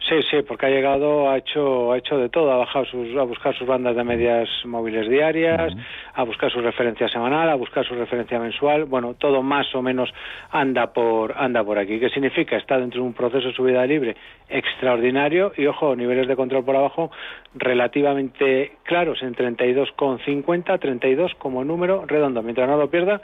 Sí, 0.00 0.16
sí, 0.30 0.42
porque 0.46 0.66
ha 0.66 0.68
llegado, 0.68 1.30
ha 1.30 1.38
hecho, 1.38 1.92
ha 1.92 1.98
hecho 1.98 2.18
de 2.18 2.28
todo, 2.28 2.52
ha 2.52 2.58
bajado 2.58 2.84
sus, 2.84 3.16
a 3.16 3.22
buscar 3.22 3.56
sus 3.56 3.66
bandas 3.66 3.96
de 3.96 4.04
medias 4.04 4.48
móviles 4.66 5.08
diarias, 5.08 5.72
a 6.12 6.22
buscar 6.24 6.50
su 6.52 6.60
referencia 6.60 7.08
semanal, 7.08 7.48
a 7.48 7.54
buscar 7.54 7.86
su 7.86 7.94
referencia 7.94 8.38
mensual, 8.38 8.84
bueno, 8.84 9.14
todo 9.14 9.42
más 9.42 9.74
o 9.74 9.80
menos 9.80 10.12
anda 10.50 10.92
por, 10.92 11.32
anda 11.38 11.64
por 11.64 11.78
aquí. 11.78 11.98
¿Qué 11.98 12.10
significa? 12.10 12.58
Está 12.58 12.78
dentro 12.78 13.00
de 13.00 13.06
un 13.06 13.14
proceso 13.14 13.48
de 13.48 13.54
subida 13.54 13.86
libre 13.86 14.14
extraordinario 14.50 15.52
y 15.56 15.66
ojo, 15.66 15.96
niveles 15.96 16.28
de 16.28 16.36
control 16.36 16.64
por 16.64 16.76
abajo 16.76 17.10
relativamente 17.54 18.76
claros 18.82 19.22
en 19.22 19.34
32,50, 19.34 20.80
32 20.80 21.32
como 21.38 21.64
número 21.64 22.04
redondo. 22.06 22.42
Mientras 22.42 22.68
no 22.68 22.76
lo 22.76 22.90
pierda, 22.90 23.22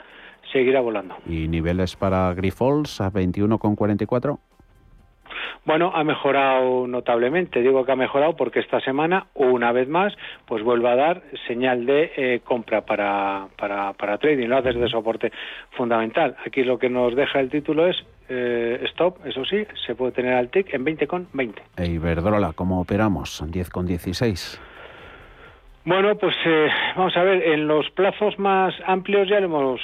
seguirá 0.51 0.81
volando. 0.81 1.15
¿Y 1.27 1.47
niveles 1.47 1.95
para 1.95 2.33
Grifols 2.33 3.01
a 3.01 3.11
21,44? 3.11 4.39
Bueno, 5.65 5.91
ha 5.93 6.03
mejorado 6.03 6.87
notablemente. 6.87 7.61
Digo 7.61 7.85
que 7.85 7.91
ha 7.91 7.95
mejorado 7.95 8.35
porque 8.35 8.59
esta 8.59 8.79
semana, 8.79 9.27
una 9.33 9.71
vez 9.71 9.87
más, 9.87 10.13
pues 10.45 10.63
vuelve 10.63 10.89
a 10.89 10.95
dar 10.95 11.21
señal 11.47 11.85
de 11.85 12.11
eh, 12.15 12.41
compra 12.43 12.81
para, 12.81 13.47
para, 13.57 13.93
para 13.93 14.17
trading, 14.17 14.47
lo 14.47 14.57
hace 14.57 14.73
de 14.73 14.89
soporte 14.89 15.31
fundamental. 15.71 16.35
Aquí 16.45 16.63
lo 16.63 16.77
que 16.79 16.89
nos 16.89 17.15
deja 17.15 17.39
el 17.39 17.49
título 17.49 17.87
es 17.87 17.97
eh, 18.29 18.79
stop, 18.91 19.25
eso 19.25 19.43
sí, 19.45 19.65
se 19.85 19.93
puede 19.95 20.13
tener 20.13 20.33
al 20.33 20.49
TIC 20.49 20.73
en 20.73 20.85
20,20. 20.85 21.53
E 21.77 21.85
Iberdrola, 21.87 22.53
¿cómo 22.53 22.79
operamos? 22.81 23.43
10,16. 23.43 24.59
Bueno, 25.83 26.15
pues 26.15 26.35
eh, 26.45 26.67
vamos 26.95 27.17
a 27.17 27.23
ver, 27.23 27.41
en 27.43 27.67
los 27.67 27.89
plazos 27.91 28.37
más 28.37 28.73
amplios 28.85 29.27
ya 29.27 29.39
lo 29.39 29.47
hemos 29.47 29.81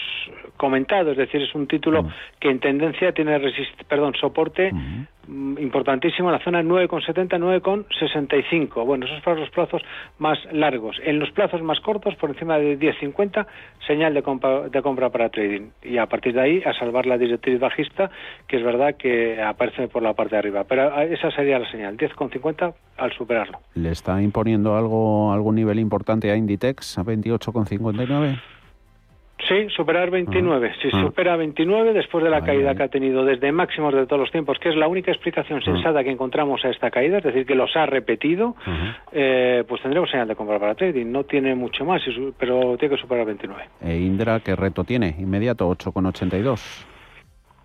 comentado, 0.58 1.12
es 1.12 1.18
decir, 1.18 1.42
es 1.42 1.54
un 1.56 1.68
título 1.68 2.10
que 2.40 2.50
en 2.50 2.60
tendencia 2.60 3.12
tiene 3.12 3.38
resist 3.38 3.84
perdón, 3.88 4.14
soporte 4.20 4.72
mm, 4.72 5.58
importantísimo 5.60 6.30
en 6.30 6.34
la 6.34 6.44
zona 6.44 6.62
9,70, 6.64 7.62
9,65. 7.62 8.86
Bueno, 8.86 9.06
esos 9.06 9.24
son 9.24 9.40
los 9.40 9.50
plazos 9.50 9.82
más 10.20 10.38
largos. 10.52 10.98
En 11.04 11.20
los 11.20 11.32
plazos 11.32 11.62
más 11.62 11.80
cortos, 11.80 12.16
por 12.16 12.32
encima 12.32 12.58
de 12.58 12.80
10,50, 12.80 13.46
señal 13.86 14.14
de 14.14 14.24
compra, 14.24 14.70
de 14.70 14.82
compra 14.82 15.10
para 15.10 15.30
trading. 15.30 15.70
Y 15.84 15.98
a 15.98 16.08
partir 16.08 16.34
de 16.34 16.42
ahí, 16.42 16.64
a 16.66 16.74
salvar 16.74 17.06
la 17.06 17.18
directriz 17.18 17.60
bajista, 17.60 18.10
que 18.48 18.58
es 18.58 18.64
verdad 18.64 18.96
que 18.96 19.42
aparece 19.42 19.88
por 19.88 20.02
la 20.02 20.14
parte 20.14 20.36
de 20.36 20.40
arriba. 20.40 20.64
Pero 20.64 20.94
ah, 20.94 21.04
esa 21.04 21.32
sería 21.32 21.60
la 21.60 21.70
señal, 21.70 21.98
10,50 21.98 22.74
al 22.98 23.14
superarlo. 23.14 23.60
¿Le 23.76 23.92
está 23.92 24.22
imponiendo 24.22 24.76
algo 24.76 25.32
algún 25.32 25.56
nivel 25.56 25.80
importante 25.80 26.32
a 26.32 26.36
Inditex 26.36 26.98
a 26.98 27.04
28,59? 27.04 28.57
Sí, 29.48 29.68
superar 29.70 30.10
29. 30.10 30.74
Si 30.82 30.90
Ah. 30.92 31.02
supera 31.02 31.36
29 31.38 31.94
después 31.94 32.24
de 32.24 32.30
la 32.30 32.42
caída 32.44 32.76
que 32.76 32.84
ha 32.84 32.88
tenido 32.88 33.24
desde 33.24 33.52
máximos 33.52 33.94
de 33.94 34.06
todos 34.06 34.20
los 34.20 34.32
tiempos, 34.32 34.58
que 34.60 34.70
es 34.70 34.76
la 34.76 34.88
única 34.88 35.12
explicación 35.12 35.62
sensata 35.62 36.04
que 36.04 36.10
encontramos 36.12 36.64
a 36.66 36.70
esta 36.70 36.92
caída, 36.92 37.20
es 37.20 37.24
decir, 37.24 37.46
que 37.46 37.56
los 37.56 37.76
ha 37.76 37.86
repetido, 37.86 38.56
eh, 39.12 39.64
pues 39.68 39.82
tendremos 39.82 40.10
señal 40.10 40.28
de 40.28 40.36
compra 40.36 40.60
para 40.60 40.76
trading. 40.76 41.06
No 41.12 41.24
tiene 41.24 41.56
mucho 41.56 41.86
más, 41.86 42.02
pero 42.38 42.78
tiene 42.78 42.96
que 42.96 43.02
superar 43.02 43.26
29. 43.26 43.64
E 43.82 43.98
Indra, 43.98 44.40
¿qué 44.42 44.56
reto 44.56 44.84
tiene? 44.84 45.16
Inmediato, 45.20 45.68
8,82. 45.70 46.86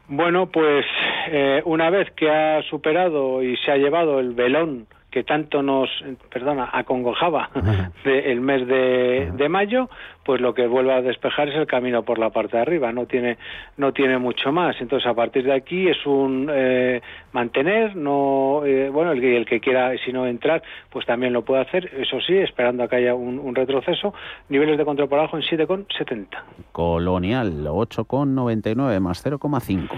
Bueno, 0.08 0.46
pues 0.46 0.84
eh, 1.30 1.62
una 1.64 1.88
vez 1.90 2.10
que 2.12 2.28
ha 2.30 2.62
superado 2.64 3.42
y 3.42 3.56
se 3.58 3.70
ha 3.70 3.76
llevado 3.76 4.20
el 4.20 4.34
velón 4.34 4.86
que 5.12 5.22
tanto 5.24 5.62
nos, 5.62 5.88
perdona, 6.32 6.70
acongojaba 6.72 7.50
de- 8.04 8.32
el 8.32 8.40
mes 8.40 8.66
de, 8.66 9.30
de 9.36 9.48
mayo, 9.48 9.88
pues 10.24 10.40
lo 10.40 10.54
que 10.54 10.66
vuelve 10.66 10.92
a 10.94 11.02
despejar 11.02 11.48
es 11.50 11.54
el 11.56 11.66
camino 11.66 12.02
por 12.02 12.18
la 12.18 12.30
parte 12.30 12.56
de 12.56 12.62
arriba, 12.62 12.90
no 12.92 13.06
tiene, 13.06 13.36
no 13.76 13.92
tiene 13.92 14.16
mucho 14.18 14.50
más. 14.52 14.74
Entonces, 14.80 15.06
a 15.06 15.14
partir 15.14 15.44
de 15.44 15.52
aquí 15.52 15.88
es 15.88 16.04
un 16.06 16.48
eh, 16.52 17.02
mantener, 17.32 17.94
no, 17.94 18.62
eh, 18.64 18.88
bueno, 18.88 19.12
el, 19.12 19.20
que- 19.20 19.36
el 19.36 19.44
que 19.46 19.60
quiera, 19.60 19.92
si 20.04 20.12
no 20.12 20.26
entrar, 20.26 20.62
pues 20.90 21.04
también 21.04 21.32
lo 21.34 21.42
puede 21.44 21.60
hacer, 21.62 21.90
eso 21.98 22.18
sí, 22.20 22.34
esperando 22.38 22.82
a 22.84 22.88
que 22.88 22.96
haya 22.96 23.14
un, 23.14 23.38
un 23.38 23.54
retroceso, 23.54 24.14
niveles 24.48 24.78
de 24.78 24.84
control 24.84 25.08
por 25.10 25.18
abajo 25.18 25.36
en 25.36 25.42
7,70. 25.42 26.26
Colonial, 26.72 27.66
8,99 27.66 28.98
más 29.00 29.24
0,5. 29.26 29.88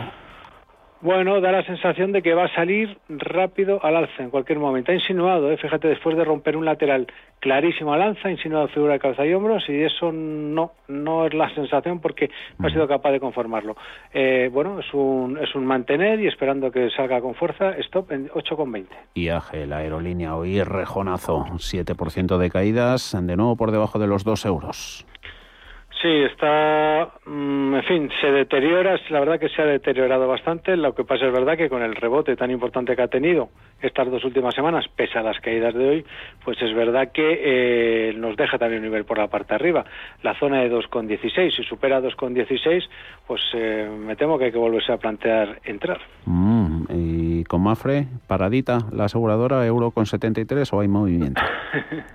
Bueno, 1.04 1.38
da 1.42 1.52
la 1.52 1.62
sensación 1.66 2.12
de 2.12 2.22
que 2.22 2.32
va 2.32 2.46
a 2.46 2.54
salir 2.54 2.96
rápido 3.10 3.78
al 3.84 3.94
alza 3.94 4.22
en 4.22 4.30
cualquier 4.30 4.58
momento. 4.58 4.90
Ha 4.90 4.94
insinuado, 4.94 5.52
¿eh? 5.52 5.58
fíjate, 5.58 5.86
después 5.86 6.16
de 6.16 6.24
romper 6.24 6.56
un 6.56 6.64
lateral 6.64 7.06
clarísimo 7.40 7.92
al 7.92 8.00
alza, 8.00 8.28
ha 8.28 8.30
insinuado 8.30 8.68
figura 8.68 8.94
de 8.94 9.00
cabeza 9.00 9.26
y 9.26 9.34
hombros 9.34 9.68
y 9.68 9.82
eso 9.82 10.10
no, 10.12 10.72
no 10.88 11.26
es 11.26 11.34
la 11.34 11.54
sensación 11.54 12.00
porque 12.00 12.30
no 12.58 12.68
ha 12.68 12.70
sido 12.70 12.88
capaz 12.88 13.12
de 13.12 13.20
conformarlo. 13.20 13.76
Eh, 14.14 14.48
bueno, 14.50 14.80
es 14.80 14.86
un, 14.94 15.36
es 15.36 15.54
un 15.54 15.66
mantener 15.66 16.20
y 16.20 16.26
esperando 16.26 16.70
que 16.70 16.88
salga 16.88 17.20
con 17.20 17.34
fuerza, 17.34 17.72
stop 17.80 18.10
en 18.10 18.30
8,20. 18.30 18.86
IAG, 19.12 19.66
la 19.68 19.76
aerolínea, 19.76 20.34
hoy 20.34 20.62
rejonazo, 20.62 21.44
7% 21.50 22.38
de 22.38 22.48
caídas, 22.48 23.14
de 23.20 23.36
nuevo 23.36 23.56
por 23.56 23.72
debajo 23.72 23.98
de 23.98 24.06
los 24.06 24.24
2 24.24 24.46
euros. 24.46 25.06
Sí, 26.02 26.08
está, 26.08 27.14
mm, 27.24 27.74
en 27.76 27.82
fin, 27.84 28.10
se 28.20 28.30
deteriora, 28.30 28.96
la 29.08 29.20
verdad 29.20 29.38
que 29.38 29.48
se 29.48 29.62
ha 29.62 29.64
deteriorado 29.64 30.28
bastante, 30.28 30.76
lo 30.76 30.94
que 30.94 31.04
pasa 31.04 31.26
es 31.26 31.32
verdad 31.32 31.56
que 31.56 31.70
con 31.70 31.82
el 31.82 31.94
rebote 31.94 32.36
tan 32.36 32.50
importante 32.50 32.94
que 32.94 33.02
ha 33.02 33.08
tenido 33.08 33.48
estas 33.80 34.10
dos 34.10 34.24
últimas 34.24 34.54
semanas, 34.54 34.86
pese 34.94 35.18
a 35.18 35.22
las 35.22 35.40
caídas 35.40 35.72
de 35.72 35.88
hoy, 35.88 36.04
pues 36.44 36.60
es 36.60 36.74
verdad 36.74 37.10
que 37.12 37.40
eh, 37.42 38.14
nos 38.14 38.36
deja 38.36 38.58
también 38.58 38.82
un 38.82 38.88
nivel 38.88 39.04
por 39.04 39.18
la 39.18 39.28
parte 39.28 39.50
de 39.50 39.54
arriba. 39.54 39.84
La 40.22 40.38
zona 40.38 40.60
de 40.60 40.70
2,16, 40.70 41.56
si 41.56 41.62
supera 41.62 42.02
2,16, 42.02 42.88
pues 43.26 43.40
eh, 43.54 43.88
me 43.88 44.16
temo 44.16 44.36
que 44.38 44.46
hay 44.46 44.52
que 44.52 44.58
volverse 44.58 44.92
a 44.92 44.98
plantear 44.98 45.60
entrar. 45.64 46.00
Mm, 46.26 46.84
y 46.90 47.44
con 47.44 47.62
Mafre, 47.62 48.06
paradita, 48.26 48.78
la 48.92 49.04
aseguradora, 49.04 49.64
euro 49.66 49.90
con 49.90 50.06
73 50.06 50.72
o 50.72 50.80
hay 50.80 50.88
movimiento. 50.88 51.40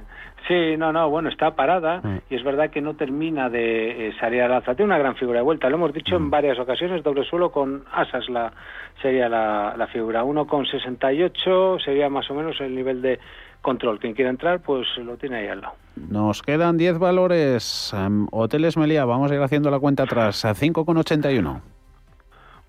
Sí, 0.49 0.75
no, 0.77 0.91
no, 0.91 1.11
bueno, 1.11 1.29
está 1.29 1.51
parada 1.55 2.01
y 2.27 2.35
es 2.35 2.43
verdad 2.43 2.71
que 2.71 2.81
no 2.81 2.95
termina 2.95 3.51
de 3.51 4.07
eh, 4.07 4.13
salir 4.19 4.41
al 4.41 4.51
alza. 4.51 4.73
Tiene 4.73 4.87
una 4.89 4.97
gran 4.97 5.15
figura 5.15 5.37
de 5.37 5.43
vuelta, 5.43 5.69
lo 5.69 5.75
hemos 5.75 5.93
dicho 5.93 6.15
en 6.15 6.31
varias 6.31 6.57
ocasiones, 6.57 7.03
doble 7.03 7.23
suelo 7.23 7.51
con 7.51 7.83
asas 7.93 8.27
la, 8.29 8.51
sería 8.99 9.29
la, 9.29 9.75
la 9.77 9.85
figura. 9.85 10.23
1,68 10.23 11.83
sería 11.85 12.09
más 12.09 12.31
o 12.31 12.33
menos 12.33 12.59
el 12.61 12.73
nivel 12.73 12.99
de 13.03 13.19
control. 13.61 13.99
Quien 13.99 14.15
quiera 14.15 14.31
entrar, 14.31 14.59
pues 14.61 14.87
lo 14.97 15.17
tiene 15.17 15.37
ahí 15.37 15.47
al 15.49 15.61
lado. 15.61 15.75
Nos 15.95 16.41
quedan 16.41 16.77
10 16.77 16.97
valores. 16.97 17.93
Em, 17.95 18.25
Hoteles 18.31 18.75
Meliá, 18.75 19.05
vamos 19.05 19.31
a 19.31 19.35
ir 19.35 19.41
haciendo 19.41 19.69
la 19.69 19.77
cuenta 19.77 20.01
atrás, 20.01 20.45
a 20.45 20.55
5,81. 20.55 21.61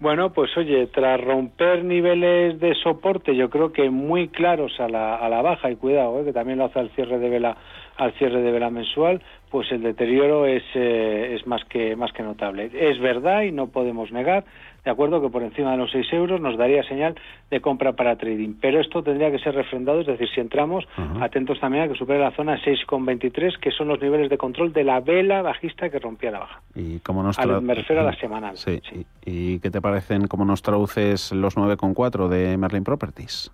Bueno, 0.01 0.33
pues 0.33 0.57
oye, 0.57 0.87
tras 0.87 1.21
romper 1.21 1.85
niveles 1.85 2.59
de 2.59 2.75
soporte, 2.77 3.37
yo 3.37 3.51
creo 3.51 3.71
que 3.71 3.91
muy 3.91 4.29
claros 4.29 4.81
a 4.81 4.89
la, 4.89 5.17
a 5.17 5.29
la 5.29 5.43
baja, 5.43 5.71
y 5.71 5.77
cuidado, 5.77 6.19
eh, 6.19 6.25
que 6.25 6.33
también 6.33 6.57
lo 6.59 6.65
hace 6.65 6.79
al 6.79 6.89
cierre 6.93 7.19
de 7.19 7.29
vela, 7.29 7.59
al 7.99 8.13
cierre 8.15 8.41
de 8.41 8.51
vela 8.51 8.71
mensual, 8.71 9.21
pues 9.51 9.71
el 9.73 9.83
deterioro 9.83 10.47
es, 10.47 10.63
eh, 10.75 11.37
es 11.39 11.47
más 11.47 11.63
que 11.67 11.97
más 11.97 12.13
que 12.13 12.23
notable. 12.23 12.71
Es 12.73 12.99
verdad 12.99 13.43
y 13.43 13.53
no 13.53 13.67
podemos 13.67 14.11
negar, 14.11 14.45
de 14.85 14.91
acuerdo, 14.91 15.21
que 15.21 15.29
por 15.29 15.43
encima 15.43 15.73
de 15.73 15.77
los 15.77 15.91
6 15.91 16.13
euros 16.13 16.41
nos 16.41 16.57
daría 16.57 16.83
señal 16.85 17.15
de 17.51 17.61
compra 17.61 17.93
para 17.93 18.17
trading, 18.17 18.55
pero 18.61 18.81
esto 18.81 19.03
tendría 19.03 19.31
que 19.31 19.39
ser 19.39 19.55
refrendado, 19.55 20.01
es 20.01 20.07
decir, 20.07 20.29
si 20.35 20.41
entramos, 20.41 20.87
atentos 21.21 21.59
también 21.61 21.85
a 21.85 21.89
que 21.89 21.95
supere 21.95 22.19
la 22.21 22.31
zona 22.33 22.59
6,23, 22.63 23.59
que 23.59 23.71
son 23.71 23.89
los 23.89 24.01
niveles 24.01 24.31
de 24.31 24.39
control 24.39 24.73
de 24.73 24.85
la 24.85 25.01
vela 25.01 25.43
bajista 25.43 25.91
que 25.91 25.99
rompía 25.99 26.31
la 26.31 26.39
baja. 26.41 26.63
¿Y 26.75 26.99
cómo 27.01 27.23
nos 27.23 27.39
Al- 27.39 27.61
me 27.63 27.75
refiero 27.75 28.03
a 28.03 28.05
la 28.05 28.15
semanal. 28.17 28.57
Sí. 28.57 28.81
¿Y, 29.25 29.55
y 29.55 29.59
qué 29.61 29.71
te 29.71 29.81
parecen, 29.81 30.27
cómo 30.27 30.45
nos 30.45 30.63
traduces 30.63 31.33
los 31.33 31.57
9,4 31.57 32.29
de 32.29 32.57
Merlin 32.57 32.85
Properties? 32.85 33.51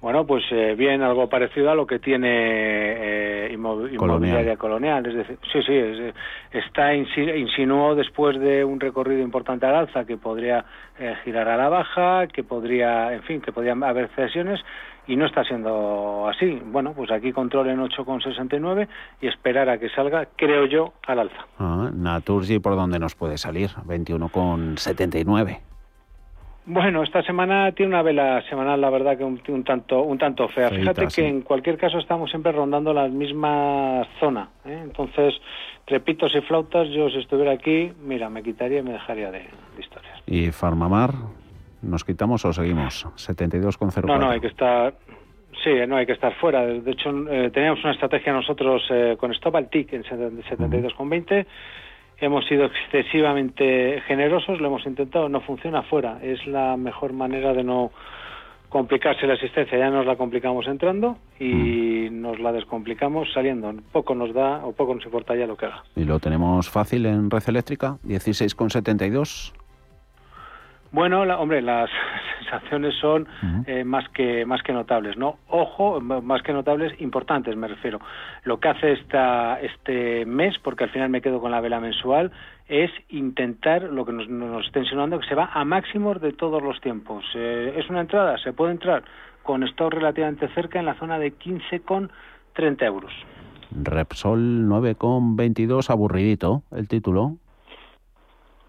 Bueno, 0.00 0.26
pues 0.26 0.42
eh, 0.50 0.74
bien, 0.78 1.02
algo 1.02 1.28
parecido 1.28 1.70
a 1.70 1.74
lo 1.74 1.86
que 1.86 1.98
tiene 1.98 2.28
eh, 2.30 3.50
inmo- 3.54 3.86
inmobiliaria 3.92 4.56
colonial. 4.56 5.04
Es 5.04 5.14
decir, 5.14 5.38
sí, 5.52 5.62
sí, 5.62 5.74
es, 5.74 5.98
eh, 5.98 6.14
está 6.52 6.94
insi- 6.94 7.38
insinuó 7.38 7.94
después 7.94 8.40
de 8.40 8.64
un 8.64 8.80
recorrido 8.80 9.20
importante 9.20 9.66
al 9.66 9.74
alza 9.74 10.06
que 10.06 10.16
podría 10.16 10.64
eh, 10.98 11.14
girar 11.24 11.48
a 11.48 11.56
la 11.58 11.68
baja, 11.68 12.26
que 12.28 12.42
podría, 12.44 13.12
en 13.12 13.22
fin, 13.24 13.40
que 13.42 13.52
podrían 13.52 13.82
haber 13.84 14.08
cesiones 14.16 14.60
y 15.06 15.16
no 15.16 15.26
está 15.26 15.44
siendo 15.44 16.26
así. 16.28 16.62
Bueno, 16.64 16.94
pues 16.94 17.10
aquí 17.10 17.32
control 17.32 17.68
en 17.68 17.80
8,69 17.80 18.88
y 19.20 19.26
esperar 19.26 19.68
a 19.68 19.76
que 19.78 19.90
salga, 19.90 20.28
creo 20.36 20.64
yo, 20.64 20.94
al 21.06 21.18
alza. 21.18 21.46
Ah, 21.58 21.90
Naturgy, 21.92 22.58
¿por 22.58 22.74
dónde 22.74 22.98
nos 22.98 23.14
puede 23.14 23.36
salir? 23.36 23.68
21,79. 23.86 25.58
Bueno, 26.72 27.02
esta 27.02 27.20
semana 27.24 27.72
tiene 27.72 27.88
una 27.90 28.02
vela 28.02 28.42
semanal, 28.48 28.80
la 28.80 28.90
verdad 28.90 29.18
que 29.18 29.24
un, 29.24 29.42
un 29.48 29.64
tanto 29.64 30.02
un 30.02 30.18
tanto 30.18 30.46
fea. 30.46 30.68
Feita, 30.68 30.80
Fíjate 30.80 31.04
que 31.06 31.10
sí. 31.10 31.22
en 31.22 31.40
cualquier 31.42 31.76
caso 31.76 31.98
estamos 31.98 32.30
siempre 32.30 32.52
rondando 32.52 32.94
la 32.94 33.08
misma 33.08 34.06
zona. 34.20 34.50
¿eh? 34.64 34.78
Entonces, 34.84 35.34
repitos 35.88 36.32
y 36.32 36.40
flautas, 36.42 36.88
yo 36.90 37.10
si 37.10 37.18
estuviera 37.18 37.50
aquí, 37.50 37.90
mira, 38.04 38.30
me 38.30 38.44
quitaría 38.44 38.78
y 38.78 38.82
me 38.84 38.92
dejaría 38.92 39.32
de, 39.32 39.40
de 39.40 39.80
historias. 39.80 40.16
¿Y 40.28 40.52
Farmamar? 40.52 41.10
¿Nos 41.82 42.04
quitamos 42.04 42.44
o 42.44 42.52
seguimos? 42.52 43.04
72,04. 43.16 44.04
No, 44.06 44.18
no, 44.18 44.30
hay 44.30 44.40
que 44.40 44.46
estar. 44.46 44.94
Sí, 45.64 45.70
no 45.88 45.96
hay 45.96 46.06
que 46.06 46.12
estar 46.12 46.32
fuera. 46.36 46.64
De 46.64 46.88
hecho, 46.88 47.10
eh, 47.28 47.50
teníamos 47.50 47.82
una 47.82 47.94
estrategia 47.94 48.32
nosotros 48.32 48.82
eh, 48.90 49.16
con 49.18 49.32
Stop 49.32 49.56
al 49.56 49.68
TIC 49.68 49.94
en 49.94 50.04
72,20. 50.04 51.46
Hemos 52.20 52.46
sido 52.46 52.66
excesivamente 52.66 54.02
generosos, 54.06 54.60
lo 54.60 54.68
hemos 54.68 54.84
intentado, 54.86 55.28
no 55.28 55.40
funciona 55.40 55.82
fuera. 55.82 56.18
Es 56.22 56.46
la 56.46 56.76
mejor 56.76 57.12
manera 57.12 57.54
de 57.54 57.64
no 57.64 57.90
complicarse 58.68 59.26
la 59.26 59.34
existencia. 59.34 59.78
Ya 59.78 59.90
nos 59.90 60.06
la 60.06 60.16
complicamos 60.16 60.66
entrando 60.66 61.18
y 61.38 62.08
nos 62.10 62.38
la 62.38 62.52
descomplicamos 62.52 63.32
saliendo. 63.32 63.74
Poco 63.92 64.14
nos 64.14 64.32
da 64.32 64.64
o 64.64 64.72
poco 64.72 64.94
nos 64.94 65.04
importa 65.04 65.34
ya 65.34 65.46
lo 65.46 65.56
que 65.56 65.66
haga. 65.66 65.82
¿Y 65.96 66.04
lo 66.04 66.18
tenemos 66.18 66.70
fácil 66.70 67.06
en 67.06 67.30
red 67.30 67.42
eléctrica? 67.46 67.98
16,72. 68.06 69.52
Bueno, 70.92 71.24
la- 71.24 71.38
hombre, 71.38 71.62
las 71.62 71.88
sensaciones 72.40 72.94
son 73.00 73.28
eh, 73.66 73.84
más 73.84 74.08
que 74.08 74.44
más 74.44 74.62
que 74.62 74.72
notables, 74.72 75.16
¿no? 75.16 75.36
Ojo, 75.48 76.00
más 76.00 76.42
que 76.42 76.52
notables, 76.52 77.00
importantes, 77.00 77.56
me 77.56 77.68
refiero. 77.68 78.00
Lo 78.44 78.58
que 78.58 78.68
hace 78.68 78.92
esta, 78.92 79.60
este 79.60 80.26
mes, 80.26 80.58
porque 80.58 80.84
al 80.84 80.90
final 80.90 81.08
me 81.10 81.20
quedo 81.20 81.40
con 81.40 81.50
la 81.52 81.60
vela 81.60 81.78
mensual, 81.80 82.32
es 82.68 82.90
intentar 83.08 83.82
lo 83.84 84.04
que 84.04 84.12
nos, 84.12 84.28
nos 84.28 84.66
está 84.66 84.80
insinuando 84.80 85.18
que 85.20 85.26
se 85.28 85.34
va 85.34 85.50
a 85.52 85.64
máximos 85.64 86.20
de 86.20 86.32
todos 86.32 86.62
los 86.62 86.80
tiempos. 86.80 87.24
Eh, 87.34 87.74
es 87.76 87.88
una 87.88 88.00
entrada, 88.00 88.36
se 88.38 88.52
puede 88.52 88.72
entrar 88.72 89.04
con 89.42 89.62
stop 89.64 89.92
relativamente 89.94 90.48
cerca 90.54 90.78
en 90.80 90.86
la 90.86 90.94
zona 90.94 91.18
de 91.18 91.32
15,30 91.32 92.82
euros. 92.84 93.12
Repsol 93.70 94.66
9,22, 94.66 95.90
aburridito 95.90 96.62
el 96.72 96.88
título. 96.88 97.36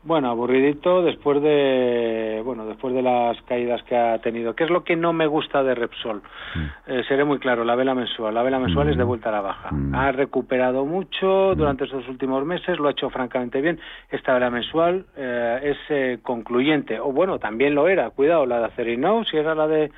Bueno, 0.03 0.29
aburridito 0.29 1.03
después 1.03 1.41
de 1.43 2.41
bueno 2.43 2.65
después 2.65 2.93
de 2.93 3.03
las 3.03 3.39
caídas 3.43 3.83
que 3.83 3.95
ha 3.95 4.17
tenido. 4.19 4.55
¿Qué 4.55 4.63
es 4.63 4.69
lo 4.69 4.83
que 4.83 4.95
no 4.95 5.13
me 5.13 5.27
gusta 5.27 5.63
de 5.63 5.75
Repsol? 5.75 6.23
Mm. 6.55 6.65
Eh, 6.87 7.03
seré 7.07 7.23
muy 7.23 7.37
claro, 7.37 7.63
la 7.63 7.75
vela 7.75 7.93
mensual. 7.93 8.33
La 8.33 8.41
vela 8.41 8.57
mensual 8.57 8.89
es 8.89 8.97
de 8.97 9.03
vuelta 9.03 9.29
a 9.29 9.33
la 9.33 9.41
baja. 9.41 9.69
Ha 9.93 10.11
recuperado 10.11 10.85
mucho 10.85 11.53
durante 11.55 11.83
estos 11.83 12.07
últimos 12.09 12.43
meses, 12.45 12.79
lo 12.79 12.87
ha 12.87 12.91
hecho 12.91 13.09
francamente 13.11 13.61
bien. 13.61 13.79
Esta 14.09 14.33
vela 14.33 14.49
mensual 14.49 15.05
eh, 15.15 15.59
es 15.63 15.77
eh, 15.89 16.19
concluyente, 16.23 16.99
o 16.99 17.11
bueno, 17.11 17.37
también 17.37 17.75
lo 17.75 17.87
era. 17.87 18.09
Cuidado, 18.09 18.45
la 18.45 18.59
de 18.59 18.65
Acerinox 18.65 19.29
si 19.29 19.37
era 19.37 19.53
la 19.55 19.67
de 19.67 19.91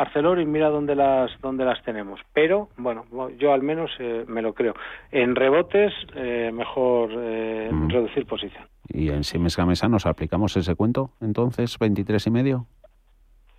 Arcelor 0.00 0.40
y 0.40 0.46
mira 0.46 0.70
dónde 0.70 0.94
las 0.94 1.30
dónde 1.42 1.64
las 1.64 1.82
tenemos. 1.82 2.20
Pero 2.32 2.68
bueno, 2.78 3.04
yo 3.38 3.52
al 3.52 3.62
menos 3.62 3.90
eh, 3.98 4.24
me 4.26 4.40
lo 4.40 4.54
creo. 4.54 4.74
En 5.10 5.36
rebotes 5.36 5.92
eh, 6.14 6.50
mejor 6.52 7.10
eh, 7.14 7.70
reducir 7.88 8.24
posición. 8.26 8.64
¿Y 8.92 9.10
en 9.10 9.24
Siemens 9.24 9.56
Gamesa 9.56 9.88
nos 9.88 10.06
aplicamos 10.06 10.56
ese 10.56 10.74
cuento 10.74 11.10
entonces, 11.20 11.78
23 11.78 12.26
y 12.26 12.30
medio? 12.30 12.66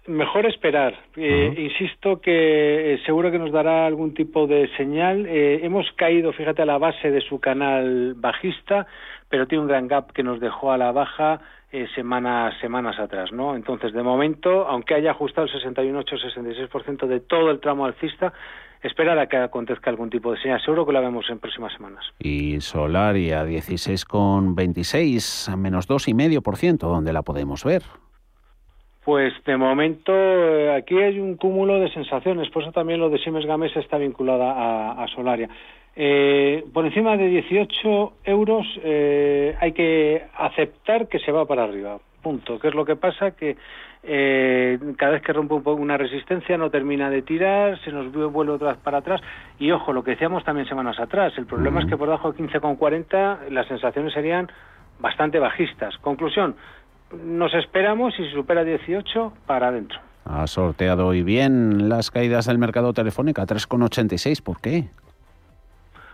Mejor 0.07 0.45
esperar. 0.47 0.97
Eh, 1.15 1.53
Insisto 1.57 2.19
que 2.21 2.95
eh, 2.95 2.99
seguro 3.05 3.31
que 3.31 3.37
nos 3.37 3.51
dará 3.51 3.85
algún 3.85 4.13
tipo 4.13 4.47
de 4.47 4.67
señal. 4.75 5.27
Eh, 5.27 5.59
hemos 5.63 5.91
caído, 5.93 6.33
fíjate, 6.33 6.63
a 6.63 6.65
la 6.65 6.79
base 6.79 7.11
de 7.11 7.21
su 7.21 7.39
canal 7.39 8.15
bajista, 8.15 8.87
pero 9.29 9.47
tiene 9.47 9.61
un 9.61 9.67
gran 9.67 9.87
gap 9.87 10.11
que 10.11 10.23
nos 10.23 10.39
dejó 10.39 10.71
a 10.71 10.77
la 10.77 10.91
baja 10.91 11.39
eh, 11.71 11.87
semanas 11.95 12.53
semanas 12.59 12.99
atrás, 12.99 13.31
¿no? 13.31 13.55
Entonces, 13.55 13.93
de 13.93 14.03
momento, 14.03 14.67
aunque 14.67 14.93
haya 14.93 15.11
ajustado 15.11 15.47
el 15.47 15.53
68-66% 15.53 17.07
de 17.07 17.21
todo 17.21 17.49
el 17.49 17.61
tramo 17.61 17.85
alcista, 17.85 18.33
esperar 18.83 19.17
a 19.19 19.27
que 19.27 19.37
acontezca 19.37 19.89
algún 19.89 20.09
tipo 20.09 20.31
de 20.31 20.39
señal. 20.39 20.61
Seguro 20.61 20.85
que 20.85 20.93
la 20.93 21.01
vemos 21.01 21.29
en 21.29 21.39
próximas 21.39 21.73
semanas. 21.73 22.05
Y 22.19 22.59
Solaria 22.61 23.45
16,26, 23.45 25.51
a 25.51 25.55
menos 25.55 25.87
2,5%, 25.87 26.77
¿dónde 26.79 27.13
la 27.13 27.21
podemos 27.21 27.63
ver? 27.63 27.83
Pues 29.03 29.33
de 29.45 29.57
momento 29.57 30.11
eh, 30.13 30.75
aquí 30.75 30.95
hay 30.97 31.19
un 31.19 31.35
cúmulo 31.35 31.79
de 31.79 31.91
sensaciones, 31.91 32.49
por 32.49 32.61
eso 32.61 32.71
también 32.71 32.99
lo 32.99 33.09
de 33.09 33.17
Siemens 33.17 33.47
Gamesa 33.47 33.79
está 33.79 33.97
vinculada 33.97 34.51
a, 34.51 35.03
a 35.03 35.07
Solaria. 35.07 35.49
Eh, 35.95 36.63
por 36.71 36.85
encima 36.85 37.17
de 37.17 37.27
18 37.27 38.13
euros 38.23 38.65
eh, 38.83 39.55
hay 39.59 39.73
que 39.73 40.23
aceptar 40.37 41.07
que 41.07 41.19
se 41.19 41.31
va 41.31 41.45
para 41.45 41.63
arriba, 41.63 41.99
punto. 42.21 42.59
¿Qué 42.59 42.69
es 42.69 42.75
lo 42.75 42.85
que 42.85 42.95
pasa? 42.95 43.31
Que 43.31 43.57
eh, 44.03 44.79
cada 44.97 45.13
vez 45.13 45.21
que 45.21 45.33
rompe 45.33 45.53
un 45.53 45.63
poco 45.63 45.81
una 45.81 45.97
resistencia 45.97 46.57
no 46.57 46.69
termina 46.69 47.09
de 47.09 47.21
tirar, 47.21 47.79
se 47.83 47.91
nos 47.91 48.11
vuelve 48.11 48.53
otra 48.53 48.69
vez 48.69 48.77
para 48.77 48.99
atrás. 48.99 49.21
Y 49.59 49.71
ojo, 49.71 49.93
lo 49.93 50.03
que 50.03 50.11
decíamos 50.11 50.43
también 50.43 50.67
semanas 50.67 50.99
atrás, 50.99 51.33
el 51.37 51.45
problema 51.45 51.81
es 51.81 51.85
que 51.85 51.97
por 51.97 52.07
debajo 52.07 52.31
de 52.31 52.43
15,40 52.43 53.49
las 53.49 53.67
sensaciones 53.67 54.13
serían 54.13 54.49
bastante 54.99 55.39
bajistas. 55.39 55.97
Conclusión, 55.97 56.55
nos 57.25 57.53
esperamos 57.53 58.13
y 58.19 58.23
si 58.23 58.31
supera 58.31 58.63
18, 58.63 59.33
para 59.45 59.67
adentro. 59.67 59.99
Ha 60.25 60.45
sorteado 60.47 61.07
hoy 61.07 61.23
bien 61.23 61.89
las 61.89 62.11
caídas 62.11 62.45
del 62.45 62.57
mercado 62.57 62.93
telefónica, 62.93 63.43
3,86. 63.43 64.43
¿Por 64.43 64.61
qué? 64.61 64.89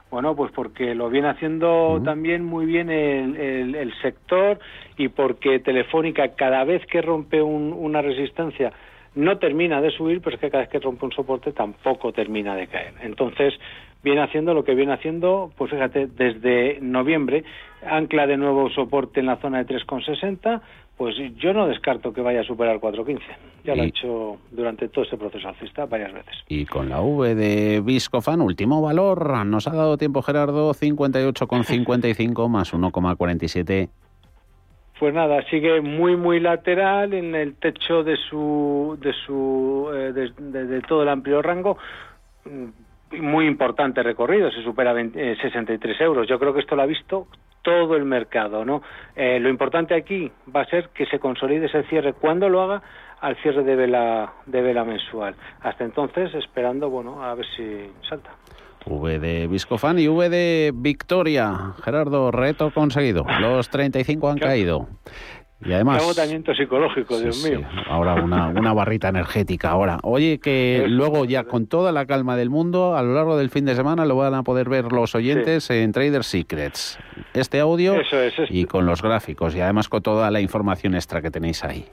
Bueno, 0.09 0.35
pues 0.35 0.51
porque 0.53 0.95
lo 0.95 1.09
viene 1.09 1.27
haciendo 1.27 2.01
también 2.03 2.45
muy 2.45 2.65
bien 2.65 2.89
el, 2.89 3.35
el, 3.35 3.75
el, 3.75 3.93
sector 4.01 4.57
y 4.97 5.09
porque 5.09 5.59
Telefónica 5.59 6.29
cada 6.35 6.63
vez 6.63 6.85
que 6.85 7.01
rompe 7.01 7.41
un, 7.41 7.73
una 7.73 8.01
resistencia 8.01 8.71
no 9.15 9.37
termina 9.39 9.81
de 9.81 9.91
subir, 9.91 10.21
pero 10.21 10.35
es 10.35 10.41
que 10.41 10.49
cada 10.49 10.63
vez 10.63 10.69
que 10.69 10.79
rompe 10.79 11.05
un 11.05 11.11
soporte 11.11 11.51
tampoco 11.51 12.13
termina 12.13 12.55
de 12.55 12.67
caer. 12.67 12.93
Entonces, 13.01 13.53
viene 14.03 14.21
haciendo 14.21 14.53
lo 14.53 14.63
que 14.63 14.75
viene 14.75 14.93
haciendo, 14.93 15.51
pues 15.57 15.71
fíjate, 15.71 16.07
desde 16.07 16.79
noviembre, 16.81 17.43
ancla 17.85 18.27
de 18.27 18.37
nuevo 18.37 18.69
soporte 18.69 19.19
en 19.19 19.25
la 19.25 19.37
zona 19.37 19.63
de 19.63 19.75
3,60, 19.75 20.61
pues 20.97 21.15
yo 21.37 21.53
no 21.53 21.67
descarto 21.67 22.11
que 22.11 22.21
vaya 22.21 22.41
a 22.41 22.43
superar 22.43 22.79
4,15. 22.79 23.19
Ya 23.63 23.75
lo 23.75 23.83
ha 23.83 23.85
hecho 23.85 24.37
durante 24.51 24.89
todo 24.89 25.03
este 25.03 25.15
proceso 25.15 25.47
alcista 25.47 25.85
varias 25.85 26.11
veces. 26.11 26.35
Y 26.47 26.65
con 26.65 26.89
la 26.89 27.01
V 27.01 27.35
de 27.35 27.81
Viscofan, 27.81 28.41
último 28.41 28.81
valor, 28.81 29.45
nos 29.45 29.67
ha 29.67 29.75
dado 29.75 29.97
tiempo 29.97 30.23
Gerardo, 30.23 30.73
58,55 30.73 32.49
más 32.49 32.73
1,47 32.73 33.89
pues 34.99 35.13
nada, 35.13 35.43
sigue 35.51 35.79
muy 35.79 36.15
muy 36.15 36.39
lateral 36.39 37.13
en 37.13 37.35
el 37.35 37.53
techo 37.53 38.03
de 38.03 38.17
su 38.17 38.97
de 38.99 39.13
su 39.13 39.91
eh, 39.93 40.11
de, 40.11 40.31
de, 40.39 40.65
de, 40.65 40.81
todo 40.81 41.03
el 41.03 41.09
amplio 41.09 41.43
rango 41.43 41.77
muy 43.11 43.47
importante 43.47 44.03
recorrido, 44.03 44.51
se 44.51 44.61
supera 44.63 44.93
20, 44.93 45.31
eh, 45.31 45.37
63 45.41 46.01
euros. 46.01 46.27
Yo 46.27 46.39
creo 46.39 46.53
que 46.53 46.59
esto 46.59 46.75
lo 46.75 46.81
ha 46.81 46.85
visto 46.85 47.27
todo 47.61 47.95
el 47.95 48.05
mercado, 48.05 48.63
¿no? 48.63 48.81
Eh, 49.15 49.39
lo 49.39 49.49
importante 49.49 49.95
aquí 49.95 50.31
va 50.55 50.61
a 50.61 50.65
ser 50.65 50.89
que 50.89 51.05
se 51.05 51.19
consolide 51.19 51.65
ese 51.65 51.83
cierre 51.83 52.13
cuando 52.13 52.49
lo 52.49 52.61
haga 52.61 52.81
al 53.19 53.35
cierre 53.37 53.63
de 53.63 53.75
vela 53.75 54.33
de 54.45 54.61
vela 54.61 54.83
mensual. 54.83 55.35
Hasta 55.61 55.83
entonces 55.83 56.33
esperando, 56.35 56.89
bueno, 56.89 57.23
a 57.23 57.33
ver 57.35 57.45
si 57.55 57.89
salta. 58.07 58.31
V 58.85 59.19
de 59.19 59.47
Viscofan 59.47 59.99
y 59.99 60.07
V 60.07 60.29
de 60.29 60.71
Victoria. 60.73 61.73
Gerardo, 61.83 62.31
reto 62.31 62.71
conseguido. 62.71 63.25
Los 63.41 63.69
35 63.69 64.29
han 64.29 64.37
caído. 64.37 64.87
Y 65.65 65.73
además. 65.73 65.97
Qué 65.97 66.03
agotamiento 66.03 66.53
psicológico, 66.53 67.19
Dios 67.19 67.35
sí. 67.41 67.49
mío. 67.49 67.61
Ahora 67.89 68.13
una, 68.15 68.49
una 68.49 68.73
barrita 68.73 69.09
energética. 69.09 69.71
Ahora, 69.71 69.97
oye, 70.03 70.39
que 70.39 70.77
Eso, 70.77 70.87
luego 70.87 71.25
ya 71.25 71.45
con 71.45 71.65
toda 71.67 71.91
la 71.91 72.05
calma 72.05 72.35
del 72.35 72.49
mundo, 72.51 72.95
a 72.95 73.01
lo 73.01 73.13
largo 73.15 73.37
del 73.37 73.49
fin 73.49 73.65
de 73.65 73.75
semana 73.75 74.05
lo 74.05 74.15
van 74.15 74.35
a 74.35 74.43
poder 74.43 74.69
ver 74.69 74.91
los 74.91 75.15
oyentes 75.15 75.69
en 75.71 75.91
Trader 75.91 76.23
Secrets. 76.23 76.99
Este 77.33 77.59
audio 77.59 77.95
Eso 77.99 78.21
es, 78.21 78.37
es- 78.37 78.51
y 78.51 78.65
con 78.65 78.85
los 78.85 79.01
gráficos 79.01 79.55
y 79.55 79.61
además 79.61 79.89
con 79.89 80.01
toda 80.03 80.29
la 80.29 80.41
información 80.41 80.93
extra 80.93 81.21
que 81.21 81.31
tenéis 81.31 81.63
ahí. 81.63 81.85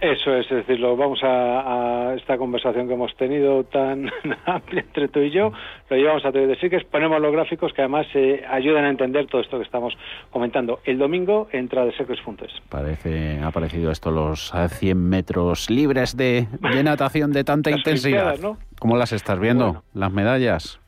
Eso 0.00 0.34
es, 0.34 0.44
es 0.50 0.58
decir, 0.58 0.78
lo 0.78 0.94
vamos 0.96 1.22
a, 1.22 2.10
a 2.10 2.14
esta 2.14 2.36
conversación 2.36 2.86
que 2.86 2.94
hemos 2.94 3.14
tenido 3.16 3.64
tan 3.64 4.10
amplia 4.44 4.82
entre 4.82 5.08
tú 5.08 5.20
y 5.20 5.30
yo, 5.30 5.52
lo 5.88 5.96
llevamos 5.96 6.24
a 6.26 6.32
través 6.32 6.48
de 6.50 6.56
Secrets, 6.56 6.84
ponemos 6.84 7.20
los 7.20 7.32
gráficos 7.32 7.72
que 7.72 7.82
además 7.82 8.06
eh, 8.14 8.44
ayudan 8.48 8.84
a 8.84 8.90
entender 8.90 9.26
todo 9.26 9.40
esto 9.40 9.56
que 9.56 9.64
estamos 9.64 9.96
comentando. 10.30 10.80
El 10.84 10.98
domingo 10.98 11.48
entra 11.50 11.84
de 11.84 11.92
secrets.es. 11.96 12.52
Parece, 12.68 13.40
ha 13.42 13.50
parecido 13.50 13.90
esto 13.90 14.10
los 14.10 14.52
eh, 14.54 14.68
100 14.68 15.08
metros 15.08 15.70
libres 15.70 16.16
de, 16.16 16.46
de 16.60 16.82
natación 16.82 17.32
de 17.32 17.44
tanta 17.44 17.70
intensidad. 17.76 18.36
¿Cómo 18.78 18.96
las 18.96 19.12
estás 19.12 19.40
viendo? 19.40 19.66
Bueno. 19.66 19.82
Las 19.94 20.12
medallas. 20.12 20.80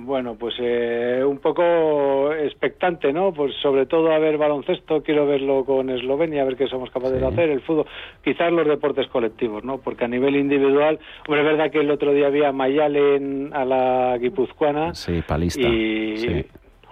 Bueno, 0.00 0.36
pues 0.38 0.54
eh, 0.60 1.24
un 1.26 1.38
poco 1.38 2.32
expectante, 2.32 3.12
¿no? 3.12 3.32
Pues 3.32 3.52
sobre 3.60 3.84
todo 3.84 4.12
a 4.12 4.18
ver 4.20 4.38
baloncesto, 4.38 5.02
quiero 5.02 5.26
verlo 5.26 5.64
con 5.64 5.90
Eslovenia, 5.90 6.42
a 6.42 6.44
ver 6.44 6.56
qué 6.56 6.68
somos 6.68 6.88
capaces 6.92 7.20
de 7.20 7.26
hacer, 7.26 7.50
el 7.50 7.60
fútbol, 7.62 7.86
quizás 8.22 8.52
los 8.52 8.68
deportes 8.68 9.08
colectivos, 9.08 9.64
¿no? 9.64 9.78
Porque 9.78 10.04
a 10.04 10.08
nivel 10.08 10.36
individual, 10.36 11.00
hombre, 11.26 11.40
es 11.40 11.46
verdad 11.46 11.72
que 11.72 11.80
el 11.80 11.90
otro 11.90 12.12
día 12.12 12.28
había 12.28 12.52
Mayalen 12.52 13.50
a 13.52 13.64
la 13.64 14.18
guipuzcoana 14.18 14.94
Sí, 14.94 15.20
palista. 15.26 15.66
y... 15.66 16.16
Sí. 16.16 16.44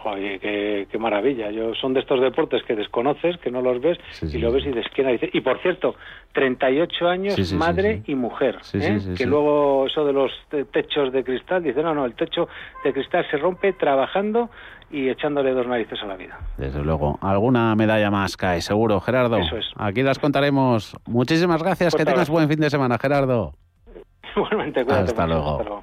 Joder, 0.07 0.39
qué, 0.39 0.87
qué 0.89 0.99
maravilla. 0.99 1.51
Yo 1.51 1.75
son 1.75 1.93
de 1.93 1.99
estos 2.01 2.21
deportes 2.21 2.63
que 2.63 2.77
desconoces, 2.77 3.37
que 3.39 3.51
no 3.51 3.61
los 3.61 3.81
ves 3.81 3.99
y 4.23 4.39
lo 4.39 4.53
ves 4.53 4.65
y 4.65 4.69
dices, 4.69 4.87
¿quién 4.95 5.09
dice? 5.09 5.29
Y 5.33 5.41
por 5.41 5.59
cierto, 5.63 5.97
38 6.33 7.09
años, 7.09 7.35
Sí, 7.35 7.57
madre 7.57 8.03
y 8.07 8.15
mujer. 8.15 8.59
Sí, 8.63 8.79
¿eh? 8.79 9.01
sí, 9.01 9.01
sí, 9.01 9.15
que 9.17 9.27
luego 9.27 9.87
eso 9.87 10.05
de 10.05 10.13
los 10.13 10.31
te- 10.49 10.65
techos 10.67 11.13
de 11.13 11.25
cristal, 11.25 11.65
dice, 11.65 11.83
no, 11.83 11.93
no, 11.93 12.05
el 12.05 12.15
techo 12.15 12.47
de 12.85 12.93
cristal 12.93 13.27
se 13.31 13.37
rompe 13.37 13.73
trabajando 13.73 14.49
y 14.93 15.09
echándole 15.09 15.51
dos 15.53 15.67
narices 15.67 16.01
a 16.01 16.07
la 16.07 16.17
vida. 16.17 16.39
Desde 16.57 16.85
luego, 16.85 17.19
alguna 17.21 17.75
medalla 17.75 18.09
más 18.09 18.37
cae, 18.37 18.61
seguro, 18.61 19.01
Gerardo. 19.01 19.39
Eso 19.39 19.57
es. 19.57 19.67
Aquí 19.77 20.03
las 20.05 20.21
contaremos. 20.21 20.97
Muchísimas 21.07 21.61
gracias, 21.61 21.91
Fuerte 21.95 22.05
que 22.07 22.13
tengas 22.13 22.31
buen 22.31 22.49
fin 22.49 22.61
de 22.61 22.71
semana, 22.71 22.97
Gerardo. 22.97 23.55
Igualmente, 24.37 24.85
cuídate 24.85 25.11
Hasta 25.11 25.27
mucho. 25.27 25.35
luego. 25.35 25.51
Hasta 25.53 25.65
luego. 25.65 25.83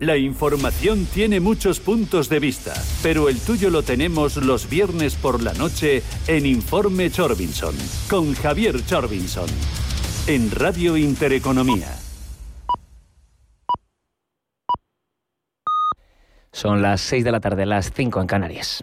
La 0.00 0.16
información 0.16 1.06
tiene 1.06 1.40
muchos 1.40 1.80
puntos 1.80 2.28
de 2.28 2.38
vista, 2.38 2.72
pero 3.02 3.28
el 3.28 3.40
tuyo 3.40 3.68
lo 3.68 3.82
tenemos 3.82 4.36
los 4.36 4.70
viernes 4.70 5.16
por 5.16 5.42
la 5.42 5.52
noche 5.54 6.04
en 6.28 6.46
Informe 6.46 7.10
Chorbinson, 7.10 7.74
con 8.08 8.32
Javier 8.34 8.86
Chorbinson, 8.86 9.48
en 10.28 10.52
Radio 10.52 10.96
Intereconomía. 10.96 11.98
Son 16.52 16.80
las 16.80 17.00
6 17.00 17.24
de 17.24 17.32
la 17.32 17.40
tarde, 17.40 17.66
las 17.66 17.92
5 17.92 18.20
en 18.20 18.26
Canarias. 18.28 18.76